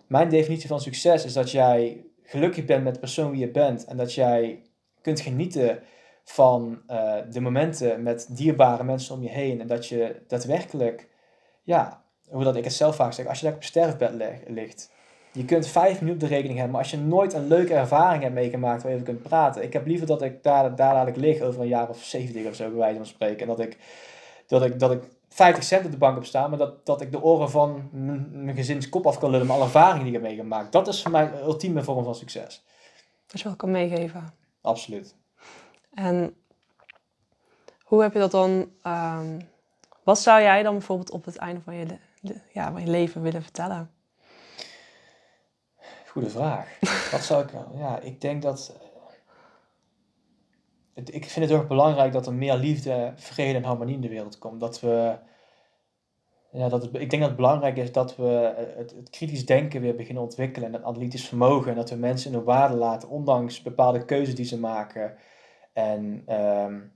Mijn 0.07 0.29
definitie 0.29 0.67
van 0.67 0.81
succes 0.81 1.25
is 1.25 1.33
dat 1.33 1.51
jij 1.51 2.03
gelukkig 2.29 2.65
bent 2.65 2.83
met 2.83 2.93
de 2.93 2.99
persoon 2.99 3.31
wie 3.31 3.39
je 3.39 3.51
bent 3.51 3.85
en 3.85 3.97
dat 3.97 4.13
jij 4.13 4.61
kunt 5.01 5.19
genieten 5.19 5.79
van 6.23 6.81
uh, 6.87 7.15
de 7.31 7.39
momenten 7.39 8.03
met 8.03 8.27
dierbare 8.29 8.83
mensen 8.83 9.15
om 9.15 9.23
je 9.23 9.29
heen 9.29 9.61
en 9.61 9.67
dat 9.67 9.87
je 9.87 10.21
daadwerkelijk 10.27 11.07
ja, 11.63 12.03
hoe 12.29 12.43
dat 12.43 12.55
ik 12.55 12.63
het 12.63 12.73
zelf 12.73 12.95
vaak 12.95 13.13
zeg, 13.13 13.25
als 13.27 13.39
je 13.39 13.45
daar 13.45 13.55
op 13.55 13.63
sterfbed 13.63 14.11
ligt, 14.47 14.91
je 15.31 15.45
kunt 15.45 15.67
vijf 15.67 16.01
minuten 16.01 16.27
de 16.27 16.35
rekening 16.35 16.57
hebben, 16.57 16.71
maar 16.71 16.81
als 16.81 16.91
je 16.91 16.97
nooit 16.97 17.33
een 17.33 17.47
leuke 17.47 17.73
ervaring 17.73 18.23
hebt 18.23 18.35
meegemaakt 18.35 18.81
waar 18.81 18.91
je 18.91 18.97
over 18.97 19.13
kunt 19.13 19.23
praten, 19.23 19.63
ik 19.63 19.73
heb 19.73 19.85
liever 19.85 20.07
dat 20.07 20.21
ik 20.21 20.43
daar, 20.43 20.75
daar 20.75 21.11
liggen 21.15 21.45
over 21.45 21.61
een 21.61 21.67
jaar 21.67 21.89
of 21.89 22.03
70 22.03 22.45
of 22.47 22.55
zo, 22.55 22.69
bij 22.69 22.77
wijze 22.77 22.97
van 22.97 23.05
spreken, 23.05 23.39
en 23.39 23.47
dat 23.47 23.59
ik, 23.59 23.77
dat 24.47 24.63
ik, 24.63 24.79
dat 24.79 24.91
ik 24.91 25.03
50 25.29 25.63
cent 25.63 25.85
op 25.85 25.91
de 25.91 25.97
bank 25.97 26.15
heb 26.15 26.25
staan, 26.25 26.49
maar 26.49 26.59
dat, 26.59 26.85
dat 26.85 27.01
ik 27.01 27.11
de 27.11 27.21
oren 27.21 27.49
van 27.49 27.89
mijn 28.31 28.55
gezins 28.55 28.89
kop 28.89 29.07
af 29.07 29.19
kan 29.19 29.29
lullen 29.29 29.47
met 29.47 29.55
alle 29.55 29.65
ervaringen 29.65 30.03
die 30.03 30.07
ik 30.07 30.13
heb 30.13 30.29
meegemaakt. 30.29 30.71
Dat 30.71 30.87
is 30.87 31.01
voor 31.01 31.11
mij 31.11 31.31
de 31.31 31.41
ultieme 31.41 31.83
vorm 31.83 32.03
van 32.03 32.15
succes. 32.15 32.65
Als 33.31 33.41
je 33.41 33.47
wel 33.47 33.57
kan 33.57 33.71
meegeven. 33.71 34.33
Absoluut. 34.61 35.15
En 35.93 36.35
hoe 37.83 38.01
heb 38.01 38.13
je 38.13 38.19
dat 38.19 38.31
dan 38.31 38.71
um 38.83 39.47
wat 40.09 40.19
zou 40.19 40.41
jij 40.41 40.63
dan 40.63 40.73
bijvoorbeeld 40.73 41.11
op 41.11 41.25
het 41.25 41.35
einde 41.35 41.61
van 41.61 41.75
je, 41.75 41.97
ja, 42.53 42.71
van 42.71 42.81
je 42.81 42.89
leven 42.89 43.21
willen 43.21 43.43
vertellen? 43.43 43.91
Goede 46.07 46.29
vraag. 46.29 46.79
Wat 47.11 47.23
zou 47.23 47.43
ik... 47.43 47.49
Ja, 47.75 47.99
ik 47.99 48.21
denk 48.21 48.41
dat... 48.41 48.77
Ik 50.93 51.25
vind 51.25 51.35
het 51.35 51.49
heel 51.49 51.57
erg 51.57 51.67
belangrijk 51.67 52.13
dat 52.13 52.27
er 52.27 52.33
meer 52.33 52.55
liefde, 52.55 53.13
vrede 53.15 53.57
en 53.57 53.63
harmonie 53.63 53.95
in 53.95 54.01
de 54.01 54.09
wereld 54.09 54.37
komt. 54.37 54.59
Dat 54.59 54.79
we... 54.79 55.17
Ja, 56.51 56.69
dat 56.69 56.83
ik 56.83 57.09
denk 57.09 57.11
dat 57.11 57.21
het 57.21 57.35
belangrijk 57.35 57.77
is 57.77 57.91
dat 57.91 58.15
we 58.15 58.53
het, 58.77 59.09
kritisch 59.09 59.45
denken 59.45 59.81
weer 59.81 59.95
beginnen 59.95 60.23
ontwikkelen 60.23 60.67
en 60.67 60.73
het 60.73 60.83
analytisch 60.83 61.27
vermogen. 61.27 61.71
En 61.71 61.77
dat 61.77 61.89
we 61.89 61.95
mensen 61.95 62.31
in 62.31 62.37
de 62.37 62.43
waarde 62.43 62.75
laten, 62.75 63.09
ondanks 63.09 63.61
bepaalde 63.61 64.05
keuzes 64.05 64.35
die 64.35 64.45
ze 64.45 64.59
maken. 64.59 65.15
En 65.73 66.23
um, 66.35 66.91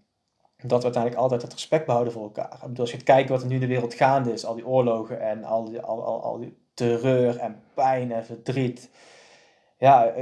dat 0.58 0.78
we 0.78 0.84
uiteindelijk 0.84 1.22
altijd 1.22 1.42
het 1.42 1.54
respect 1.54 1.86
behouden 1.86 2.14
voor 2.14 2.24
elkaar. 2.24 2.54
Ik 2.54 2.60
bedoel, 2.60 2.80
als 2.80 2.92
je 2.92 3.04
kijkt 3.04 3.30
wat 3.30 3.42
er 3.42 3.48
nu 3.48 3.54
in 3.54 3.60
de 3.60 3.68
wereld 3.68 3.94
gaande 3.94 4.32
is, 4.32 4.46
al 4.46 4.56
die 4.56 4.68
oorlogen 4.68 5.22
en 5.22 5.44
al 5.44 5.64
die, 5.64 5.82
al, 5.82 6.04
al, 6.04 6.24
al 6.24 6.38
die 6.38 6.58
terreur 6.74 7.38
en 7.38 7.62
pijn 7.74 8.12
en 8.12 8.26
verdriet. 8.26 8.90
Ja, 9.78 10.14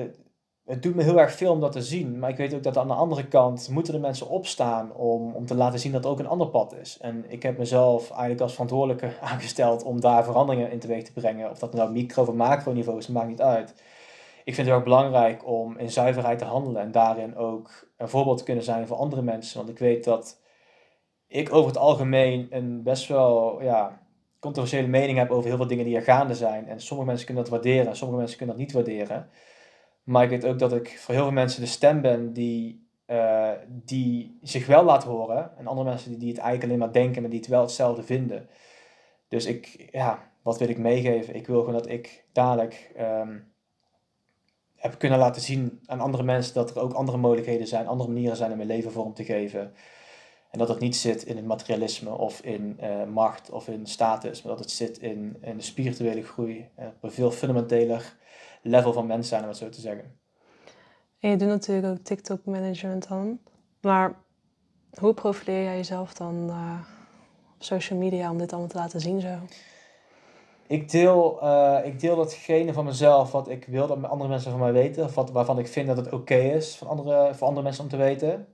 het, 0.71 0.83
doet 0.83 0.95
me 0.95 1.03
heel 1.03 1.19
erg 1.19 1.31
veel 1.33 1.51
om 1.51 1.59
dat 1.59 1.71
te 1.71 1.81
zien. 1.81 2.19
Maar 2.19 2.29
ik 2.29 2.37
weet 2.37 2.53
ook 2.53 2.63
dat 2.63 2.77
aan 2.77 2.87
de 2.87 2.93
andere 2.93 3.27
kant 3.27 3.69
moeten 3.69 3.93
de 3.93 3.99
mensen 3.99 4.29
opstaan 4.29 4.93
om, 4.93 5.35
om 5.35 5.45
te 5.45 5.55
laten 5.55 5.79
zien 5.79 5.91
dat 5.91 6.05
er 6.05 6.11
ook 6.11 6.19
een 6.19 6.27
ander 6.27 6.47
pad 6.47 6.75
is. 6.81 6.97
En 7.01 7.25
ik 7.27 7.43
heb 7.43 7.57
mezelf 7.57 8.09
eigenlijk 8.09 8.41
als 8.41 8.51
verantwoordelijke 8.51 9.11
aangesteld 9.31 9.83
om 9.83 10.01
daar 10.01 10.23
veranderingen 10.23 10.71
in 10.71 10.79
teweeg 10.79 11.03
te 11.03 11.13
brengen. 11.13 11.49
Of 11.49 11.59
dat 11.59 11.73
nou 11.73 11.91
micro- 11.91 12.21
of 12.21 12.33
macroniveau 12.33 12.97
is, 12.97 13.07
maakt 13.07 13.27
niet 13.27 13.41
uit 13.41 13.73
ik 14.43 14.55
vind 14.55 14.67
het 14.67 14.75
heel 14.75 14.85
belangrijk 14.85 15.47
om 15.47 15.77
in 15.77 15.91
zuiverheid 15.91 16.39
te 16.39 16.45
handelen 16.45 16.81
en 16.81 16.91
daarin 16.91 17.35
ook 17.35 17.87
een 17.97 18.09
voorbeeld 18.09 18.37
te 18.37 18.43
kunnen 18.43 18.63
zijn 18.63 18.87
voor 18.87 18.97
andere 18.97 19.21
mensen. 19.21 19.57
Want 19.57 19.69
ik 19.69 19.79
weet 19.79 20.03
dat 20.03 20.41
ik 21.27 21.53
over 21.53 21.67
het 21.67 21.77
algemeen 21.79 22.47
een 22.49 22.83
best 22.83 23.07
wel 23.07 23.61
ja, 23.61 24.01
controversiële 24.39 24.87
mening 24.87 25.17
heb 25.17 25.31
over 25.31 25.47
heel 25.47 25.57
veel 25.57 25.67
dingen 25.67 25.85
die 25.85 25.95
er 25.95 26.01
gaande 26.01 26.35
zijn. 26.35 26.67
En 26.67 26.81
sommige 26.81 27.07
mensen 27.07 27.25
kunnen 27.25 27.43
dat 27.43 27.53
waarderen 27.53 27.87
en 27.87 27.95
sommige 27.95 28.19
mensen 28.19 28.37
kunnen 28.37 28.55
dat 28.55 28.65
niet 28.65 28.73
waarderen. 28.73 29.29
Maar 30.03 30.23
ik 30.23 30.29
weet 30.29 30.45
ook 30.45 30.59
dat 30.59 30.73
ik 30.73 30.99
voor 30.99 31.13
heel 31.13 31.23
veel 31.23 31.33
mensen 31.33 31.61
de 31.61 31.67
stem 31.67 32.01
ben 32.01 32.33
die, 32.33 32.87
uh, 33.07 33.51
die 33.67 34.37
zich 34.41 34.67
wel 34.67 34.83
laat 34.83 35.03
horen. 35.03 35.57
En 35.57 35.67
andere 35.67 35.89
mensen 35.89 36.09
die, 36.09 36.19
die 36.19 36.29
het 36.29 36.37
eigenlijk 36.37 36.67
alleen 36.67 36.85
maar 36.85 37.01
denken, 37.03 37.21
maar 37.21 37.31
die 37.31 37.39
het 37.39 37.49
wel 37.49 37.61
hetzelfde 37.61 38.03
vinden. 38.03 38.49
Dus 39.27 39.45
ik, 39.45 39.89
ja, 39.91 40.31
wat 40.41 40.57
wil 40.57 40.69
ik 40.69 40.77
meegeven? 40.77 41.35
Ik 41.35 41.47
wil 41.47 41.59
gewoon 41.59 41.73
dat 41.73 41.89
ik 41.89 42.25
dadelijk 42.31 42.91
um, 42.99 43.51
heb 44.75 44.97
kunnen 44.97 45.19
laten 45.19 45.41
zien 45.41 45.79
aan 45.85 45.99
andere 45.99 46.23
mensen 46.23 46.53
dat 46.53 46.69
er 46.69 46.81
ook 46.81 46.93
andere 46.93 47.17
mogelijkheden 47.17 47.67
zijn, 47.67 47.87
andere 47.87 48.09
manieren 48.09 48.37
zijn 48.37 48.51
om 48.51 48.57
mijn 48.57 48.69
leven 48.69 48.91
vorm 48.91 49.13
te 49.13 49.23
geven. 49.23 49.73
En 50.51 50.59
dat 50.59 50.67
het 50.67 50.79
niet 50.79 50.95
zit 50.95 51.23
in 51.23 51.35
het 51.35 51.45
materialisme 51.45 52.17
of 52.17 52.41
in 52.41 52.77
uh, 52.81 53.03
macht 53.03 53.49
of 53.49 53.67
in 53.67 53.85
status, 53.85 54.41
maar 54.41 54.51
dat 54.51 54.61
het 54.61 54.71
zit 54.71 54.97
in, 54.97 55.37
in 55.41 55.57
de 55.57 55.63
spirituele 55.63 56.23
groei. 56.23 56.69
Uh, 56.79 56.85
op 56.85 57.03
een 57.03 57.11
veel 57.11 57.31
fundamenteler 57.31 58.15
level 58.61 58.93
van 58.93 59.05
mens 59.05 59.27
zijn, 59.27 59.41
om 59.41 59.47
het 59.47 59.57
zo 59.57 59.69
te 59.69 59.81
zeggen. 59.81 60.19
En 61.19 61.29
je 61.29 61.37
doet 61.37 61.47
natuurlijk 61.47 61.87
ook 61.87 62.03
TikTok 62.03 62.45
management 62.45 63.07
dan. 63.07 63.39
Maar 63.81 64.15
hoe 64.99 65.13
profileer 65.13 65.63
jij 65.63 65.75
jezelf 65.75 66.13
dan 66.13 66.47
uh, 66.49 66.79
op 67.55 67.63
social 67.63 67.99
media 67.99 68.31
om 68.31 68.37
dit 68.37 68.51
allemaal 68.51 68.69
te 68.69 68.77
laten 68.77 68.99
zien 68.99 69.21
zo? 69.21 69.37
Ik 70.67 70.91
deel, 70.91 71.39
uh, 71.43 71.79
ik 71.83 71.99
deel 71.99 72.15
datgene 72.15 72.73
van 72.73 72.85
mezelf 72.85 73.31
wat 73.31 73.49
ik 73.49 73.65
wil 73.65 73.87
dat 73.87 74.03
andere 74.03 74.29
mensen 74.29 74.51
van 74.51 74.59
mij 74.59 74.71
weten. 74.71 75.03
Of 75.03 75.15
wat, 75.15 75.31
waarvan 75.31 75.59
ik 75.59 75.67
vind 75.67 75.87
dat 75.87 75.97
het 75.97 76.11
oké 76.13 76.35
is 76.35 76.75
van 76.75 76.87
andere, 76.87 77.35
voor 77.35 77.47
andere 77.47 77.63
mensen 77.63 77.83
om 77.83 77.89
te 77.89 77.97
weten. 77.97 78.47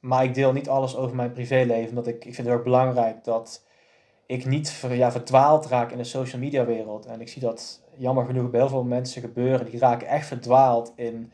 Maar 0.00 0.24
ik 0.24 0.34
deel 0.34 0.52
niet 0.52 0.68
alles 0.68 0.96
over 0.96 1.16
mijn 1.16 1.32
privéleven. 1.32 1.88
Omdat 1.88 2.06
ik, 2.06 2.24
ik 2.24 2.34
vind 2.34 2.46
het 2.46 2.56
ook 2.56 2.64
belangrijk 2.64 3.24
dat 3.24 3.64
ik 4.26 4.46
niet 4.46 4.70
ver, 4.70 4.94
ja, 4.94 5.12
verdwaald 5.12 5.66
raak 5.66 5.90
in 5.90 5.98
de 5.98 6.04
social 6.04 6.40
media 6.40 6.64
wereld. 6.64 7.06
En 7.06 7.20
ik 7.20 7.28
zie 7.28 7.42
dat 7.42 7.83
jammer 7.96 8.24
genoeg 8.24 8.50
bij 8.50 8.60
heel 8.60 8.68
veel 8.68 8.84
mensen 8.84 9.20
gebeuren. 9.22 9.70
Die 9.70 9.80
raken 9.80 10.06
echt 10.06 10.26
verdwaald 10.26 10.92
in 10.96 11.32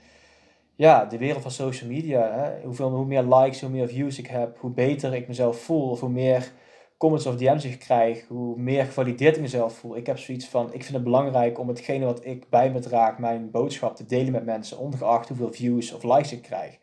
ja, 0.76 1.04
de 1.04 1.18
wereld 1.18 1.42
van 1.42 1.50
social 1.50 1.90
media. 1.90 2.32
Hè. 2.32 2.64
Hoeveel, 2.64 2.90
hoe 2.90 3.06
meer 3.06 3.22
likes, 3.22 3.60
hoe 3.60 3.70
meer 3.70 3.88
views 3.88 4.18
ik 4.18 4.26
heb, 4.26 4.58
hoe 4.58 4.70
beter 4.70 5.14
ik 5.14 5.28
mezelf 5.28 5.60
voel. 5.60 5.98
Hoe 5.98 6.08
meer 6.08 6.52
comments 7.00 7.26
of 7.26 7.36
DM's 7.36 7.64
ik 7.64 7.78
krijg, 7.78 8.26
hoe 8.28 8.58
meer 8.58 8.84
gevalideerd 8.84 9.36
ik 9.36 9.42
mezelf 9.42 9.74
voel. 9.74 9.96
Ik 9.96 10.06
heb 10.06 10.18
zoiets 10.18 10.46
van, 10.46 10.66
ik 10.66 10.82
vind 10.82 10.94
het 10.94 11.04
belangrijk 11.04 11.58
om 11.58 11.68
hetgene 11.68 12.04
wat 12.04 12.24
ik 12.24 12.48
bij 12.48 12.70
me 12.70 12.78
draag, 12.78 13.18
mijn 13.18 13.50
boodschap 13.50 13.96
te 13.96 14.06
delen 14.06 14.32
met 14.32 14.44
mensen, 14.44 14.78
ongeacht 14.78 15.28
hoeveel 15.28 15.52
views 15.52 15.92
of 15.92 16.02
likes 16.02 16.32
ik 16.32 16.42
krijg. 16.42 16.78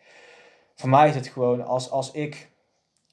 Voor 0.75 0.89
mij 0.89 1.09
is 1.09 1.15
het 1.15 1.28
gewoon, 1.28 1.65
als, 1.65 1.91
als 1.91 2.11
ik 2.11 2.49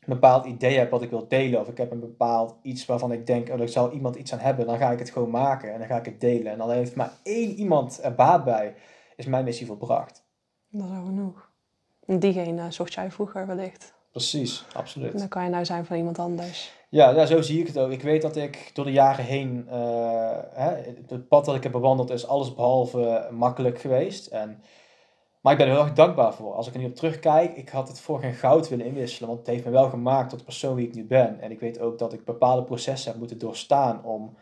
een 0.06 0.20
bepaald 0.20 0.46
idee 0.46 0.78
heb 0.78 0.90
wat 0.90 1.02
ik 1.02 1.10
wil 1.10 1.28
delen, 1.28 1.60
of 1.60 1.68
ik 1.68 1.76
heb 1.76 1.90
een 1.90 2.00
bepaald 2.00 2.54
iets 2.62 2.86
waarvan 2.86 3.12
ik 3.12 3.26
denk, 3.26 3.48
oh, 3.48 3.60
er 3.60 3.68
zal 3.68 3.90
iemand 3.90 4.16
iets 4.16 4.32
aan 4.32 4.38
hebben, 4.38 4.66
dan 4.66 4.78
ga 4.78 4.90
ik 4.90 4.98
het 4.98 5.10
gewoon 5.10 5.30
maken 5.30 5.72
en 5.72 5.78
dan 5.78 5.88
ga 5.88 5.96
ik 5.96 6.04
het 6.04 6.20
delen. 6.20 6.52
En 6.52 6.58
dan 6.58 6.70
heeft 6.70 6.96
maar 6.96 7.12
één 7.22 7.50
iemand 7.50 8.00
er 8.02 8.14
baat 8.14 8.44
bij, 8.44 8.74
is 9.16 9.26
mijn 9.26 9.44
missie 9.44 9.66
volbracht. 9.66 10.24
Dat 10.68 10.90
is 10.90 10.96
al 10.96 11.04
genoeg. 11.04 11.50
En 12.06 12.18
diegene 12.18 12.70
zocht 12.70 12.94
jij 12.94 13.10
vroeger 13.10 13.46
wellicht. 13.46 13.94
Precies, 14.10 14.64
absoluut. 14.72 15.12
En 15.12 15.18
dan 15.18 15.28
kan 15.28 15.44
je 15.44 15.50
nou 15.50 15.64
zijn 15.64 15.84
van 15.84 15.96
iemand 15.96 16.18
anders. 16.18 16.72
Ja, 16.88 17.10
ja, 17.10 17.26
zo 17.26 17.42
zie 17.42 17.60
ik 17.60 17.66
het 17.66 17.78
ook. 17.78 17.90
Ik 17.90 18.02
weet 18.02 18.22
dat 18.22 18.36
ik 18.36 18.70
door 18.74 18.84
de 18.84 18.92
jaren 18.92 19.24
heen, 19.24 19.66
uh, 19.66 19.72
hè, 20.52 20.70
het 21.06 21.28
pad 21.28 21.44
dat 21.44 21.54
ik 21.54 21.62
heb 21.62 21.72
bewandeld 21.72 22.10
is 22.10 22.26
alles 22.26 22.54
behalve 22.54 23.28
makkelijk 23.30 23.80
geweest. 23.80 24.26
En, 24.26 24.62
maar 25.44 25.52
ik 25.52 25.58
ben 25.58 25.68
er 25.68 25.74
heel 25.74 25.84
erg 25.84 25.92
dankbaar 25.92 26.34
voor. 26.34 26.54
Als 26.54 26.66
ik 26.66 26.74
er 26.74 26.80
nu 26.80 26.86
op 26.86 26.94
terugkijk, 26.94 27.56
ik 27.56 27.68
had 27.68 27.88
het 27.88 28.00
voor 28.00 28.20
geen 28.20 28.34
goud 28.34 28.68
willen 28.68 28.86
inwisselen, 28.86 29.28
want 29.28 29.40
het 29.40 29.48
heeft 29.48 29.64
me 29.64 29.70
wel 29.70 29.88
gemaakt 29.88 30.30
tot 30.30 30.38
de 30.38 30.44
persoon 30.44 30.74
wie 30.74 30.86
ik 30.86 30.94
nu 30.94 31.04
ben. 31.04 31.40
En 31.40 31.50
ik 31.50 31.60
weet 31.60 31.80
ook 31.80 31.98
dat 31.98 32.12
ik 32.12 32.24
bepaalde 32.24 32.62
processen 32.62 33.10
heb 33.10 33.18
moeten 33.18 33.38
doorstaan 33.38 34.04
om 34.04 34.36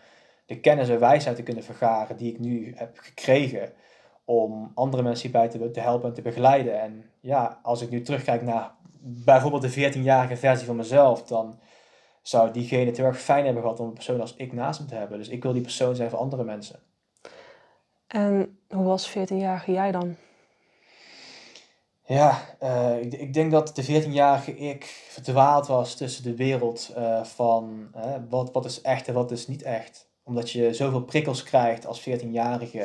de 0.46 0.61
kennis 0.61 0.88
en 0.88 1.00
wijsheid 1.00 1.36
te 1.36 1.42
kunnen 1.42 1.64
vergaren 1.64 2.16
die 2.16 2.32
ik 2.32 2.38
nu 2.38 2.72
heb 2.76 2.98
gekregen 2.98 3.72
om 4.24 4.72
andere 4.74 5.03
mensen 5.03 5.30
hierbij 5.30 5.48
te, 5.48 5.70
te 5.70 5.80
helpen 5.80 6.09
en 6.09 6.14
te 6.14 6.22
begeleiden. 6.22 6.80
En 6.80 7.05
ja, 7.20 7.59
als 7.62 7.82
ik 7.82 7.90
nu 7.90 8.03
terugkijk 8.03 8.42
naar 8.42 8.70
bijvoorbeeld 9.00 9.74
de 9.74 9.92
14-jarige 9.92 10.36
versie 10.36 10.66
van 10.66 10.76
mezelf, 10.76 11.22
dan 11.22 11.59
zou 12.22 12.50
diegene 12.50 12.86
het 12.86 12.96
heel 12.96 13.07
erg 13.07 13.20
fijn 13.20 13.44
hebben 13.44 13.62
gehad 13.62 13.80
om 13.80 13.86
een 13.86 13.92
persoon 13.92 14.20
als 14.20 14.36
ik 14.36 14.53
naast 14.53 14.78
hem 14.78 14.88
te 14.88 14.94
hebben. 14.94 15.18
Dus 15.18 15.28
ik 15.28 15.42
wil 15.42 15.53
die 15.53 15.62
persoon 15.62 15.94
zijn 15.94 16.11
voor 16.11 16.18
andere 16.18 16.44
mensen. 16.44 16.80
En 18.07 18.59
hoe 18.68 18.84
was 18.84 19.11
14-jarige 19.11 19.72
jij 19.72 19.92
dan? 19.92 20.16
Ja, 22.13 22.57
uh, 22.63 23.01
ik, 23.01 23.13
ik, 23.13 23.35
denk 23.35 23.51
dat 23.51 23.77
de 23.77 24.03
14-jarige 24.03 24.57
ik 24.57 24.85
verdwaald 25.09 25.67
was 25.67 25.95
tussen 25.95 26.23
de 26.23 26.37
wereld 26.37 26.93
uh, 26.99 27.25
van 27.25 27.91
wat, 28.29 28.53
wat 28.53 28.65
is 28.65 28.81
echt 28.81 29.09
en 29.09 29.15
wat 29.15 29.31
is 29.31 29.47
niet 29.47 29.63
echt. 29.63 30.09
Omdat 30.23 30.51
je 30.51 30.75
zoveel 30.75 31.03
prikkels 31.03 31.43
krijgt 31.43 31.87
als 31.87 32.09
14-jarige. 32.09 32.79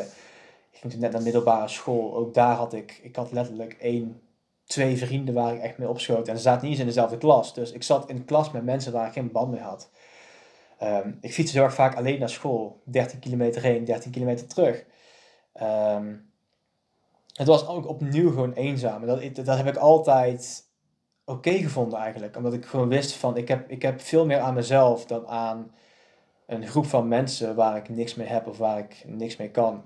Ik 0.72 0.80
ging 0.80 0.94
toen 0.94 1.02
net 1.02 1.12
naar 1.12 1.22
middelbare 1.22 1.68
school. 1.68 2.16
Ook 2.16 2.34
daar 2.34 2.56
had 2.56 2.74
ik, 2.74 3.00
ik 3.04 3.16
had 3.16 3.32
letterlijk 3.32 3.74
één 3.74 4.22
twee 4.66 4.98
vrienden 4.98 5.34
waar 5.34 5.54
ik 5.54 5.62
echt 5.62 5.78
mee 5.78 5.90
opschoot. 5.90 6.28
En 6.28 6.36
ze 6.36 6.42
zaten 6.42 6.62
niet 6.62 6.72
eens 6.72 6.80
in 6.80 6.88
dezelfde 6.88 7.18
klas. 7.18 7.54
Dus 7.54 7.72
ik 7.72 7.84
zat 7.84 8.10
in 8.10 8.26
klas 8.26 8.52
met 8.52 8.64
mensen 8.64 8.92
waar 8.92 9.08
ik 9.08 9.14
geen 9.14 9.32
band 9.32 9.52
mee 9.52 9.62
had. 9.62 9.90
Um, 10.84 11.18
ik 11.22 11.34
fietste 11.34 11.58
heel 11.58 11.66
erg 11.66 11.76
vaak 11.76 11.96
alleen 11.96 12.20
naar 12.20 12.30
school. 12.30 12.82
13 12.84 13.20
kilometer 13.20 13.62
heen, 13.62 13.86
13 13.86 14.12
kilometer 14.12 14.48
terug. 14.48 14.86
Um, 15.62 16.32
het 17.38 17.48
was 17.48 17.68
ook 17.68 17.88
opnieuw 17.88 18.30
gewoon 18.30 18.54
eenzaam. 18.54 19.06
Dat, 19.06 19.36
dat 19.36 19.58
heb 19.58 19.68
ik 19.68 19.76
altijd 19.76 20.70
oké 21.26 21.52
gevonden 21.52 22.00
eigenlijk. 22.00 22.38
Omdat 22.38 22.54
ik 22.54 22.66
gewoon 22.66 22.88
wist 22.88 23.14
van, 23.14 23.38
ik 23.38 23.48
heb, 23.48 23.70
ik 23.70 23.82
heb 23.82 24.02
veel 24.02 24.26
meer 24.26 24.40
aan 24.40 24.54
mezelf 24.54 25.06
dan 25.06 25.28
aan 25.28 25.72
een 26.46 26.68
groep 26.68 26.86
van 26.86 27.08
mensen 27.08 27.56
waar 27.56 27.78
ik 27.78 27.90
niks 27.90 28.16
mee 28.16 28.28
heb 28.28 28.48
of 28.48 28.58
waar 28.58 28.78
ik 28.78 29.04
niks 29.06 29.36
mee 29.36 29.52
kan. 29.52 29.84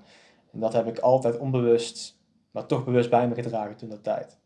En 0.52 0.60
dat 0.60 0.72
heb 0.72 0.86
ik 0.86 0.98
altijd 0.98 1.38
onbewust, 1.38 2.18
maar 2.50 2.66
toch 2.66 2.84
bewust 2.84 3.10
bij 3.10 3.28
me 3.28 3.34
gedragen 3.34 3.76
toen 3.76 3.88
dat 3.88 4.04
tijd. 4.04 4.38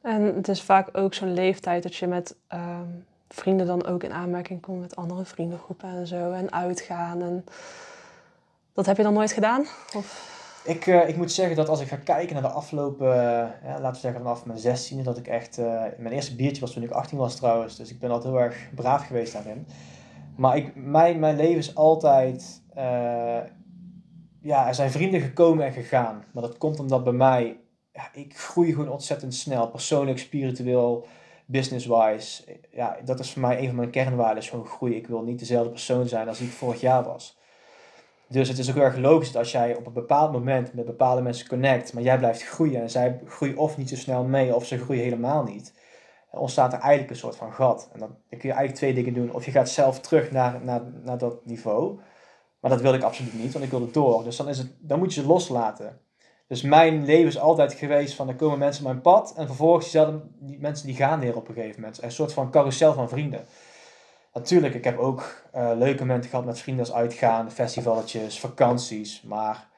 En 0.00 0.22
het 0.22 0.48
is 0.48 0.62
vaak 0.62 0.88
ook 0.92 1.14
zo'n 1.14 1.32
leeftijd 1.32 1.82
dat 1.82 1.96
je 1.96 2.06
met 2.06 2.36
ehm, 2.46 2.90
vrienden 3.28 3.66
dan 3.66 3.86
ook 3.86 4.02
in 4.02 4.12
aanmerking 4.12 4.60
komt 4.60 4.80
met 4.80 4.96
andere 4.96 5.24
vriendengroepen 5.24 5.88
en 5.88 6.06
zo. 6.06 6.32
En 6.32 6.52
uitgaan. 6.52 7.22
En 7.22 7.44
dat 8.72 8.86
heb 8.86 8.96
je 8.96 9.02
dan 9.02 9.14
nooit 9.14 9.32
gedaan? 9.32 9.66
Of? 9.94 10.35
Ik, 10.66 10.86
uh, 10.86 11.08
ik 11.08 11.16
moet 11.16 11.32
zeggen 11.32 11.56
dat 11.56 11.68
als 11.68 11.80
ik 11.80 11.88
ga 11.88 11.96
kijken 11.96 12.34
naar 12.34 12.42
de 12.42 12.48
afgelopen, 12.48 13.06
uh, 13.06 13.14
ja, 13.64 13.80
laten 13.80 13.92
we 13.92 13.98
zeggen 13.98 14.20
vanaf 14.20 14.44
mijn 14.44 14.58
16e, 14.58 15.02
dat 15.02 15.18
ik 15.18 15.26
echt, 15.26 15.58
uh, 15.58 15.82
mijn 15.98 16.14
eerste 16.14 16.36
biertje 16.36 16.60
was 16.60 16.72
toen 16.72 16.82
ik 16.82 16.90
18 16.90 17.18
was 17.18 17.36
trouwens, 17.36 17.76
dus 17.76 17.90
ik 17.90 17.98
ben 17.98 18.10
altijd 18.10 18.32
heel 18.32 18.42
erg 18.42 18.68
braaf 18.74 19.06
geweest 19.06 19.32
daarin. 19.32 19.66
Maar 20.36 20.56
ik, 20.56 20.74
mijn, 20.74 21.18
mijn 21.18 21.36
leven 21.36 21.58
is 21.58 21.74
altijd, 21.74 22.62
ja, 24.40 24.68
er 24.68 24.74
zijn 24.74 24.90
vrienden 24.90 25.20
gekomen 25.20 25.66
en 25.66 25.72
gegaan. 25.72 26.24
Maar 26.32 26.42
dat 26.42 26.58
komt 26.58 26.80
omdat 26.80 27.04
bij 27.04 27.12
mij 27.12 27.60
ja, 27.92 28.08
ik 28.12 28.38
groei 28.38 28.72
gewoon 28.72 28.88
ontzettend 28.88 29.34
snel. 29.34 29.68
Persoonlijk, 29.68 30.18
spiritueel, 30.18 31.06
business-wise. 31.46 32.58
Ja, 32.70 32.96
dat 33.04 33.20
is 33.20 33.32
voor 33.32 33.42
mij 33.42 33.58
een 33.58 33.66
van 33.66 33.76
mijn 33.76 33.90
kernwaarden, 33.90 34.42
gewoon 34.42 34.66
groei. 34.66 34.94
Ik 34.94 35.06
wil 35.06 35.22
niet 35.22 35.38
dezelfde 35.38 35.70
persoon 35.70 36.08
zijn 36.08 36.28
als 36.28 36.40
ik 36.40 36.48
vorig 36.48 36.80
jaar 36.80 37.04
was. 37.04 37.38
Dus 38.28 38.48
het 38.48 38.58
is 38.58 38.68
ook 38.68 38.74
heel 38.74 38.84
erg 38.84 38.96
logisch 38.96 39.32
dat 39.32 39.42
als 39.42 39.52
jij 39.52 39.76
op 39.76 39.86
een 39.86 39.92
bepaald 39.92 40.32
moment 40.32 40.74
met 40.74 40.84
bepaalde 40.84 41.22
mensen 41.22 41.48
connect, 41.48 41.92
maar 41.92 42.02
jij 42.02 42.18
blijft 42.18 42.42
groeien 42.42 42.80
en 42.80 42.90
zij 42.90 43.20
groeien 43.26 43.56
of 43.56 43.76
niet 43.76 43.88
zo 43.88 43.96
snel 43.96 44.24
mee 44.24 44.54
of 44.54 44.66
ze 44.66 44.78
groeien 44.78 45.02
helemaal 45.02 45.42
niet, 45.42 45.72
dan 46.30 46.40
ontstaat 46.40 46.72
er 46.72 46.78
eigenlijk 46.78 47.10
een 47.10 47.16
soort 47.16 47.36
van 47.36 47.52
gat. 47.52 47.88
En 47.92 47.98
dan, 47.98 48.08
dan 48.08 48.38
kun 48.38 48.48
je 48.48 48.54
eigenlijk 48.54 48.74
twee 48.74 48.94
dingen 48.94 49.14
doen. 49.14 49.32
Of 49.34 49.44
je 49.44 49.50
gaat 49.50 49.68
zelf 49.68 50.00
terug 50.00 50.30
naar, 50.30 50.60
naar, 50.64 50.82
naar 51.02 51.18
dat 51.18 51.46
niveau, 51.46 52.00
maar 52.60 52.70
dat 52.70 52.80
wil 52.80 52.94
ik 52.94 53.02
absoluut 53.02 53.42
niet, 53.42 53.52
want 53.52 53.64
ik 53.64 53.70
wil 53.70 53.80
het 53.80 53.94
door. 53.94 54.24
Dus 54.24 54.36
dan, 54.36 54.48
is 54.48 54.58
het, 54.58 54.72
dan 54.78 54.98
moet 54.98 55.14
je 55.14 55.20
ze 55.20 55.26
loslaten. 55.26 56.00
Dus 56.48 56.62
mijn 56.62 57.04
leven 57.04 57.26
is 57.26 57.38
altijd 57.38 57.72
geweest 57.72 58.14
van 58.14 58.28
er 58.28 58.34
komen 58.34 58.58
mensen 58.58 58.84
op 58.84 58.90
mijn 58.90 59.02
pad 59.02 59.34
en 59.36 59.46
vervolgens 59.46 59.84
diezelfde 59.84 60.20
die 60.38 60.58
mensen 60.60 60.86
die 60.86 60.96
gaan 60.96 61.20
weer 61.20 61.36
op 61.36 61.48
een 61.48 61.54
gegeven 61.54 61.80
moment. 61.80 62.02
Een 62.02 62.12
soort 62.12 62.32
van 62.32 62.50
carousel 62.50 62.92
van 62.92 63.08
vrienden. 63.08 63.46
Natuurlijk, 64.36 64.74
ik 64.74 64.84
heb 64.84 64.98
ook 64.98 65.42
uh, 65.54 65.70
leuke 65.74 66.04
momenten 66.04 66.30
gehad 66.30 66.44
met 66.44 66.58
vrienden 66.58 66.84
als 66.84 66.94
uitgaan, 66.94 67.50
festivaletjes, 67.50 68.40
vakanties. 68.40 69.22
Maar 69.22 69.68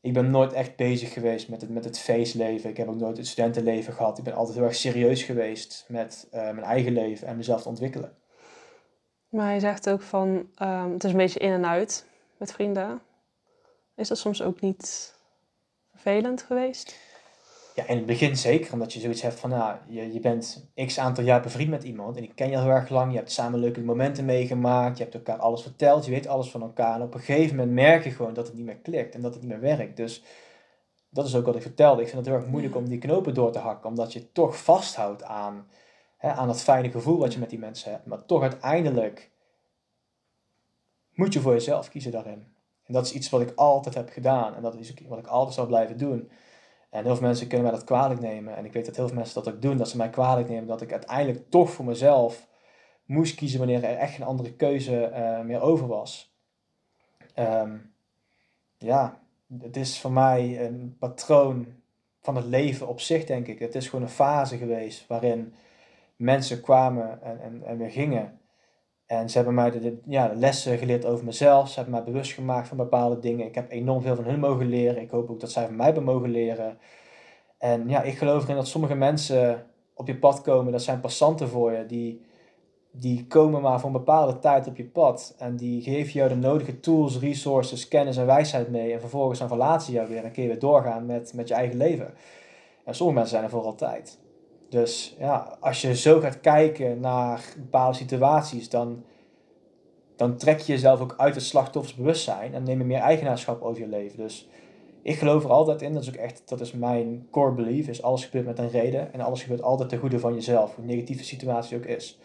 ik 0.00 0.12
ben 0.12 0.30
nooit 0.30 0.52
echt 0.52 0.76
bezig 0.76 1.12
geweest 1.12 1.48
met 1.48 1.60
het, 1.60 1.70
met 1.70 1.84
het 1.84 1.98
feestleven. 1.98 2.70
Ik 2.70 2.76
heb 2.76 2.88
ook 2.88 2.98
nooit 2.98 3.16
het 3.16 3.26
studentenleven 3.26 3.92
gehad. 3.92 4.18
Ik 4.18 4.24
ben 4.24 4.34
altijd 4.34 4.56
heel 4.56 4.66
erg 4.66 4.74
serieus 4.74 5.22
geweest 5.22 5.84
met 5.88 6.26
uh, 6.26 6.40
mijn 6.40 6.62
eigen 6.62 6.92
leven 6.92 7.26
en 7.26 7.36
mezelf 7.36 7.62
te 7.62 7.68
ontwikkelen. 7.68 8.16
Maar 9.28 9.54
je 9.54 9.60
zegt 9.60 9.90
ook 9.90 10.02
van, 10.02 10.28
um, 10.62 10.92
het 10.92 11.04
is 11.04 11.10
een 11.10 11.16
beetje 11.16 11.40
in 11.40 11.52
en 11.52 11.66
uit 11.66 12.06
met 12.36 12.52
vrienden. 12.52 13.00
Is 13.94 14.08
dat 14.08 14.18
soms 14.18 14.42
ook 14.42 14.60
niet 14.60 15.14
vervelend 15.90 16.42
geweest? 16.42 16.96
Ja, 17.80 17.86
in 17.86 17.96
het 17.96 18.06
begin 18.06 18.36
zeker, 18.36 18.72
omdat 18.72 18.92
je 18.92 19.00
zoiets 19.00 19.22
hebt 19.22 19.40
van, 19.40 19.50
nou, 19.50 19.76
je, 19.88 20.12
je 20.12 20.20
bent 20.20 20.70
x 20.86 20.98
aantal 20.98 21.24
jaar 21.24 21.40
bevriend 21.40 21.70
met 21.70 21.82
iemand 21.82 22.16
en 22.16 22.22
ik 22.22 22.34
ken 22.34 22.50
je 22.50 22.56
al 22.56 22.62
heel 22.62 22.72
erg 22.72 22.88
lang, 22.88 23.12
je 23.12 23.16
hebt 23.16 23.32
samen 23.32 23.60
leuke 23.60 23.80
momenten 23.80 24.24
meegemaakt, 24.24 24.96
je 24.96 25.02
hebt 25.02 25.14
elkaar 25.14 25.38
alles 25.38 25.62
verteld, 25.62 26.04
je 26.04 26.10
weet 26.10 26.26
alles 26.26 26.50
van 26.50 26.62
elkaar 26.62 26.94
en 26.94 27.02
op 27.02 27.14
een 27.14 27.20
gegeven 27.20 27.56
moment 27.56 27.74
merk 27.74 28.04
je 28.04 28.10
gewoon 28.10 28.34
dat 28.34 28.46
het 28.46 28.56
niet 28.56 28.64
meer 28.64 28.76
klikt 28.76 29.14
en 29.14 29.20
dat 29.20 29.32
het 29.32 29.42
niet 29.42 29.50
meer 29.50 29.60
werkt. 29.60 29.96
Dus 29.96 30.22
dat 31.10 31.26
is 31.26 31.34
ook 31.34 31.46
wat 31.46 31.56
ik 31.56 31.62
vertelde. 31.62 32.02
Ik 32.02 32.08
vind 32.08 32.18
het 32.18 32.26
heel 32.26 32.42
erg 32.42 32.50
moeilijk 32.50 32.76
om 32.76 32.88
die 32.88 32.98
knopen 32.98 33.34
door 33.34 33.52
te 33.52 33.58
hakken, 33.58 33.88
omdat 33.88 34.12
je 34.12 34.32
toch 34.32 34.62
vasthoudt 34.62 35.22
aan, 35.22 35.68
hè, 36.16 36.30
aan 36.30 36.46
dat 36.46 36.62
fijne 36.62 36.90
gevoel 36.90 37.18
wat 37.18 37.32
je 37.32 37.38
met 37.38 37.50
die 37.50 37.58
mensen 37.58 37.90
hebt. 37.90 38.06
Maar 38.06 38.24
toch 38.24 38.42
uiteindelijk 38.42 39.30
moet 41.14 41.32
je 41.32 41.40
voor 41.40 41.52
jezelf 41.52 41.88
kiezen 41.88 42.12
daarin. 42.12 42.54
En 42.84 42.92
dat 42.92 43.04
is 43.06 43.12
iets 43.12 43.30
wat 43.30 43.40
ik 43.40 43.52
altijd 43.54 43.94
heb 43.94 44.10
gedaan. 44.10 44.54
En 44.54 44.62
dat 44.62 44.74
is 44.74 44.94
wat 45.08 45.18
ik 45.18 45.26
altijd 45.26 45.54
zal 45.54 45.66
blijven 45.66 45.98
doen. 45.98 46.30
En 46.90 47.04
heel 47.04 47.16
veel 47.16 47.26
mensen 47.26 47.46
kunnen 47.46 47.66
mij 47.66 47.76
dat 47.76 47.84
kwalijk 47.84 48.20
nemen. 48.20 48.56
En 48.56 48.64
ik 48.64 48.72
weet 48.72 48.86
dat 48.86 48.96
heel 48.96 49.06
veel 49.06 49.16
mensen 49.16 49.44
dat 49.44 49.54
ook 49.54 49.62
doen. 49.62 49.76
Dat 49.76 49.88
ze 49.88 49.96
mij 49.96 50.10
kwalijk 50.10 50.48
nemen. 50.48 50.66
Dat 50.66 50.80
ik 50.80 50.92
uiteindelijk 50.92 51.50
toch 51.50 51.70
voor 51.70 51.84
mezelf 51.84 52.48
moest 53.04 53.34
kiezen 53.34 53.58
wanneer 53.58 53.84
er 53.84 53.96
echt 53.96 54.14
geen 54.14 54.26
andere 54.26 54.52
keuze 54.52 55.10
uh, 55.14 55.40
meer 55.40 55.60
over 55.60 55.86
was. 55.86 56.34
Um, 57.36 57.94
ja, 58.78 59.20
het 59.60 59.76
is 59.76 60.00
voor 60.00 60.12
mij 60.12 60.66
een 60.66 60.96
patroon 60.98 61.66
van 62.20 62.36
het 62.36 62.44
leven 62.44 62.88
op 62.88 63.00
zich, 63.00 63.24
denk 63.24 63.46
ik. 63.46 63.58
Het 63.58 63.74
is 63.74 63.88
gewoon 63.88 64.04
een 64.04 64.10
fase 64.10 64.56
geweest 64.56 65.06
waarin 65.06 65.54
mensen 66.16 66.60
kwamen 66.60 67.22
en, 67.22 67.40
en, 67.40 67.62
en 67.64 67.78
weer 67.78 67.90
gingen. 67.90 68.39
En 69.10 69.30
ze 69.30 69.36
hebben 69.36 69.54
mij 69.54 69.70
de, 69.70 69.98
ja, 70.06 70.32
lessen 70.34 70.78
geleerd 70.78 71.04
over 71.04 71.24
mezelf. 71.24 71.68
Ze 71.68 71.74
hebben 71.74 71.94
mij 71.94 72.04
bewust 72.04 72.32
gemaakt 72.32 72.68
van 72.68 72.76
bepaalde 72.76 73.18
dingen. 73.18 73.46
Ik 73.46 73.54
heb 73.54 73.70
enorm 73.70 74.02
veel 74.02 74.16
van 74.16 74.24
hun 74.24 74.40
mogen 74.40 74.68
leren. 74.68 75.02
Ik 75.02 75.10
hoop 75.10 75.30
ook 75.30 75.40
dat 75.40 75.50
zij 75.52 75.66
van 75.66 75.76
mij 75.76 75.86
hebben 75.86 76.04
mogen 76.04 76.30
leren. 76.30 76.78
En 77.58 77.88
ja, 77.88 78.02
ik 78.02 78.18
geloof 78.18 78.42
erin 78.42 78.56
dat 78.56 78.68
sommige 78.68 78.94
mensen 78.94 79.66
op 79.94 80.06
je 80.06 80.16
pad 80.16 80.40
komen. 80.40 80.72
Dat 80.72 80.82
zijn 80.82 81.00
passanten 81.00 81.48
voor 81.48 81.72
je. 81.72 81.86
Die, 81.86 82.20
die 82.90 83.26
komen 83.26 83.60
maar 83.60 83.80
voor 83.80 83.88
een 83.88 83.96
bepaalde 83.96 84.38
tijd 84.38 84.66
op 84.66 84.76
je 84.76 84.84
pad. 84.84 85.34
En 85.38 85.56
die 85.56 85.82
geven 85.82 86.12
jou 86.12 86.28
de 86.28 86.36
nodige 86.36 86.80
tools, 86.80 87.18
resources, 87.18 87.88
kennis 87.88 88.16
en 88.16 88.26
wijsheid 88.26 88.70
mee. 88.70 88.92
En 88.92 89.00
vervolgens 89.00 89.38
verlaten 89.38 89.86
ze 89.86 89.92
jou 89.92 90.08
weer. 90.08 90.24
En 90.24 90.32
kun 90.32 90.42
je 90.42 90.48
weer 90.48 90.58
doorgaan 90.58 91.06
met, 91.06 91.32
met 91.34 91.48
je 91.48 91.54
eigen 91.54 91.76
leven. 91.76 92.14
En 92.84 92.94
sommige 92.94 93.18
mensen 93.18 93.38
zijn 93.38 93.44
er 93.44 93.56
voor 93.56 93.64
altijd. 93.64 94.18
Dus 94.70 95.16
ja, 95.18 95.56
als 95.60 95.80
je 95.80 95.96
zo 95.96 96.20
gaat 96.20 96.40
kijken 96.40 97.00
naar 97.00 97.54
bepaalde 97.56 97.96
situaties, 97.96 98.68
dan, 98.68 99.04
dan 100.16 100.36
trek 100.36 100.58
je 100.58 100.72
jezelf 100.72 101.00
ook 101.00 101.14
uit 101.16 101.34
het 101.34 101.44
slachtoffersbewustzijn 101.44 102.54
en 102.54 102.62
neem 102.62 102.78
je 102.78 102.84
meer 102.84 103.00
eigenaarschap 103.00 103.62
over 103.62 103.80
je 103.80 103.88
leven. 103.88 104.18
Dus 104.18 104.48
ik 105.02 105.18
geloof 105.18 105.44
er 105.44 105.50
altijd 105.50 105.82
in, 105.82 105.92
dat 105.92 106.02
is 106.02 106.08
ook 106.08 106.14
echt, 106.14 106.42
dat 106.44 106.60
is 106.60 106.72
mijn 106.72 107.26
core 107.30 107.52
belief, 107.52 107.88
is 107.88 108.02
alles 108.02 108.24
gebeurt 108.24 108.46
met 108.46 108.58
een 108.58 108.70
reden 108.70 109.12
en 109.12 109.20
alles 109.20 109.42
gebeurt 109.42 109.62
altijd 109.62 109.88
ten 109.88 109.98
goede 109.98 110.18
van 110.18 110.34
jezelf, 110.34 110.74
hoe 110.74 110.84
negatieve 110.84 111.24
situatie 111.24 111.76
ook 111.76 111.86
is. 111.86 112.18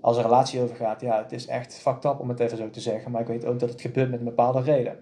Als 0.00 0.16
een 0.16 0.22
relatie 0.22 0.60
overgaat, 0.60 1.00
ja, 1.00 1.22
het 1.22 1.32
is 1.32 1.46
echt 1.46 1.74
fucked 1.74 2.04
up 2.04 2.20
om 2.20 2.28
het 2.28 2.40
even 2.40 2.56
zo 2.56 2.70
te 2.70 2.80
zeggen, 2.80 3.10
maar 3.10 3.20
ik 3.20 3.26
weet 3.26 3.46
ook 3.46 3.58
dat 3.58 3.70
het 3.70 3.80
gebeurt 3.80 4.10
met 4.10 4.18
een 4.18 4.24
bepaalde 4.24 4.60
reden. 4.60 4.98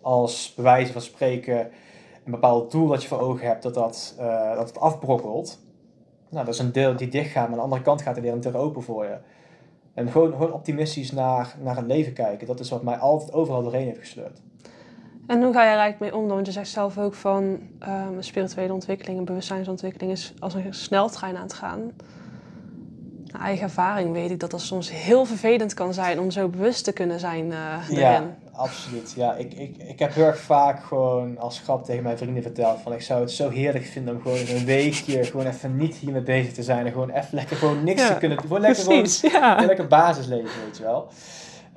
Als 0.00 0.54
bewijzen 0.54 0.92
van 0.92 1.02
spreken 1.02 1.70
een 2.24 2.30
bepaald 2.30 2.70
doel 2.70 2.86
dat 2.86 3.02
je 3.02 3.08
voor 3.08 3.20
ogen 3.20 3.46
hebt, 3.46 3.62
dat, 3.62 3.74
dat, 3.74 4.16
uh, 4.20 4.54
dat 4.54 4.68
het 4.68 4.78
afbrokkelt, 4.78 5.58
nou, 6.28 6.44
dat 6.44 6.54
is 6.54 6.60
een 6.60 6.72
deur 6.72 6.96
die 6.96 7.08
dicht 7.08 7.30
gaat, 7.30 7.42
maar 7.42 7.50
aan 7.50 7.56
de 7.56 7.62
andere 7.62 7.82
kant 7.82 8.02
gaat 8.02 8.16
er 8.16 8.22
weer 8.22 8.32
een 8.32 8.40
deur 8.40 8.56
open 8.56 8.82
voor 8.82 9.04
je. 9.04 9.16
En 9.94 10.10
gewoon, 10.10 10.32
gewoon 10.32 10.52
optimistisch 10.52 11.12
naar, 11.12 11.56
naar 11.60 11.76
het 11.76 11.86
leven 11.86 12.12
kijken, 12.12 12.46
dat 12.46 12.60
is 12.60 12.70
wat 12.70 12.82
mij 12.82 12.96
altijd 12.96 13.32
overal 13.32 13.62
doorheen 13.62 13.86
heeft 13.86 13.98
gesleurd. 13.98 14.42
En 15.26 15.42
hoe 15.42 15.52
ga 15.52 15.64
je 15.64 15.70
er 15.70 15.78
eigenlijk 15.78 16.12
mee 16.12 16.22
om? 16.22 16.28
Want 16.28 16.46
je 16.46 16.52
zegt 16.52 16.68
zelf 16.68 16.98
ook 16.98 17.14
van 17.14 17.58
um, 17.88 18.22
spirituele 18.22 18.72
ontwikkeling 18.72 19.18
en 19.18 19.24
bewustzijnsontwikkeling 19.24 20.12
is 20.12 20.34
als 20.38 20.54
een 20.54 20.74
sneltrein 20.74 21.36
aan 21.36 21.42
het 21.42 21.52
gaan. 21.52 21.92
Eigen 23.40 23.62
ervaring 23.64 24.12
weet 24.12 24.30
ik 24.30 24.40
dat 24.40 24.50
dat 24.50 24.60
soms 24.60 24.90
heel 24.90 25.24
vervelend 25.24 25.74
kan 25.74 25.94
zijn 25.94 26.20
om 26.20 26.30
zo 26.30 26.48
bewust 26.48 26.84
te 26.84 26.92
kunnen 26.92 27.20
zijn 27.20 27.46
uh, 27.46 27.90
Ja, 27.90 28.36
absoluut. 28.52 29.12
Ja, 29.16 29.34
ik, 29.34 29.54
ik, 29.54 29.76
ik 29.76 29.98
heb 29.98 30.14
heel 30.14 30.24
erg 30.24 30.40
vaak 30.40 30.84
gewoon 30.84 31.38
als 31.38 31.60
grap 31.60 31.84
tegen 31.84 32.02
mijn 32.02 32.18
vrienden 32.18 32.42
verteld 32.42 32.80
van 32.80 32.92
ik 32.92 33.02
zou 33.02 33.20
het 33.20 33.30
zo 33.30 33.50
heerlijk 33.50 33.84
vinden 33.84 34.14
om 34.14 34.22
gewoon 34.22 34.38
een 34.38 34.64
weekje 34.64 35.24
gewoon 35.24 35.46
even 35.46 35.76
niet 35.76 35.94
hiermee 35.94 36.22
bezig 36.22 36.52
te 36.52 36.62
zijn 36.62 36.86
en 36.86 36.92
gewoon 36.92 37.10
even 37.10 37.28
lekker 37.30 37.56
gewoon 37.56 37.84
niks 37.84 38.06
te 38.06 38.16
kunnen 38.18 38.38
doen. 38.38 38.46
Gewoon 38.46 38.62
lekker, 38.62 38.84
precies, 38.84 39.20
gewoon, 39.20 39.40
ja. 39.40 39.64
lekker 39.64 39.86
basisleven, 39.86 40.50
weet 40.64 40.76
je 40.76 40.82
wel. 40.82 41.08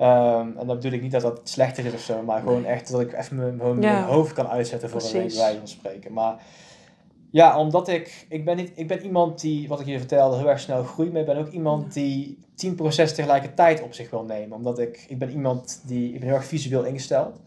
Um, 0.00 0.58
en 0.58 0.66
dat 0.66 0.76
bedoel 0.76 0.92
ik 0.92 1.02
niet 1.02 1.12
dat 1.12 1.22
dat 1.22 1.40
slechter 1.44 1.86
is 1.86 1.92
of 1.92 2.00
zo, 2.00 2.22
maar 2.22 2.40
gewoon 2.40 2.64
echt 2.64 2.90
dat 2.90 3.00
ik 3.00 3.12
even 3.12 3.36
mijn, 3.36 3.56
mijn, 3.56 3.78
mijn 3.78 4.04
hoofd 4.04 4.32
kan 4.32 4.48
uitzetten 4.48 4.90
voor 4.90 4.98
Precies. 4.98 5.16
een 5.16 5.26
week 5.26 5.36
wijze 5.36 5.58
van 5.58 5.68
spreken. 5.68 6.12
Maar 6.12 6.36
ja, 7.36 7.58
omdat 7.58 7.88
ik, 7.88 8.26
ik 8.28 8.44
ben, 8.44 8.56
niet, 8.56 8.72
ik 8.74 8.88
ben 8.88 9.04
iemand 9.04 9.40
die, 9.40 9.68
wat 9.68 9.80
ik 9.80 9.86
je 9.86 9.98
vertelde, 9.98 10.36
heel 10.36 10.48
erg 10.48 10.60
snel 10.60 10.84
groeit. 10.84 11.12
Maar 11.12 11.20
ik 11.20 11.26
ben 11.26 11.36
ook 11.36 11.48
iemand 11.50 11.92
die 11.92 12.38
tien 12.54 12.74
processen 12.74 13.16
tegelijkertijd 13.16 13.82
op 13.82 13.94
zich 13.94 14.10
wil 14.10 14.24
nemen. 14.24 14.56
Omdat 14.56 14.78
ik, 14.78 15.04
ik 15.08 15.18
ben 15.18 15.30
iemand 15.30 15.82
die, 15.86 16.12
ik 16.12 16.20
ben 16.20 16.28
heel 16.28 16.36
erg 16.36 16.44
visueel 16.44 16.84
ingesteld. 16.84 17.40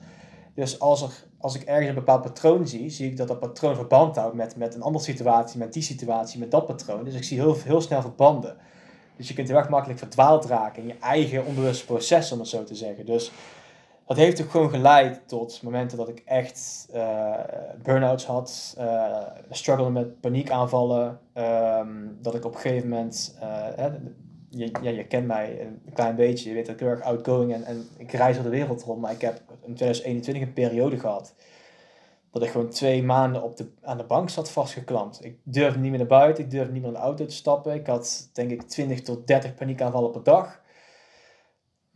Dus 0.54 0.80
als, 0.80 1.02
er, 1.02 1.12
als 1.38 1.56
ik 1.56 1.62
ergens 1.62 1.88
een 1.88 1.96
bepaald 1.96 2.22
patroon 2.22 2.68
zie, 2.68 2.90
zie 2.90 3.10
ik 3.10 3.18
dat 3.18 3.28
dat 3.28 3.40
patroon 3.40 3.76
verband 3.76 4.16
houdt 4.16 4.36
met, 4.36 4.56
met 4.56 4.76
een 4.76 4.82
andere 4.82 5.04
situatie, 5.04 5.60
met 5.60 5.74
die 5.74 5.84
situatie, 5.84 6.40
met 6.40 6.52
dat 6.52 6.66
patroon. 6.66 7.04
Dus 7.04 7.16
ik 7.16 7.24
zie 7.24 7.40
heel, 7.40 7.58
heel 7.64 7.82
snel 7.82 8.02
verbanden. 8.02 8.58
Dus 9.18 9.28
je 9.28 9.34
kunt 9.34 9.48
heel 9.48 9.58
erg 9.58 9.70
makkelijk 9.70 10.00
verdwaald 10.00 10.46
raken 10.46 10.82
in 10.82 10.88
je 10.88 10.96
eigen 11.00 11.46
onbewuste 11.46 11.86
proces, 11.86 12.32
om 12.32 12.40
het 12.40 12.48
zo 12.48 12.64
te 12.64 12.76
zeggen. 12.76 13.06
Dus 13.06 13.32
dat 14.10 14.18
heeft 14.18 14.41
ook 14.41 14.49
gewoon 14.49 14.70
geleid 14.70 15.28
tot 15.28 15.62
momenten 15.62 15.97
dat 15.97 16.10
ik 16.10 16.22
echt 16.26 16.89
uh, 16.93 17.34
burn-outs 17.84 18.26
had, 18.26 18.76
uh, 18.80 19.18
struggle 19.49 19.89
met 19.89 20.20
paniekaanvallen. 20.20 21.20
Um, 21.34 22.18
dat 22.22 22.36
ik 22.36 22.45
op 22.45 22.53
een 22.53 22.60
gegeven 22.60 22.89
moment, 22.89 23.38
uh, 23.41 23.86
je, 24.49 24.72
ja, 24.82 24.89
je 24.89 25.07
kent 25.07 25.28
mij 25.28 25.62
een 25.62 25.93
klein 25.93 26.16
beetje, 26.16 26.49
je 26.49 26.55
weet 26.55 26.66
dat 26.66 26.74
ik 26.74 26.80
heel 26.80 26.89
erg 26.89 27.01
outgoing 27.01 27.53
en, 27.53 27.64
en 27.64 27.88
ik 27.97 28.12
reis 28.12 28.36
door 28.36 28.43
de 28.43 28.49
wereld 28.49 28.84
rond, 28.84 29.01
maar 29.01 29.12
ik 29.12 29.22
heb 29.22 29.41
in 29.66 29.76
2021 29.76 30.43
een 30.43 30.53
periode 30.53 30.99
gehad 30.99 31.34
dat 32.32 32.43
ik 32.43 32.49
gewoon 32.49 32.70
twee 32.70 33.03
maanden 33.03 33.43
op 33.43 33.57
de, 33.57 33.72
aan 33.82 33.97
de 33.97 34.03
bank 34.03 34.30
zat 34.30 34.51
vastgeklampt. 34.51 35.26
Ik 35.26 35.38
durfde 35.43 35.80
niet 35.80 35.89
meer 35.89 35.99
naar 35.99 36.07
buiten, 36.07 36.43
ik 36.43 36.51
durfde 36.51 36.72
niet 36.72 36.82
meer 36.82 36.91
in 36.91 36.97
de 36.97 37.03
auto 37.03 37.26
te 37.26 37.36
stappen. 37.36 37.74
Ik 37.74 37.88
had 37.88 38.30
denk 38.34 38.51
ik 38.51 38.62
20 38.62 39.01
tot 39.01 39.28
30 39.28 39.55
paniekaanvallen 39.55 40.12
per 40.12 40.24
dag. 40.24 40.59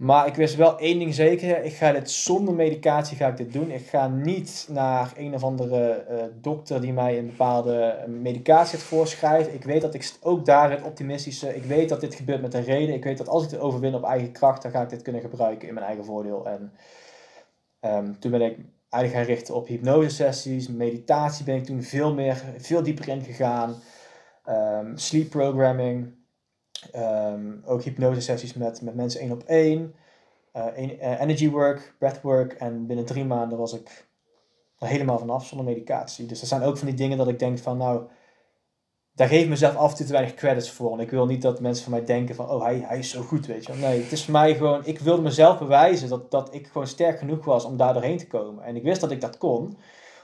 Maar 0.03 0.27
ik 0.27 0.35
wist 0.35 0.55
wel 0.55 0.79
één 0.79 0.99
ding 0.99 1.13
zeker, 1.13 1.63
ik 1.63 1.73
ga 1.73 1.91
dit 1.91 2.11
zonder 2.11 2.53
medicatie 2.53 3.17
ga 3.17 3.27
ik 3.27 3.37
dit 3.37 3.53
doen. 3.53 3.71
Ik 3.71 3.87
ga 3.87 4.07
niet 4.07 4.67
naar 4.69 5.13
een 5.15 5.33
of 5.33 5.43
andere 5.43 6.05
uh, 6.09 6.23
dokter 6.41 6.81
die 6.81 6.93
mij 6.93 7.17
een 7.17 7.25
bepaalde 7.25 7.79
eh, 7.79 8.07
medicatie 8.07 8.77
gaat 8.77 8.87
voorschrijven. 8.87 9.53
Ik 9.53 9.63
weet 9.63 9.81
dat 9.81 9.93
ik 9.93 10.11
ook 10.21 10.45
daar 10.45 10.71
het 10.71 10.81
optimistische, 10.81 11.55
ik 11.55 11.63
weet 11.63 11.89
dat 11.89 12.01
dit 12.01 12.15
gebeurt 12.15 12.41
met 12.41 12.53
een 12.53 12.63
reden. 12.63 12.95
Ik 12.95 13.03
weet 13.03 13.17
dat 13.17 13.27
als 13.27 13.43
ik 13.43 13.49
het 13.49 13.59
overwin 13.59 13.95
op 13.95 14.03
eigen 14.03 14.31
kracht, 14.31 14.61
dan 14.61 14.71
ga 14.71 14.81
ik 14.81 14.89
dit 14.89 15.01
kunnen 15.01 15.21
gebruiken 15.21 15.67
in 15.67 15.73
mijn 15.73 15.85
eigen 15.85 16.05
voordeel. 16.05 16.47
En 16.47 16.73
um, 17.81 18.19
toen 18.19 18.31
ben 18.31 18.41
ik 18.41 18.57
eigenlijk 18.89 19.25
gaan 19.25 19.35
richten 19.35 19.55
op 19.55 19.67
hypnosesessies, 19.67 20.67
meditatie 20.67 21.45
ben 21.45 21.55
ik 21.55 21.65
toen 21.65 21.83
veel 21.83 22.13
meer, 22.13 22.43
veel 22.57 22.83
dieper 22.83 23.07
in 23.07 23.21
gegaan. 23.21 23.75
Um, 24.49 24.97
sleep 24.97 25.29
programming, 25.29 26.13
um, 26.95 27.61
ook 27.65 27.83
hypnosesessies 27.83 28.53
met, 28.53 28.81
met 28.81 28.95
mensen 28.95 29.21
één 29.21 29.31
op 29.31 29.43
één. 29.43 29.95
Uh, 30.55 31.19
energy 31.21 31.49
work, 31.49 31.95
breathwork 31.99 32.53
en 32.53 32.85
binnen 32.85 33.05
drie 33.05 33.25
maanden 33.25 33.57
was 33.57 33.73
ik 33.73 34.07
er 34.83 34.87
helemaal 34.87 35.19
vanaf 35.19 35.45
zonder 35.45 35.65
medicatie. 35.65 36.25
Dus 36.25 36.41
er 36.41 36.47
zijn 36.47 36.61
ook 36.61 36.77
van 36.77 36.87
die 36.87 36.95
dingen 36.95 37.17
dat 37.17 37.27
ik 37.27 37.39
denk 37.39 37.59
van 37.59 37.77
nou, 37.77 38.03
daar 39.15 39.27
geef 39.27 39.43
ik 39.43 39.49
mezelf 39.49 39.75
af 39.75 39.91
en 39.91 39.97
toe 39.97 40.05
te 40.05 40.11
weinig 40.11 40.33
credits 40.33 40.71
voor. 40.71 40.93
En 40.93 40.99
ik 40.99 41.09
wil 41.09 41.25
niet 41.25 41.41
dat 41.41 41.59
mensen 41.59 41.83
van 41.83 41.93
mij 41.93 42.05
denken 42.05 42.35
van, 42.35 42.49
oh, 42.49 42.63
hij, 42.63 42.79
hij 42.79 42.97
is 42.97 43.09
zo 43.09 43.21
goed, 43.21 43.45
weet 43.45 43.65
je. 43.65 43.73
Nee, 43.73 44.01
het 44.01 44.11
is 44.11 44.23
voor 44.23 44.33
mij 44.33 44.55
gewoon, 44.55 44.85
ik 44.85 44.99
wilde 44.99 45.21
mezelf 45.21 45.59
bewijzen 45.59 46.09
dat, 46.09 46.31
dat 46.31 46.53
ik 46.53 46.67
gewoon 46.67 46.87
sterk 46.87 47.19
genoeg 47.19 47.45
was 47.45 47.65
om 47.65 47.77
daar 47.77 47.93
doorheen 47.93 48.17
te 48.17 48.27
komen. 48.27 48.63
En 48.63 48.75
ik 48.75 48.83
wist 48.83 49.01
dat 49.01 49.11
ik 49.11 49.21
dat 49.21 49.37
kon. 49.37 49.77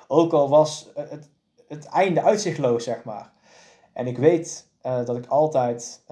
Ook 0.07 0.33
al 0.33 0.49
was 0.49 0.91
het, 0.95 1.29
het 1.67 1.85
einde 1.85 2.21
uitzichtloos, 2.21 2.83
zeg 2.83 3.03
maar. 3.03 3.31
En 3.93 4.07
ik 4.07 4.17
weet 4.17 4.68
uh, 4.85 5.05
dat 5.05 5.17
ik 5.17 5.25
altijd... 5.25 6.03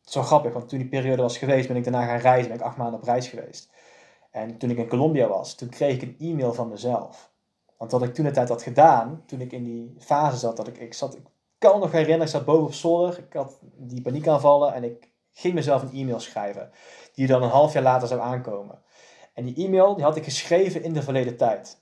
Zo 0.00 0.22
grappig, 0.22 0.52
want 0.52 0.68
toen 0.68 0.78
die 0.78 0.88
periode 0.88 1.22
was 1.22 1.38
geweest, 1.38 1.68
ben 1.68 1.76
ik 1.76 1.84
daarna 1.84 2.04
gaan 2.04 2.18
reizen. 2.18 2.48
Ben 2.48 2.58
ik 2.58 2.64
acht 2.64 2.76
maanden 2.76 3.00
op 3.00 3.06
reis 3.06 3.28
geweest. 3.28 3.70
En 4.30 4.58
toen 4.58 4.70
ik 4.70 4.76
in 4.76 4.88
Colombia 4.88 5.28
was, 5.28 5.54
toen 5.54 5.68
kreeg 5.68 5.94
ik 5.94 6.02
een 6.02 6.16
e-mail 6.18 6.54
van 6.54 6.68
mezelf. 6.68 7.30
Want 7.76 7.90
wat 7.90 8.02
ik 8.02 8.14
toen 8.14 8.24
de 8.24 8.30
tijd 8.30 8.48
had 8.48 8.62
gedaan, 8.62 9.22
toen 9.26 9.40
ik 9.40 9.52
in 9.52 9.64
die 9.64 9.94
fase 9.98 10.36
zat, 10.36 10.56
dat 10.56 10.68
ik, 10.68 10.78
ik 10.78 10.94
zat, 10.94 11.14
ik 11.14 11.22
kan 11.58 11.80
nog 11.80 11.92
herinneren, 11.92 12.24
ik 12.24 12.28
zat 12.28 12.44
boven 12.44 12.66
op 12.66 12.72
zolder, 12.72 13.18
ik 13.18 13.32
had 13.32 13.58
die 13.76 14.02
paniekaanvallen 14.02 14.74
en 14.74 14.84
ik 14.84 15.10
ging 15.32 15.54
mezelf 15.54 15.82
een 15.82 15.92
e-mail 15.92 16.20
schrijven, 16.20 16.70
die 17.14 17.26
dan 17.26 17.42
een 17.42 17.48
half 17.48 17.72
jaar 17.72 17.82
later 17.82 18.08
zou 18.08 18.20
aankomen. 18.20 18.82
En 19.34 19.44
die 19.44 19.66
e-mail, 19.66 19.94
die 19.94 20.04
had 20.04 20.16
ik 20.16 20.24
geschreven 20.24 20.82
in 20.82 20.92
de 20.92 21.02
verleden 21.02 21.36
tijd. 21.36 21.80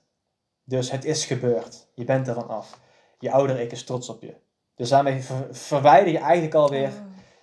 Dus 0.63 0.91
het 0.91 1.05
is 1.05 1.25
gebeurd. 1.25 1.87
Je 1.93 2.03
bent 2.03 2.27
ervan 2.27 2.47
af. 2.47 2.79
Je 3.19 3.31
ouder 3.31 3.59
ik 3.59 3.71
is 3.71 3.83
trots 3.83 4.09
op 4.09 4.21
je. 4.21 4.35
Dus 4.77 4.89
daarmee 4.89 5.23
verwijder 5.51 6.11
je 6.11 6.19
eigenlijk 6.19 6.53
alweer 6.53 6.87
ah. 6.87 6.93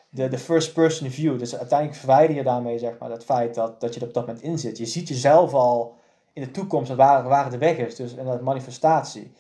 de, 0.08 0.28
de 0.28 0.38
first 0.38 0.72
person 0.72 1.10
view. 1.10 1.38
Dus 1.38 1.56
uiteindelijk 1.56 1.98
verwijder 1.98 2.36
je 2.36 2.42
daarmee 2.42 2.78
zeg 2.78 2.98
maar, 2.98 3.10
het 3.10 3.24
feit 3.24 3.54
dat, 3.54 3.80
dat 3.80 3.94
je 3.94 4.00
er 4.00 4.06
op 4.06 4.14
dat 4.14 4.26
moment 4.26 4.44
in 4.44 4.58
zit. 4.58 4.78
Je 4.78 4.86
ziet 4.86 5.08
jezelf 5.08 5.54
al 5.54 5.96
in 6.32 6.42
de 6.42 6.50
toekomst 6.50 6.94
waar, 6.94 7.28
waar 7.28 7.50
de 7.50 7.58
weg 7.58 7.76
is. 7.76 7.96
Dus 7.96 8.12
een 8.12 8.44
manifestatie. 8.44 9.32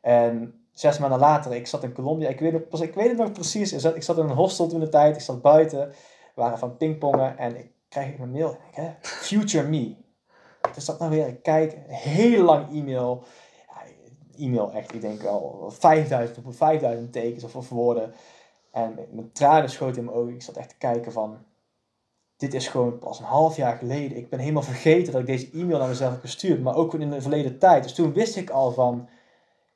En 0.00 0.54
zes 0.70 0.98
maanden 0.98 1.18
later, 1.18 1.54
ik 1.54 1.66
zat 1.66 1.82
in 1.82 1.92
Colombia. 1.92 2.28
Ik 2.28 2.40
weet, 2.40 2.52
het, 2.52 2.80
ik 2.80 2.94
weet 2.94 3.08
het 3.08 3.18
nog 3.18 3.32
precies. 3.32 3.72
Ik 3.72 4.02
zat 4.02 4.18
in 4.18 4.24
een 4.24 4.36
hostel 4.36 4.66
toen 4.66 4.80
de 4.80 4.88
tijd. 4.88 5.16
Ik 5.16 5.22
zat 5.22 5.42
buiten. 5.42 5.88
We 6.34 6.42
waren 6.42 6.58
van 6.58 6.76
pingpongen. 6.76 7.38
En 7.38 7.56
ik 7.56 7.70
krijg 7.88 8.18
een 8.18 8.30
mail. 8.30 8.56
Hè, 8.72 8.90
Future 9.00 9.68
me. 9.68 9.96
Dus 10.74 10.84
dat 10.84 10.98
nou 10.98 11.10
weer. 11.10 11.26
Ik 11.26 11.42
kijk. 11.42 11.72
Een 11.72 11.94
heel 11.94 12.42
lang 12.42 12.72
e-mail. 12.72 13.24
E-mail 14.38 14.72
echt. 14.72 14.94
Ik 14.94 15.00
denk 15.00 15.22
wel 15.22 15.66
5000 15.68 16.46
of 16.46 16.56
5000 16.56 17.12
tekens 17.12 17.54
of, 17.54 17.68
woorden. 17.68 18.12
En 18.70 18.98
mijn 19.10 19.32
tranen 19.32 19.70
schoten 19.70 19.98
in 19.98 20.04
mijn 20.04 20.16
ogen. 20.16 20.34
Ik 20.34 20.42
zat 20.42 20.56
echt 20.56 20.68
te 20.68 20.78
kijken 20.78 21.12
van 21.12 21.38
dit 22.42 22.54
is 22.54 22.68
gewoon 22.68 22.98
pas 22.98 23.18
een 23.18 23.24
half 23.24 23.56
jaar 23.56 23.76
geleden. 23.76 24.16
Ik 24.16 24.28
ben 24.28 24.38
helemaal 24.38 24.62
vergeten 24.62 25.12
dat 25.12 25.20
ik 25.20 25.26
deze 25.26 25.50
e-mail 25.52 25.78
naar 25.78 25.88
mezelf 25.88 26.10
heb 26.10 26.20
gestuurd, 26.20 26.62
maar 26.62 26.76
ook 26.76 26.94
in 26.94 27.10
de 27.10 27.20
verleden 27.20 27.58
tijd. 27.58 27.82
Dus 27.82 27.94
toen 27.94 28.12
wist 28.12 28.36
ik 28.36 28.50
al 28.50 28.72
van, 28.72 29.08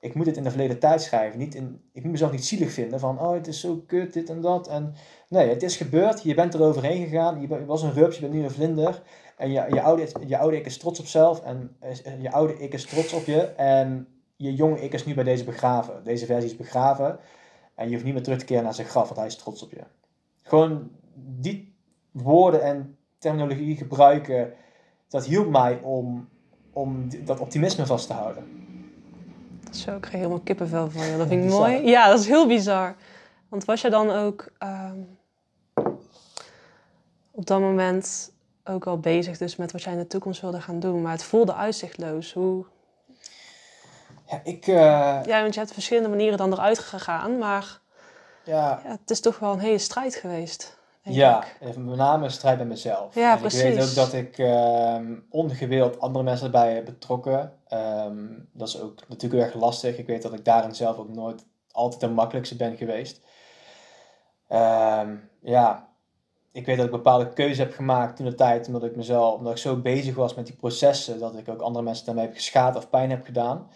ik 0.00 0.14
moet 0.14 0.26
het 0.26 0.36
in 0.36 0.42
de 0.42 0.50
verleden 0.50 0.78
tijd 0.78 1.02
schrijven. 1.02 1.38
Niet 1.38 1.54
in, 1.54 1.80
ik 1.92 2.02
moet 2.02 2.12
mezelf 2.12 2.32
niet 2.32 2.44
zielig 2.44 2.72
vinden 2.72 3.00
van, 3.00 3.20
oh 3.20 3.32
het 3.32 3.46
is 3.46 3.60
zo 3.60 3.82
kut, 3.86 4.12
dit 4.12 4.30
en 4.30 4.40
dat. 4.40 4.68
En 4.68 4.94
nee, 5.28 5.48
het 5.48 5.62
is 5.62 5.76
gebeurd, 5.76 6.22
je 6.22 6.34
bent 6.34 6.54
er 6.54 6.62
overheen 6.62 7.04
gegaan, 7.04 7.40
je 7.40 7.64
was 7.66 7.82
een 7.82 7.92
rups, 7.92 8.14
je 8.14 8.20
bent 8.20 8.32
nu 8.32 8.44
een 8.44 8.50
vlinder. 8.50 9.02
En 9.36 9.50
je, 9.50 9.66
je, 9.68 9.82
oude, 9.82 10.08
je 10.26 10.38
oude 10.38 10.56
ik 10.56 10.66
is 10.66 10.78
trots 10.78 11.00
op 11.00 11.06
zelf 11.06 11.40
en 11.40 11.76
je 12.20 12.32
oude 12.32 12.58
ik 12.58 12.72
is 12.72 12.86
trots 12.86 13.12
op 13.12 13.24
je. 13.24 13.40
En 13.42 14.08
je 14.36 14.54
jonge 14.54 14.80
ik 14.80 14.92
is 14.92 15.04
nu 15.04 15.14
bij 15.14 15.24
deze 15.24 15.44
begraven. 15.44 16.04
Deze 16.04 16.26
versie 16.26 16.50
is 16.50 16.56
begraven. 16.56 17.18
En 17.74 17.86
je 17.86 17.92
hoeft 17.92 18.04
niet 18.04 18.14
meer 18.14 18.22
terug 18.22 18.38
te 18.38 18.44
keren 18.44 18.64
naar 18.64 18.74
zijn 18.74 18.86
graf, 18.86 19.04
want 19.04 19.16
hij 19.16 19.26
is 19.26 19.36
trots 19.36 19.62
op 19.62 19.70
je. 19.70 19.82
Gewoon 20.42 20.90
die 21.14 21.74
woorden 22.10 22.62
en 22.62 22.96
terminologie 23.18 23.76
gebruiken, 23.76 24.52
dat 25.08 25.24
hielp 25.24 25.48
mij 25.48 25.80
om, 25.82 26.28
om 26.72 27.08
dat 27.24 27.40
optimisme 27.40 27.86
vast 27.86 28.06
te 28.06 28.12
houden. 28.12 28.44
Zo, 29.70 29.94
ik 29.94 30.00
krijg 30.00 30.16
helemaal 30.16 30.40
kippenvel 30.40 30.90
van 30.90 31.06
je. 31.06 31.16
Dat 31.16 31.28
vind 31.28 31.44
ik 31.44 31.50
mooi. 31.58 31.86
Ja, 31.86 32.08
dat 32.08 32.20
is 32.20 32.26
heel 32.26 32.46
bizar. 32.46 32.96
Want 33.48 33.64
was 33.64 33.80
je 33.80 33.90
dan 33.90 34.10
ook 34.10 34.52
ehm, 34.58 34.98
op 37.30 37.46
dat 37.46 37.60
moment 37.60 38.32
ook 38.64 38.86
al 38.86 38.98
bezig 38.98 39.38
dus 39.38 39.56
met 39.56 39.72
wat 39.72 39.82
jij 39.82 39.92
in 39.92 39.98
de 39.98 40.06
toekomst 40.06 40.40
wilde 40.40 40.60
gaan 40.60 40.80
doen, 40.80 41.02
maar 41.02 41.12
het 41.12 41.24
voelde 41.24 41.54
uitzichtloos. 41.54 42.32
Hoe, 42.32 42.64
Ja, 44.26 44.40
ik... 44.44 44.66
eh, 44.66 45.20
Ja, 45.24 45.40
want 45.40 45.54
je 45.54 45.60
hebt 45.60 45.72
verschillende 45.72 46.08
manieren 46.08 46.38
dan 46.38 46.52
eruit 46.52 46.78
gegaan, 46.78 47.38
maar 47.38 47.80
ja, 48.44 48.80
ja, 48.84 48.90
het 48.90 49.10
is 49.10 49.20
toch 49.20 49.38
wel 49.38 49.52
een 49.52 49.58
hele 49.58 49.78
strijd 49.78 50.14
geweest. 50.14 50.78
denk 51.02 51.16
ja, 51.16 51.44
ik. 51.60 51.76
met 51.76 51.96
name 51.96 52.24
een 52.24 52.30
strijd 52.30 52.58
met 52.58 52.68
mezelf. 52.68 53.14
Ja, 53.14 53.30
en 53.30 53.44
ik 53.44 53.50
weet 53.50 53.74
precies. 53.74 53.88
ook 53.88 53.94
dat 54.04 54.12
ik 54.12 54.38
ehm 54.38 55.14
ongewild 55.30 56.00
andere 56.00 56.24
mensen 56.24 56.46
erbij 56.46 56.74
heb 56.74 56.84
betrokken. 56.84 57.52
Ehm, 57.68 58.24
dat 58.52 58.68
is 58.68 58.80
ook 58.80 59.08
natuurlijk 59.08 59.42
heel 59.42 59.52
erg 59.52 59.60
lastig. 59.60 59.98
Ik 59.98 60.06
weet 60.06 60.22
dat 60.22 60.32
ik 60.32 60.44
daarin 60.44 60.74
zelf 60.74 60.96
ook 60.96 61.08
nooit 61.08 61.44
altijd 61.70 62.00
de 62.00 62.08
makkelijkste 62.08 62.56
ben 62.56 62.76
geweest. 62.76 63.20
Ehm, 64.48 65.14
ja, 65.40 65.88
ik 66.52 66.66
weet 66.66 66.76
dat 66.76 66.86
ik 66.86 66.90
bepaalde 66.92 67.32
keuzes 67.32 67.58
heb 67.58 67.74
gemaakt 67.74 68.16
toen 68.16 68.26
de 68.26 68.34
tijd, 68.34 68.66
omdat 68.66 68.84
ik 68.84 68.96
mezelf, 68.96 69.34
omdat 69.38 69.52
ik 69.52 69.58
zo 69.58 69.76
bezig 69.76 70.14
was 70.14 70.34
met 70.34 70.46
die 70.46 70.56
processen, 70.56 71.18
dat 71.18 71.36
ik 71.36 71.48
ook 71.48 71.60
andere 71.60 71.84
mensen 71.84 72.06
daarmee 72.06 72.24
heb 72.24 72.34
geschaad 72.34 72.76
of 72.76 72.90
pijn 72.90 73.10
heb 73.10 73.24
gedaan. 73.24 73.70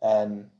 En 0.00 0.52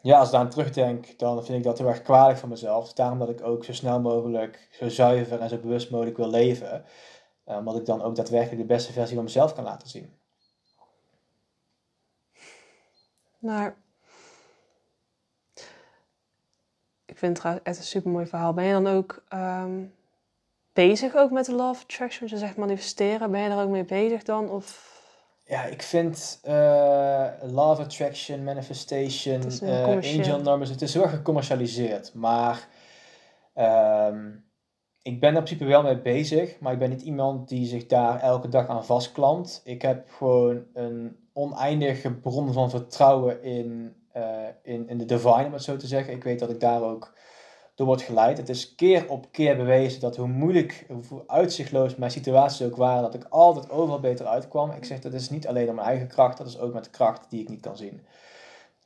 ja, 0.00 0.18
als 0.18 0.28
ik 0.28 0.34
daar 0.34 0.50
terugdenk, 0.50 1.18
dan 1.18 1.44
vind 1.44 1.58
ik 1.58 1.64
dat 1.64 1.78
heel 1.78 1.88
erg 1.88 2.02
kwalijk 2.02 2.38
van 2.38 2.48
mezelf. 2.48 2.84
Dus 2.84 2.94
daarom 2.94 3.18
dat 3.18 3.28
ik 3.28 3.42
ook 3.42 3.64
zo 3.64 3.72
snel 3.72 4.00
mogelijk, 4.00 4.68
zo 4.70 4.88
zuiver 4.88 5.40
en 5.40 5.48
zo 5.48 5.58
bewust 5.58 5.90
mogelijk 5.90 6.16
wil 6.16 6.30
leven. 6.30 6.84
Eh, 7.44 7.56
omdat 7.56 7.76
ik 7.76 7.86
dan 7.86 8.02
ook 8.02 8.16
daadwerkelijk 8.16 8.60
de 8.60 8.74
beste 8.74 8.92
versie 8.92 9.14
van 9.14 9.24
mezelf 9.24 9.54
kan 9.54 9.64
laten 9.64 9.88
zien. 9.88 10.16
Maar 13.38 13.76
ik 17.04 17.18
vind 17.18 17.42
het 17.42 17.62
echt 17.62 17.78
een 17.78 17.84
super 17.84 18.10
mooi 18.10 18.26
verhaal. 18.26 18.52
Ben 18.54 18.64
je 18.64 18.72
dan 18.72 18.86
ook 18.86 19.22
ehm, 19.28 19.84
bezig 20.72 21.14
ook 21.14 21.30
met 21.30 21.44
de 21.44 21.54
Love 21.54 21.82
Attraction? 21.82 22.28
Je 22.28 22.36
zegt 22.36 22.56
manifesteren. 22.56 23.30
Ben 23.30 23.40
je 23.40 23.48
daar 23.48 23.62
ook 23.62 23.70
mee 23.70 23.84
bezig 23.84 24.22
dan? 24.22 24.50
Of 24.50 24.97
Ja, 25.48 25.64
ik 25.64 25.82
vind 25.82 26.40
eh 26.42 27.28
love 27.42 27.82
attraction, 27.82 28.44
manifestation, 28.44 29.42
eh, 29.60 29.86
angel 29.86 30.40
numbers, 30.40 30.70
het 30.70 30.82
is 30.82 30.94
heel 30.94 31.02
erg 31.02 31.10
gecommercialiseerd. 31.10 32.14
Maar 32.14 32.68
ehm, 33.54 34.30
ik 35.02 35.20
ben 35.20 35.30
er 35.30 35.36
in 35.36 35.42
principe 35.42 35.64
wel 35.64 35.82
mee 35.82 36.00
bezig, 36.00 36.60
maar 36.60 36.72
ik 36.72 36.78
ben 36.78 36.90
niet 36.90 37.02
iemand 37.02 37.48
die 37.48 37.66
zich 37.66 37.86
daar 37.86 38.20
elke 38.20 38.48
dag 38.48 38.68
aan 38.68 38.84
vastklampt. 38.84 39.60
Ik 39.64 39.82
heb 39.82 40.10
gewoon 40.10 40.64
een 40.74 41.16
oneindige 41.32 42.14
bron 42.14 42.52
van 42.52 42.70
vertrouwen 42.70 43.42
in, 43.42 43.94
eh, 44.12 44.46
in, 44.62 44.88
in 44.88 44.98
de 44.98 45.04
divine, 45.04 45.46
om 45.46 45.52
het 45.52 45.62
zo 45.62 45.76
te 45.76 45.86
zeggen. 45.86 46.14
Ik 46.14 46.24
weet 46.24 46.38
dat 46.38 46.50
ik 46.50 46.60
daar 46.60 46.82
ook 46.82 47.14
door 47.78 47.86
word 47.86 48.02
geleid. 48.02 48.36
Het 48.36 48.48
is 48.48 48.74
keer 48.74 49.10
op 49.10 49.26
keer 49.30 49.56
bewezen 49.56 50.00
dat 50.00 50.16
hoe 50.16 50.26
moeilijk, 50.26 50.86
hoe 51.08 51.22
uitzichtloos 51.26 51.96
mijn 51.96 52.10
situaties 52.10 52.66
ook 52.66 52.76
waren, 52.76 53.02
dat 53.02 53.14
ik 53.14 53.26
altijd 53.28 53.70
overal 53.70 54.00
beter 54.00 54.26
uitkwam. 54.26 54.70
Ik 54.70 54.84
zeg 54.84 55.00
dat 55.00 55.12
is 55.12 55.30
niet 55.30 55.46
alleen 55.46 55.68
om 55.68 55.74
mijn 55.74 55.86
eigen 55.86 56.08
kracht, 56.08 56.38
dat 56.38 56.46
is 56.46 56.58
ook 56.58 56.72
met 56.72 56.84
de 56.84 56.90
kracht 56.90 57.30
die 57.30 57.40
ik 57.40 57.48
niet 57.48 57.60
kan 57.60 57.76
zien. 57.76 58.06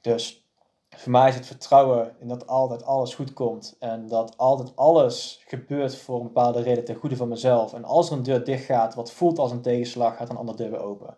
Dus 0.00 0.46
voor 0.88 1.12
mij 1.12 1.28
is 1.28 1.34
het 1.34 1.46
vertrouwen 1.46 2.14
in 2.18 2.28
dat 2.28 2.46
altijd 2.46 2.84
alles 2.84 3.14
goed 3.14 3.32
komt 3.32 3.76
en 3.78 4.08
dat 4.08 4.36
altijd 4.36 4.76
alles 4.76 5.42
gebeurt 5.46 5.96
voor 5.96 6.16
een 6.16 6.26
bepaalde 6.26 6.62
reden 6.62 6.84
ten 6.84 6.96
goede 6.96 7.16
van 7.16 7.28
mezelf. 7.28 7.74
En 7.74 7.84
als 7.84 8.10
er 8.10 8.16
een 8.16 8.22
deur 8.22 8.44
dicht 8.44 8.64
gaat, 8.64 8.94
wat 8.94 9.12
voelt 9.12 9.38
als 9.38 9.50
een 9.50 9.62
tegenslag, 9.62 10.16
gaat 10.16 10.30
een 10.30 10.36
andere 10.36 10.56
deur 10.56 10.70
weer 10.70 10.82
open. 10.82 11.16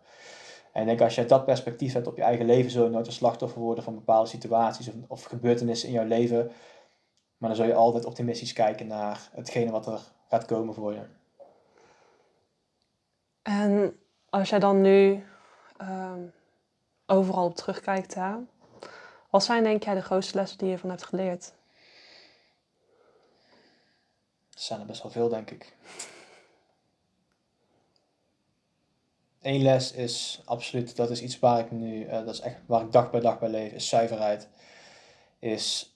En 0.73 0.81
ik 0.81 0.87
denk 0.87 1.01
als 1.01 1.15
je 1.15 1.25
dat 1.25 1.45
perspectief 1.45 1.93
hebt 1.93 2.07
op 2.07 2.17
je 2.17 2.23
eigen 2.23 2.47
leven, 2.47 2.71
zul 2.71 2.85
je 2.85 2.91
nooit 2.91 3.07
een 3.07 3.13
slachtoffer 3.13 3.61
worden 3.61 3.85
van 3.85 3.95
bepaalde 3.95 4.29
situaties 4.29 4.89
of, 4.89 4.95
of 5.09 5.25
gebeurtenissen 5.25 5.89
in 5.89 5.95
jouw 5.95 6.07
leven. 6.07 6.51
Maar 7.45 7.55
dan 7.55 7.63
zul 7.63 7.73
je 7.75 7.81
altijd 7.81 8.05
optimistisch 8.05 8.53
kijken 8.53 8.87
naar 8.87 9.29
hetgene 9.33 9.71
wat 9.71 9.87
er 9.87 10.01
gaat 10.29 10.45
komen 10.45 10.75
voor 10.75 10.93
je. 10.93 11.07
En 13.43 14.01
als 14.31 14.49
jij 14.49 14.59
dan 14.59 14.81
nu 14.81 15.25
ehm, 15.77 16.21
overal 17.07 17.45
op 17.45 17.57
terugkijkt, 17.57 18.15
hè, 18.15 18.35
wat 19.31 19.45
zijn 19.45 19.63
denk 19.63 19.83
jij 19.83 19.95
de 19.95 20.03
grootste 20.03 20.37
lessen 20.37 20.59
die 20.59 20.67
je 20.67 20.73
ervan 20.73 20.91
hebt 20.91 21.05
geleerd? 21.05 21.53
Er 24.51 24.61
zijn 24.61 24.81
er 24.81 24.87
best 24.87 25.03
wel 25.03 25.13
veel, 25.13 25.29
denk 25.29 25.51
ik. 25.51 25.77
Eén 29.41 29.63
les 29.63 29.93
is 29.93 30.43
absoluut, 30.45 30.97
dat 30.97 31.11
is 31.11 31.23
iets 31.23 31.39
waar 31.39 31.59
ik 31.59 31.71
nu, 31.71 32.05
eh, 32.05 32.25
dat 32.25 32.35
is 32.35 32.41
echt 32.41 32.57
waar 32.67 32.83
ik 32.83 32.93
dag 32.93 33.11
bij 33.11 33.21
dag 33.21 33.39
bij 33.39 33.49
leef, 33.49 33.73
is 33.73 33.89
zuiverheid. 33.89 34.49
Is 35.39 35.94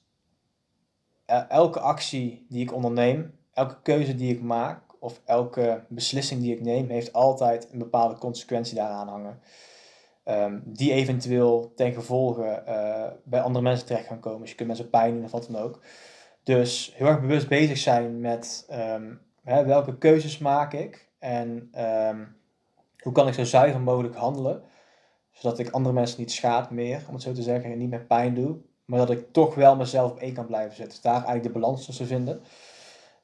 elke 1.48 1.80
actie 1.80 2.46
die 2.48 2.62
ik 2.62 2.74
onderneem, 2.74 3.38
elke 3.52 3.82
keuze 3.82 4.14
die 4.14 4.34
ik 4.34 4.42
maak, 4.42 4.80
of 5.00 5.20
elke 5.24 5.84
beslissing 5.88 6.40
die 6.40 6.54
ik 6.54 6.60
neem, 6.60 6.88
heeft 6.88 7.12
altijd 7.12 7.68
een 7.72 7.78
bepaalde 7.78 8.18
consequentie 8.18 8.74
daaraan 8.74 9.08
hangen. 9.08 9.40
Ehm, 10.24 10.58
die 10.64 10.92
eventueel 10.92 11.72
ten 11.76 11.92
gevolge 11.92 12.44
eh, 12.44 13.06
bij 13.24 13.40
andere 13.40 13.64
mensen 13.64 13.86
terecht 13.86 14.06
gaan 14.06 14.20
komen. 14.20 14.40
Dus 14.40 14.50
je 14.50 14.56
kunt 14.56 14.68
mensen 14.68 14.90
pijn 14.90 15.14
doen 15.14 15.24
of 15.24 15.30
wat 15.30 15.48
dan 15.50 15.62
ook. 15.62 15.80
Dus 16.42 16.92
heel 16.96 17.06
erg 17.06 17.20
bewust 17.20 17.48
bezig 17.48 17.78
zijn 17.78 18.20
met 18.20 18.64
ehm, 18.68 19.14
hè, 19.42 19.64
welke 19.64 19.98
keuzes 19.98 20.38
maak 20.38 20.72
ik 20.72 21.08
en 21.18 21.68
ehm, 21.72 22.24
hoe 22.98 23.12
kan 23.12 23.28
ik 23.28 23.34
zo 23.34 23.44
zuiver 23.44 23.80
mogelijk 23.80 24.14
handelen, 24.14 24.62
zodat 25.30 25.58
ik 25.58 25.70
andere 25.70 25.94
mensen 25.94 26.20
niet 26.20 26.32
schaad 26.32 26.70
meer, 26.70 27.04
om 27.08 27.14
het 27.14 27.22
zo 27.22 27.32
te 27.32 27.42
zeggen, 27.42 27.72
en 27.72 27.78
niet 27.78 27.90
meer 27.90 28.06
pijn 28.06 28.34
doe, 28.34 28.56
maar 28.88 28.98
dat 28.98 29.10
ik 29.10 29.32
toch 29.32 29.54
wel 29.54 29.76
mezelf 29.76 30.10
op 30.10 30.18
één 30.18 30.34
kan 30.34 30.46
blijven 30.46 30.76
zetten. 30.76 30.94
Dus 30.94 31.00
daar 31.00 31.14
eigenlijk 31.14 31.44
de 31.44 31.60
balans 31.60 31.84
tussen 31.84 32.06
vinden. 32.06 32.40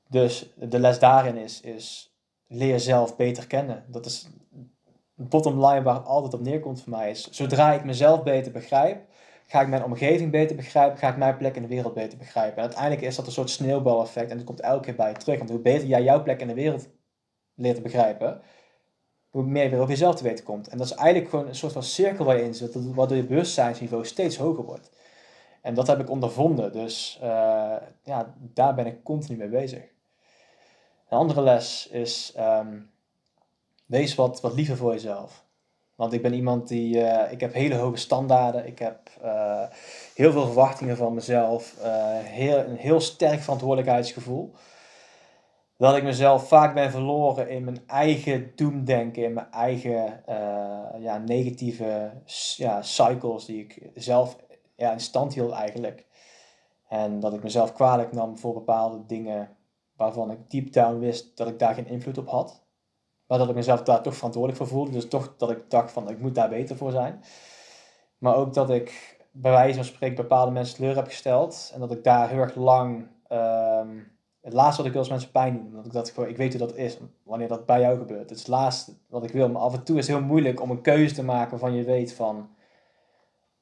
Dus 0.09 0.53
de 0.55 0.79
les 0.79 0.99
daarin 0.99 1.37
is, 1.37 1.61
is 1.61 2.15
leer 2.47 2.69
jezelf 2.69 3.17
beter 3.17 3.47
kennen. 3.47 3.85
Dat 3.89 4.07
is 4.07 4.29
bottom 5.15 5.67
line 5.67 5.83
waar 5.83 5.95
het 5.95 6.07
altijd 6.07 6.35
op 6.35 6.41
neerkomt 6.41 6.83
voor 6.83 6.91
mij 6.91 7.11
is, 7.11 7.31
zodra 7.31 7.73
ik 7.73 7.85
mezelf 7.85 8.23
beter 8.23 8.53
begrijp, 8.53 9.07
ga 9.47 9.61
ik 9.61 9.69
mijn 9.69 9.85
omgeving 9.85 10.31
beter 10.31 10.57
begrijpen, 10.57 10.99
ga 10.99 11.09
ik 11.09 11.17
mijn 11.17 11.37
plek 11.37 11.57
in 11.57 11.63
de 11.63 11.69
wereld 11.69 11.95
beter 11.95 12.19
begrijpen. 12.19 12.57
En 12.57 12.63
uiteindelijk 12.63 13.03
is 13.03 13.17
dat 13.17 13.27
een 13.27 13.33
soort 13.33 13.51
sneeuwbaleffect 13.51 14.31
en 14.31 14.37
dat 14.37 14.47
komt 14.47 14.61
elke 14.61 14.85
keer 14.85 14.95
bij 14.95 15.09
je 15.09 15.17
terug. 15.17 15.39
Want 15.39 15.51
hoe 15.51 15.59
beter 15.59 15.89
jij 15.89 16.03
jouw 16.03 16.23
plek 16.23 16.41
in 16.41 16.47
de 16.47 16.55
wereld 16.55 16.89
leert 17.55 17.77
te 17.77 17.83
begrijpen, 17.83 18.41
hoe 19.29 19.45
meer 19.45 19.63
je 19.63 19.71
weer 19.71 19.79
over 19.79 19.91
jezelf 19.91 20.15
te 20.15 20.23
weten 20.23 20.45
komt. 20.45 20.69
En 20.69 20.79
dat 20.79 20.87
is 20.87 20.93
eigenlijk 20.93 21.31
gewoon 21.31 21.49
een 21.49 21.55
soort 21.55 21.73
van 21.73 21.83
cirkel 21.83 22.25
waar 22.25 22.37
je 22.37 22.45
in 22.45 22.55
zit, 22.55 22.95
waardoor 22.95 23.17
je 23.17 23.25
bewustzijnsniveau 23.25 24.05
steeds 24.05 24.37
hoger 24.37 24.65
wordt. 24.65 24.91
En 25.65 25.75
dat 25.75 25.87
heb 25.87 26.01
ik 26.01 26.11
ondervonden, 26.11 26.73
dus 26.73 27.19
eh, 27.23 27.77
ja, 28.03 28.35
daar 28.39 28.75
ben 28.75 28.87
ik 28.87 29.03
continu 29.03 29.39
mee 29.39 29.49
bezig. 29.49 29.83
Een 31.09 31.19
andere 31.19 31.41
les 31.41 31.89
is, 31.89 32.33
ehm, 32.37 32.81
wees 33.87 34.15
wat, 34.15 34.41
wat 34.41 34.55
liever 34.55 34.77
voor 34.77 34.93
jezelf. 34.93 35.45
Want 35.95 36.13
ik 36.13 36.23
ben 36.23 36.35
iemand 36.35 36.69
die, 36.69 37.01
eh, 37.01 37.33
ik 37.33 37.41
heb 37.41 37.53
hele 37.53 37.75
hoge 37.75 37.97
standaarden, 37.97 38.67
ik 38.67 38.79
heb 38.79 39.11
eh, 39.23 39.63
heel 40.15 40.33
veel 40.33 40.45
verwachtingen 40.45 40.97
van 40.97 41.15
mezelf, 41.15 41.75
heel, 42.23 42.59
een 42.59 42.77
heel 42.77 43.01
sterk 43.01 43.41
verantwoordelijkheidsgevoel. 43.41 44.53
Dat 45.77 45.97
ik 45.97 46.03
mezelf 46.03 46.49
vaak 46.49 46.75
ben 46.75 46.91
verloren 46.91 47.49
in 47.49 47.65
mijn 47.65 47.83
eigen 47.87 48.53
doemdenken, 48.55 49.25
in 49.25 49.33
mijn 49.33 49.51
eigen 49.51 50.23
ja, 50.99 51.19
negatieve 51.19 52.11
ja, 52.57 52.83
cycles 52.83 53.45
die 53.45 53.61
ik 53.61 53.91
zelf 53.95 54.37
ja, 54.77 54.93
in 54.93 55.01
stand 55.01 55.35
hield 55.35 55.53
eigenlijk. 55.53 56.07
En 56.89 57.21
dat 57.21 57.33
ik 57.33 57.43
mezelf 57.43 57.73
kwalijk 57.73 58.13
nam 58.13 58.39
voor 58.39 58.55
bepaalde 58.55 59.07
dingen 59.07 59.57
waarvan 59.97 60.31
ik 60.31 60.51
deep 60.51 60.73
down 60.73 60.99
wist 60.99 61.37
dat 61.37 61.49
ik 61.49 61.59
daar 61.59 61.75
geen 61.75 61.87
invloed 61.87 62.19
op 62.19 62.29
had. 62.29 62.63
Maar 63.27 63.39
dat 63.39 63.49
ik 63.49 63.55
mezelf 63.55 63.83
daar 63.83 64.03
toch 64.03 64.15
verantwoordelijk 64.15 64.63
voor 64.63 64.71
voelde. 64.71 64.91
Dus 64.91 65.09
toch 65.09 65.35
dat 65.37 65.51
ik 65.51 65.71
dacht 65.71 65.93
van 65.93 66.11
ik 66.11 66.21
moet 66.21 66.35
daar 66.35 66.49
beter 66.49 66.77
voor 66.77 66.91
zijn. 66.91 67.23
Maar 68.19 68.37
ook 68.37 68.55
dat 68.55 68.71
ik 68.71 69.19
bij 69.31 69.51
wijze 69.51 69.75
van 69.75 69.85
spreken 69.85 70.17
bepaalde 70.17 70.53
mensen 70.53 70.77
teleur 70.77 70.97
heb 70.97 71.07
gesteld. 71.07 71.71
En 71.75 71.81
dat 71.81 71.93
ik 71.93 72.05
daar 72.05 72.29
heel 72.29 72.39
erg 72.39 72.55
lang... 72.55 73.07
ehm, 73.29 73.99
het 74.41 74.53
laatste 74.53 74.77
wat 74.77 74.87
ik 74.87 74.93
wil 74.93 75.03
is 75.03 75.09
mensen 75.09 75.31
pijn 75.31 75.55
doen. 75.55 75.67
Omdat 75.67 75.87
ik 75.87 75.93
dat 75.93 76.29
ik 76.29 76.37
weet 76.37 76.59
hoe 76.59 76.67
dat 76.67 76.77
is. 76.77 76.99
Wanneer 77.23 77.49
dat 77.49 77.67
bij 77.67 77.81
jou 77.81 77.99
gebeurt. 77.99 78.21
Het 78.21 78.31
is 78.31 78.39
het 78.39 78.49
laatste 78.49 78.93
wat 79.09 79.25
ik 79.25 79.33
wil. 79.33 79.49
Maar 79.49 79.63
af 79.63 79.75
en 79.75 79.85
toe 79.85 79.99
is 79.99 80.07
het 80.07 80.17
heel 80.17 80.27
moeilijk 80.27 80.61
om 80.61 80.71
een 80.71 80.81
keuze 80.81 81.15
te 81.15 81.25
maken 81.25 81.51
waarvan 81.51 81.75
je 81.75 81.85
weet 81.85 82.13
van... 82.13 82.49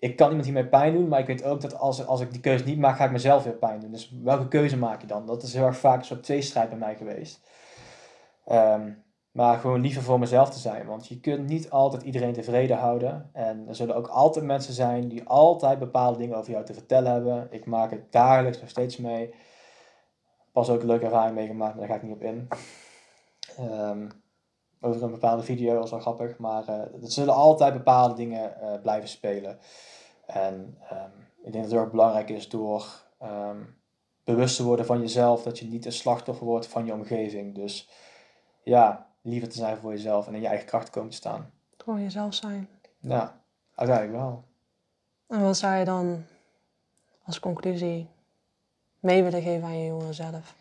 Ik 0.02 0.16
kan 0.16 0.28
iemand 0.28 0.44
hiermee 0.44 0.66
pijn 0.66 0.92
doen. 0.92 1.08
Maar 1.08 1.20
ik 1.20 1.26
weet 1.26 1.44
ook 1.44 1.60
dat 1.60 1.78
als, 1.78 2.06
als 2.06 2.20
ik 2.20 2.32
die 2.32 2.40
keuze 2.40 2.64
niet 2.64 2.78
maak, 2.78 2.96
ga 2.96 3.04
ik 3.04 3.10
mezelf 3.10 3.44
weer 3.44 3.52
pijn 3.52 3.80
doen. 3.80 3.90
Dus 3.90 4.12
welke 4.22 4.48
keuze 4.48 4.76
maak 4.76 5.00
je 5.00 5.06
dan? 5.06 5.26
Dat 5.26 5.42
is 5.42 5.54
heel 5.54 5.66
erg 5.66 5.76
vaak 5.76 5.98
een 5.98 6.04
soort 6.04 6.22
tweestrijd 6.22 6.68
bij 6.68 6.78
mij 6.78 6.96
geweest. 6.96 7.40
Ehm, 8.44 8.90
maar 9.32 9.58
gewoon 9.58 9.80
liever 9.80 10.02
voor 10.02 10.18
mezelf 10.18 10.50
te 10.50 10.58
zijn. 10.58 10.86
Want 10.86 11.08
je 11.08 11.20
kunt 11.20 11.48
niet 11.48 11.70
altijd 11.70 12.02
iedereen 12.02 12.32
tevreden 12.32 12.76
houden. 12.76 13.30
En 13.32 13.64
er 13.68 13.74
zullen 13.74 13.96
ook 13.96 14.06
altijd 14.06 14.44
mensen 14.44 14.74
zijn 14.74 15.08
die 15.08 15.24
altijd 15.24 15.78
bepaalde 15.78 16.18
dingen 16.18 16.36
over 16.36 16.52
jou 16.52 16.64
te 16.64 16.74
vertellen 16.74 17.12
hebben. 17.12 17.46
Ik 17.50 17.66
maak 17.66 17.90
het 17.90 18.12
dagelijks 18.12 18.60
nog 18.60 18.68
steeds 18.68 18.96
mee. 18.96 19.34
Pas 20.52 20.70
ook 20.70 20.80
een 20.80 20.86
leuke 20.86 21.04
ervaring 21.04 21.34
meegemaakt, 21.34 21.76
maar 21.76 21.86
daar 21.86 21.96
ga 21.96 22.02
ik 22.02 22.08
niet 22.08 22.16
op 22.16 22.22
in. 22.22 22.48
Ehm, 23.56 24.08
over 24.80 25.02
een 25.02 25.10
bepaalde 25.10 25.42
video, 25.42 25.82
is 25.82 25.90
wel 25.90 26.00
grappig. 26.00 26.38
Maar 26.38 26.68
eh, 26.68 26.74
er 26.74 27.10
zullen 27.10 27.34
altijd 27.34 27.72
bepaalde 27.72 28.14
dingen 28.14 28.60
eh, 28.60 28.80
blijven 28.80 29.08
spelen. 29.08 29.58
En 30.32 30.78
ehm, 30.88 31.10
ik 31.42 31.52
denk 31.52 31.54
dat 31.54 31.62
het 31.62 31.72
heel 31.72 31.80
erg 31.80 31.90
belangrijk 31.90 32.28
is 32.28 32.48
door 32.48 33.04
ehm, 33.18 33.60
bewust 34.24 34.56
te 34.56 34.64
worden 34.64 34.86
van 34.86 35.00
jezelf. 35.00 35.42
Dat 35.42 35.58
je 35.58 35.64
niet 35.64 35.86
een 35.86 35.92
slachtoffer 35.92 36.46
wordt 36.46 36.66
van 36.66 36.86
je 36.86 36.92
omgeving. 36.92 37.54
Dus 37.54 37.88
ja, 38.62 39.06
liever 39.20 39.48
te 39.48 39.56
zijn 39.56 39.76
voor 39.76 39.90
jezelf 39.90 40.26
en 40.26 40.34
in 40.34 40.40
je 40.40 40.46
eigen 40.46 40.66
kracht 40.66 40.90
komen 40.90 41.10
te 41.10 41.16
staan. 41.16 41.50
Gewoon 41.76 42.02
jezelf 42.02 42.34
zijn. 42.34 42.68
Ja, 42.98 43.40
uiteindelijk 43.74 44.18
wel. 44.18 44.44
En 45.26 45.42
wat 45.42 45.56
zou 45.56 45.74
je 45.74 45.84
dan 45.84 46.24
als 47.24 47.40
conclusie 47.40 48.08
mee 49.00 49.22
willen 49.22 49.42
geven 49.42 49.64
aan 49.64 49.78
je 49.78 49.86
jongeren 49.86 50.14
zelf? 50.14 50.54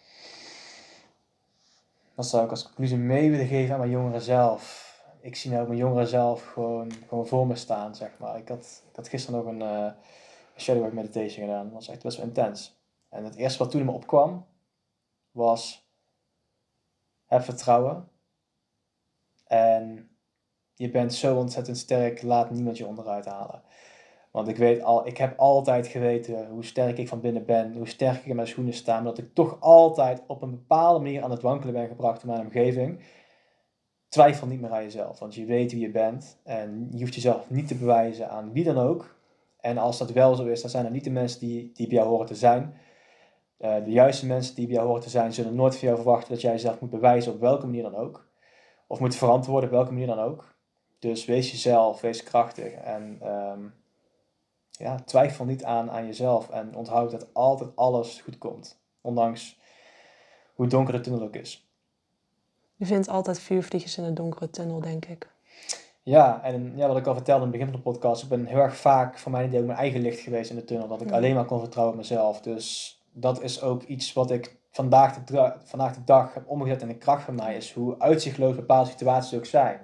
Wat 2.13 2.28
zou 2.28 2.43
ik 2.43 2.49
als 2.49 2.63
conclusie 2.63 2.97
mee 2.97 3.30
willen 3.32 3.47
geven 3.47 3.74
aan 3.74 3.80
mijn 3.80 3.91
jongeren 3.91 4.22
zelf? 4.22 4.91
Ik 5.22 5.36
zie 5.36 5.51
nou 5.51 5.67
mijn 5.67 5.80
jongeren 5.80 6.07
zelf 6.07 6.45
gewoon, 6.45 6.91
gewoon 7.07 7.28
voor 7.28 7.47
me 7.47 7.55
staan, 7.55 7.95
zeg 7.95 8.11
maar. 8.19 8.38
Ik 8.38 8.47
had, 8.47 8.84
ik 8.95 9.07
gisteren 9.07 9.43
nog 9.43 9.53
een 9.53 9.61
uh, 9.61 9.91
shadowwork 10.57 10.93
meditation 10.93 11.45
gedaan. 11.45 11.63
Dat 11.63 11.74
was 11.74 11.88
echt 11.88 12.03
best 12.03 12.17
wel 12.17 12.26
intens. 12.26 12.80
En 13.09 13.24
het 13.24 13.36
eerste 13.36 13.59
wat 13.59 13.72
toen 13.72 13.86
me 13.86 13.91
opkwam, 13.91 14.45
was 15.32 15.89
heb 17.26 17.41
vertrouwen. 17.41 18.07
En 19.47 20.09
je 20.76 20.89
bent 20.89 21.13
zo 21.13 21.38
ontzettend 21.38 21.78
sterk, 21.78 22.22
laat 22.22 22.51
niemand 22.51 22.78
je 22.78 22.86
onderuit 22.88 23.26
halen. 23.26 23.61
Want 24.32 24.47
ik 24.47 24.57
weet 24.57 24.84
al, 24.84 25.07
ik 25.07 25.17
heb 25.17 25.39
altijd 25.39 25.88
geweten 25.88 26.47
hoe 26.47 26.65
sterk 26.65 26.97
ik 26.97 27.07
van 27.07 27.22
binnen 27.22 27.45
ben, 27.45 27.74
hoe 27.74 27.88
sterk 27.88 28.17
ik 28.17 28.26
in 28.26 28.36
mijn 28.36 28.47
schoenen 28.47 28.74
sta, 28.74 28.95
maar 28.95 29.03
dat 29.03 29.17
ik 29.17 29.34
toch 29.34 29.59
altijd 29.59 30.22
op 30.28 30.41
een 30.41 30.51
bepaalde 30.51 30.99
manier 30.99 31.24
aan 31.24 31.32
het 31.32 31.41
wankelen 31.41 31.74
ben 31.74 31.88
gebracht 31.88 32.22
door 32.22 32.32
mijn 32.32 32.45
omgeving. 32.45 32.99
Twijfel 34.12 34.47
niet 34.47 34.62
meer 34.62 34.72
aan 34.72 34.84
jezelf, 34.84 35.20
want 35.20 35.36
je 35.36 35.45
weet 35.45 35.72
wie 35.72 35.82
je 35.82 35.91
bent 35.91 36.38
en 36.43 36.88
je 36.91 36.99
hoeft 36.99 37.16
jezelf 37.16 37.49
niet 37.49 37.68
te 37.68 37.76
bewijzen 37.76 38.30
aan 38.30 38.51
wie 38.51 38.64
dan 38.64 38.78
ook. 38.78 39.16
En 39.59 39.78
als 39.78 39.97
dat 39.97 40.12
wel 40.12 40.36
zo 40.36 40.45
is, 40.45 40.62
dan 40.62 40.70
zijn 40.70 40.86
er 40.86 40.91
niet 40.91 41.03
de 41.03 41.09
mensen 41.09 41.39
die, 41.39 41.72
die 41.74 41.88
bij 41.88 41.97
jou 41.97 42.09
horen 42.09 42.26
te 42.26 42.36
zijn. 42.36 42.74
Uh, 43.59 43.84
de 43.84 43.91
juiste 43.91 44.26
mensen 44.26 44.55
die 44.55 44.66
bij 44.66 44.76
jou 44.76 44.88
horen 44.88 45.03
te 45.03 45.09
zijn, 45.09 45.34
zullen 45.34 45.55
nooit 45.55 45.76
van 45.76 45.88
jou 45.88 45.95
verwachten 46.01 46.30
dat 46.30 46.41
jij 46.41 46.51
jezelf 46.51 46.80
moet 46.80 46.89
bewijzen 46.89 47.34
op 47.34 47.39
welke 47.39 47.66
manier 47.66 47.84
dan 47.84 47.95
ook. 47.95 48.28
Of 48.88 48.99
moet 48.99 49.16
verantwoorden 49.16 49.70
op 49.70 49.76
welke 49.76 49.91
manier 49.91 50.07
dan 50.07 50.20
ook. 50.20 50.55
Dus 50.99 51.26
wees 51.26 51.51
jezelf, 51.51 52.01
wees 52.01 52.24
krachtig 52.24 52.74
en 52.74 53.28
um, 53.28 53.74
ja, 54.72 54.95
twijfel 54.95 55.45
niet 55.45 55.64
aan, 55.64 55.91
aan 55.91 56.05
jezelf 56.05 56.49
en 56.49 56.76
onthoud 56.76 57.12
dat 57.12 57.34
altijd 57.34 57.76
alles 57.76 58.22
goed 58.22 58.38
komt. 58.38 58.82
Ondanks 59.01 59.59
hoe 60.55 60.68
donker 60.68 60.93
de 60.93 61.01
tunnel 61.01 61.22
ook 61.22 61.36
is. 61.36 61.70
Je 62.82 62.88
vindt 62.88 63.08
altijd 63.08 63.40
vuurvliegjes 63.40 63.98
in 63.98 64.04
een 64.04 64.14
donkere 64.14 64.50
tunnel, 64.50 64.80
denk 64.80 65.06
ik. 65.06 65.30
Ja, 66.04 66.44
en 66.44 66.74
ja, 66.76 66.88
wat 66.88 66.98
ik 66.98 67.06
al 67.06 67.14
vertelde 67.14 67.46
in 67.46 67.48
het 67.48 67.58
begin 67.58 67.68
van 67.68 67.76
de 67.76 67.92
podcast, 67.92 68.24
ik 68.24 68.30
ben 68.30 68.46
heel 68.46 68.60
erg 68.60 68.78
vaak 68.78 69.18
voor 69.18 69.32
mijn 69.32 69.48
idee 69.48 69.60
ook 69.60 69.66
mijn 69.66 69.78
eigen 69.78 70.02
licht 70.02 70.20
geweest 70.20 70.50
in 70.50 70.56
de 70.56 70.64
tunnel. 70.64 70.88
Dat 70.88 71.02
ik 71.02 71.12
alleen 71.12 71.36
maar 71.36 71.46
kon 71.46 71.60
vertrouwen 71.60 71.96
op 71.96 72.02
mezelf. 72.02 72.42
Dus 72.42 73.00
dat 73.12 73.42
is 73.42 73.62
ook 73.62 73.84
iets 73.84 74.14
wat 74.14 74.32
ik 74.32 74.58
vandaag 74.70 75.24
de, 75.24 75.54
vandaag 75.64 75.94
de 75.94 76.04
dag 76.04 76.34
heb 76.34 76.48
omgezet 76.48 76.82
in 76.82 76.88
de 76.88 76.98
kracht 76.98 77.24
van 77.24 77.36
mij. 77.36 77.56
Is 77.56 77.74
hoe 77.74 78.00
uitzichtloos 78.00 78.56
bepaalde 78.56 78.90
situaties 78.90 79.38
ook 79.38 79.46
zijn. 79.46 79.80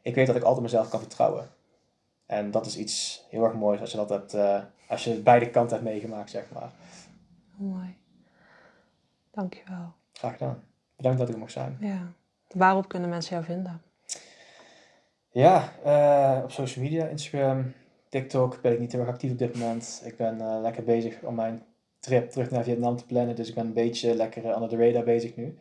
Ik 0.00 0.14
weet 0.14 0.26
dat 0.26 0.36
ik 0.36 0.42
altijd 0.42 0.62
mezelf 0.62 0.88
kan 0.88 1.00
vertrouwen. 1.00 1.50
En 2.26 2.50
dat 2.50 2.66
is 2.66 2.76
iets 2.76 3.26
heel 3.30 3.44
erg 3.44 3.54
moois 3.54 3.80
als 3.80 3.90
je 3.90 3.96
dat 3.96 4.08
hebt, 4.08 4.34
uh, 4.34 4.62
als 4.88 5.04
je 5.04 5.20
beide 5.20 5.50
kanten 5.50 5.76
hebt 5.76 5.88
meegemaakt, 5.88 6.30
zeg 6.30 6.44
maar. 6.52 6.70
Mooi. 7.56 7.96
Dankjewel. 9.30 9.92
Graag 10.12 10.32
gedaan. 10.32 10.70
Bedankt 11.02 11.18
dat 11.18 11.28
ik 11.28 11.34
er 11.34 11.40
mocht 11.40 11.52
zijn. 11.52 11.76
Ja. 11.80 12.12
Waarop 12.48 12.88
kunnen 12.88 13.08
mensen 13.08 13.34
jou 13.34 13.44
vinden? 13.44 13.82
Ja, 15.30 15.72
uh, 15.86 16.42
op 16.42 16.50
social 16.50 16.84
media, 16.84 17.06
Instagram, 17.06 17.72
TikTok 18.08 18.60
ben 18.60 18.72
ik 18.72 18.78
niet 18.78 18.92
heel 18.92 19.00
erg 19.00 19.10
actief 19.10 19.30
op 19.30 19.38
dit 19.38 19.58
moment. 19.58 20.02
Ik 20.04 20.16
ben 20.16 20.38
uh, 20.38 20.58
lekker 20.60 20.84
bezig 20.84 21.22
om 21.22 21.34
mijn 21.34 21.62
trip 22.00 22.30
terug 22.30 22.50
naar 22.50 22.64
Vietnam 22.64 22.96
te 22.96 23.06
plannen, 23.06 23.36
dus 23.36 23.48
ik 23.48 23.54
ben 23.54 23.66
een 23.66 23.72
beetje 23.72 24.14
lekker 24.14 24.54
onder 24.54 24.68
de 24.68 24.76
radar 24.76 25.04
bezig 25.04 25.36
nu. 25.36 25.58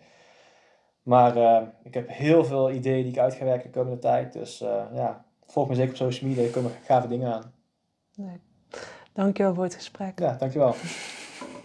Maar 1.04 1.38
uh, 1.38 1.62
ik 1.84 1.94
heb 1.94 2.10
heel 2.10 2.46
veel 2.46 2.72
ideeën 2.72 3.04
die 3.04 3.12
ik 3.12 3.20
uit 3.20 3.34
ga 3.34 3.46
werken 3.46 3.72
de 3.72 3.78
komende 3.78 4.00
tijd. 4.00 4.34
Dus 4.34 4.58
ja, 4.94 5.26
volg 5.46 5.68
me 5.68 5.76
zeker 5.76 5.92
op 5.92 5.98
social 5.98 6.30
media, 6.30 6.44
er 6.44 6.50
komen 6.50 6.72
gave 6.86 7.08
dingen 7.08 7.34
aan. 7.34 7.54
Nee. 8.16 8.39
Dankjewel 9.14 9.54
voor 9.54 9.64
het 9.64 9.76
gesprek. 9.76 10.20
Ja, 10.20 10.34
dankjewel. 10.34 10.76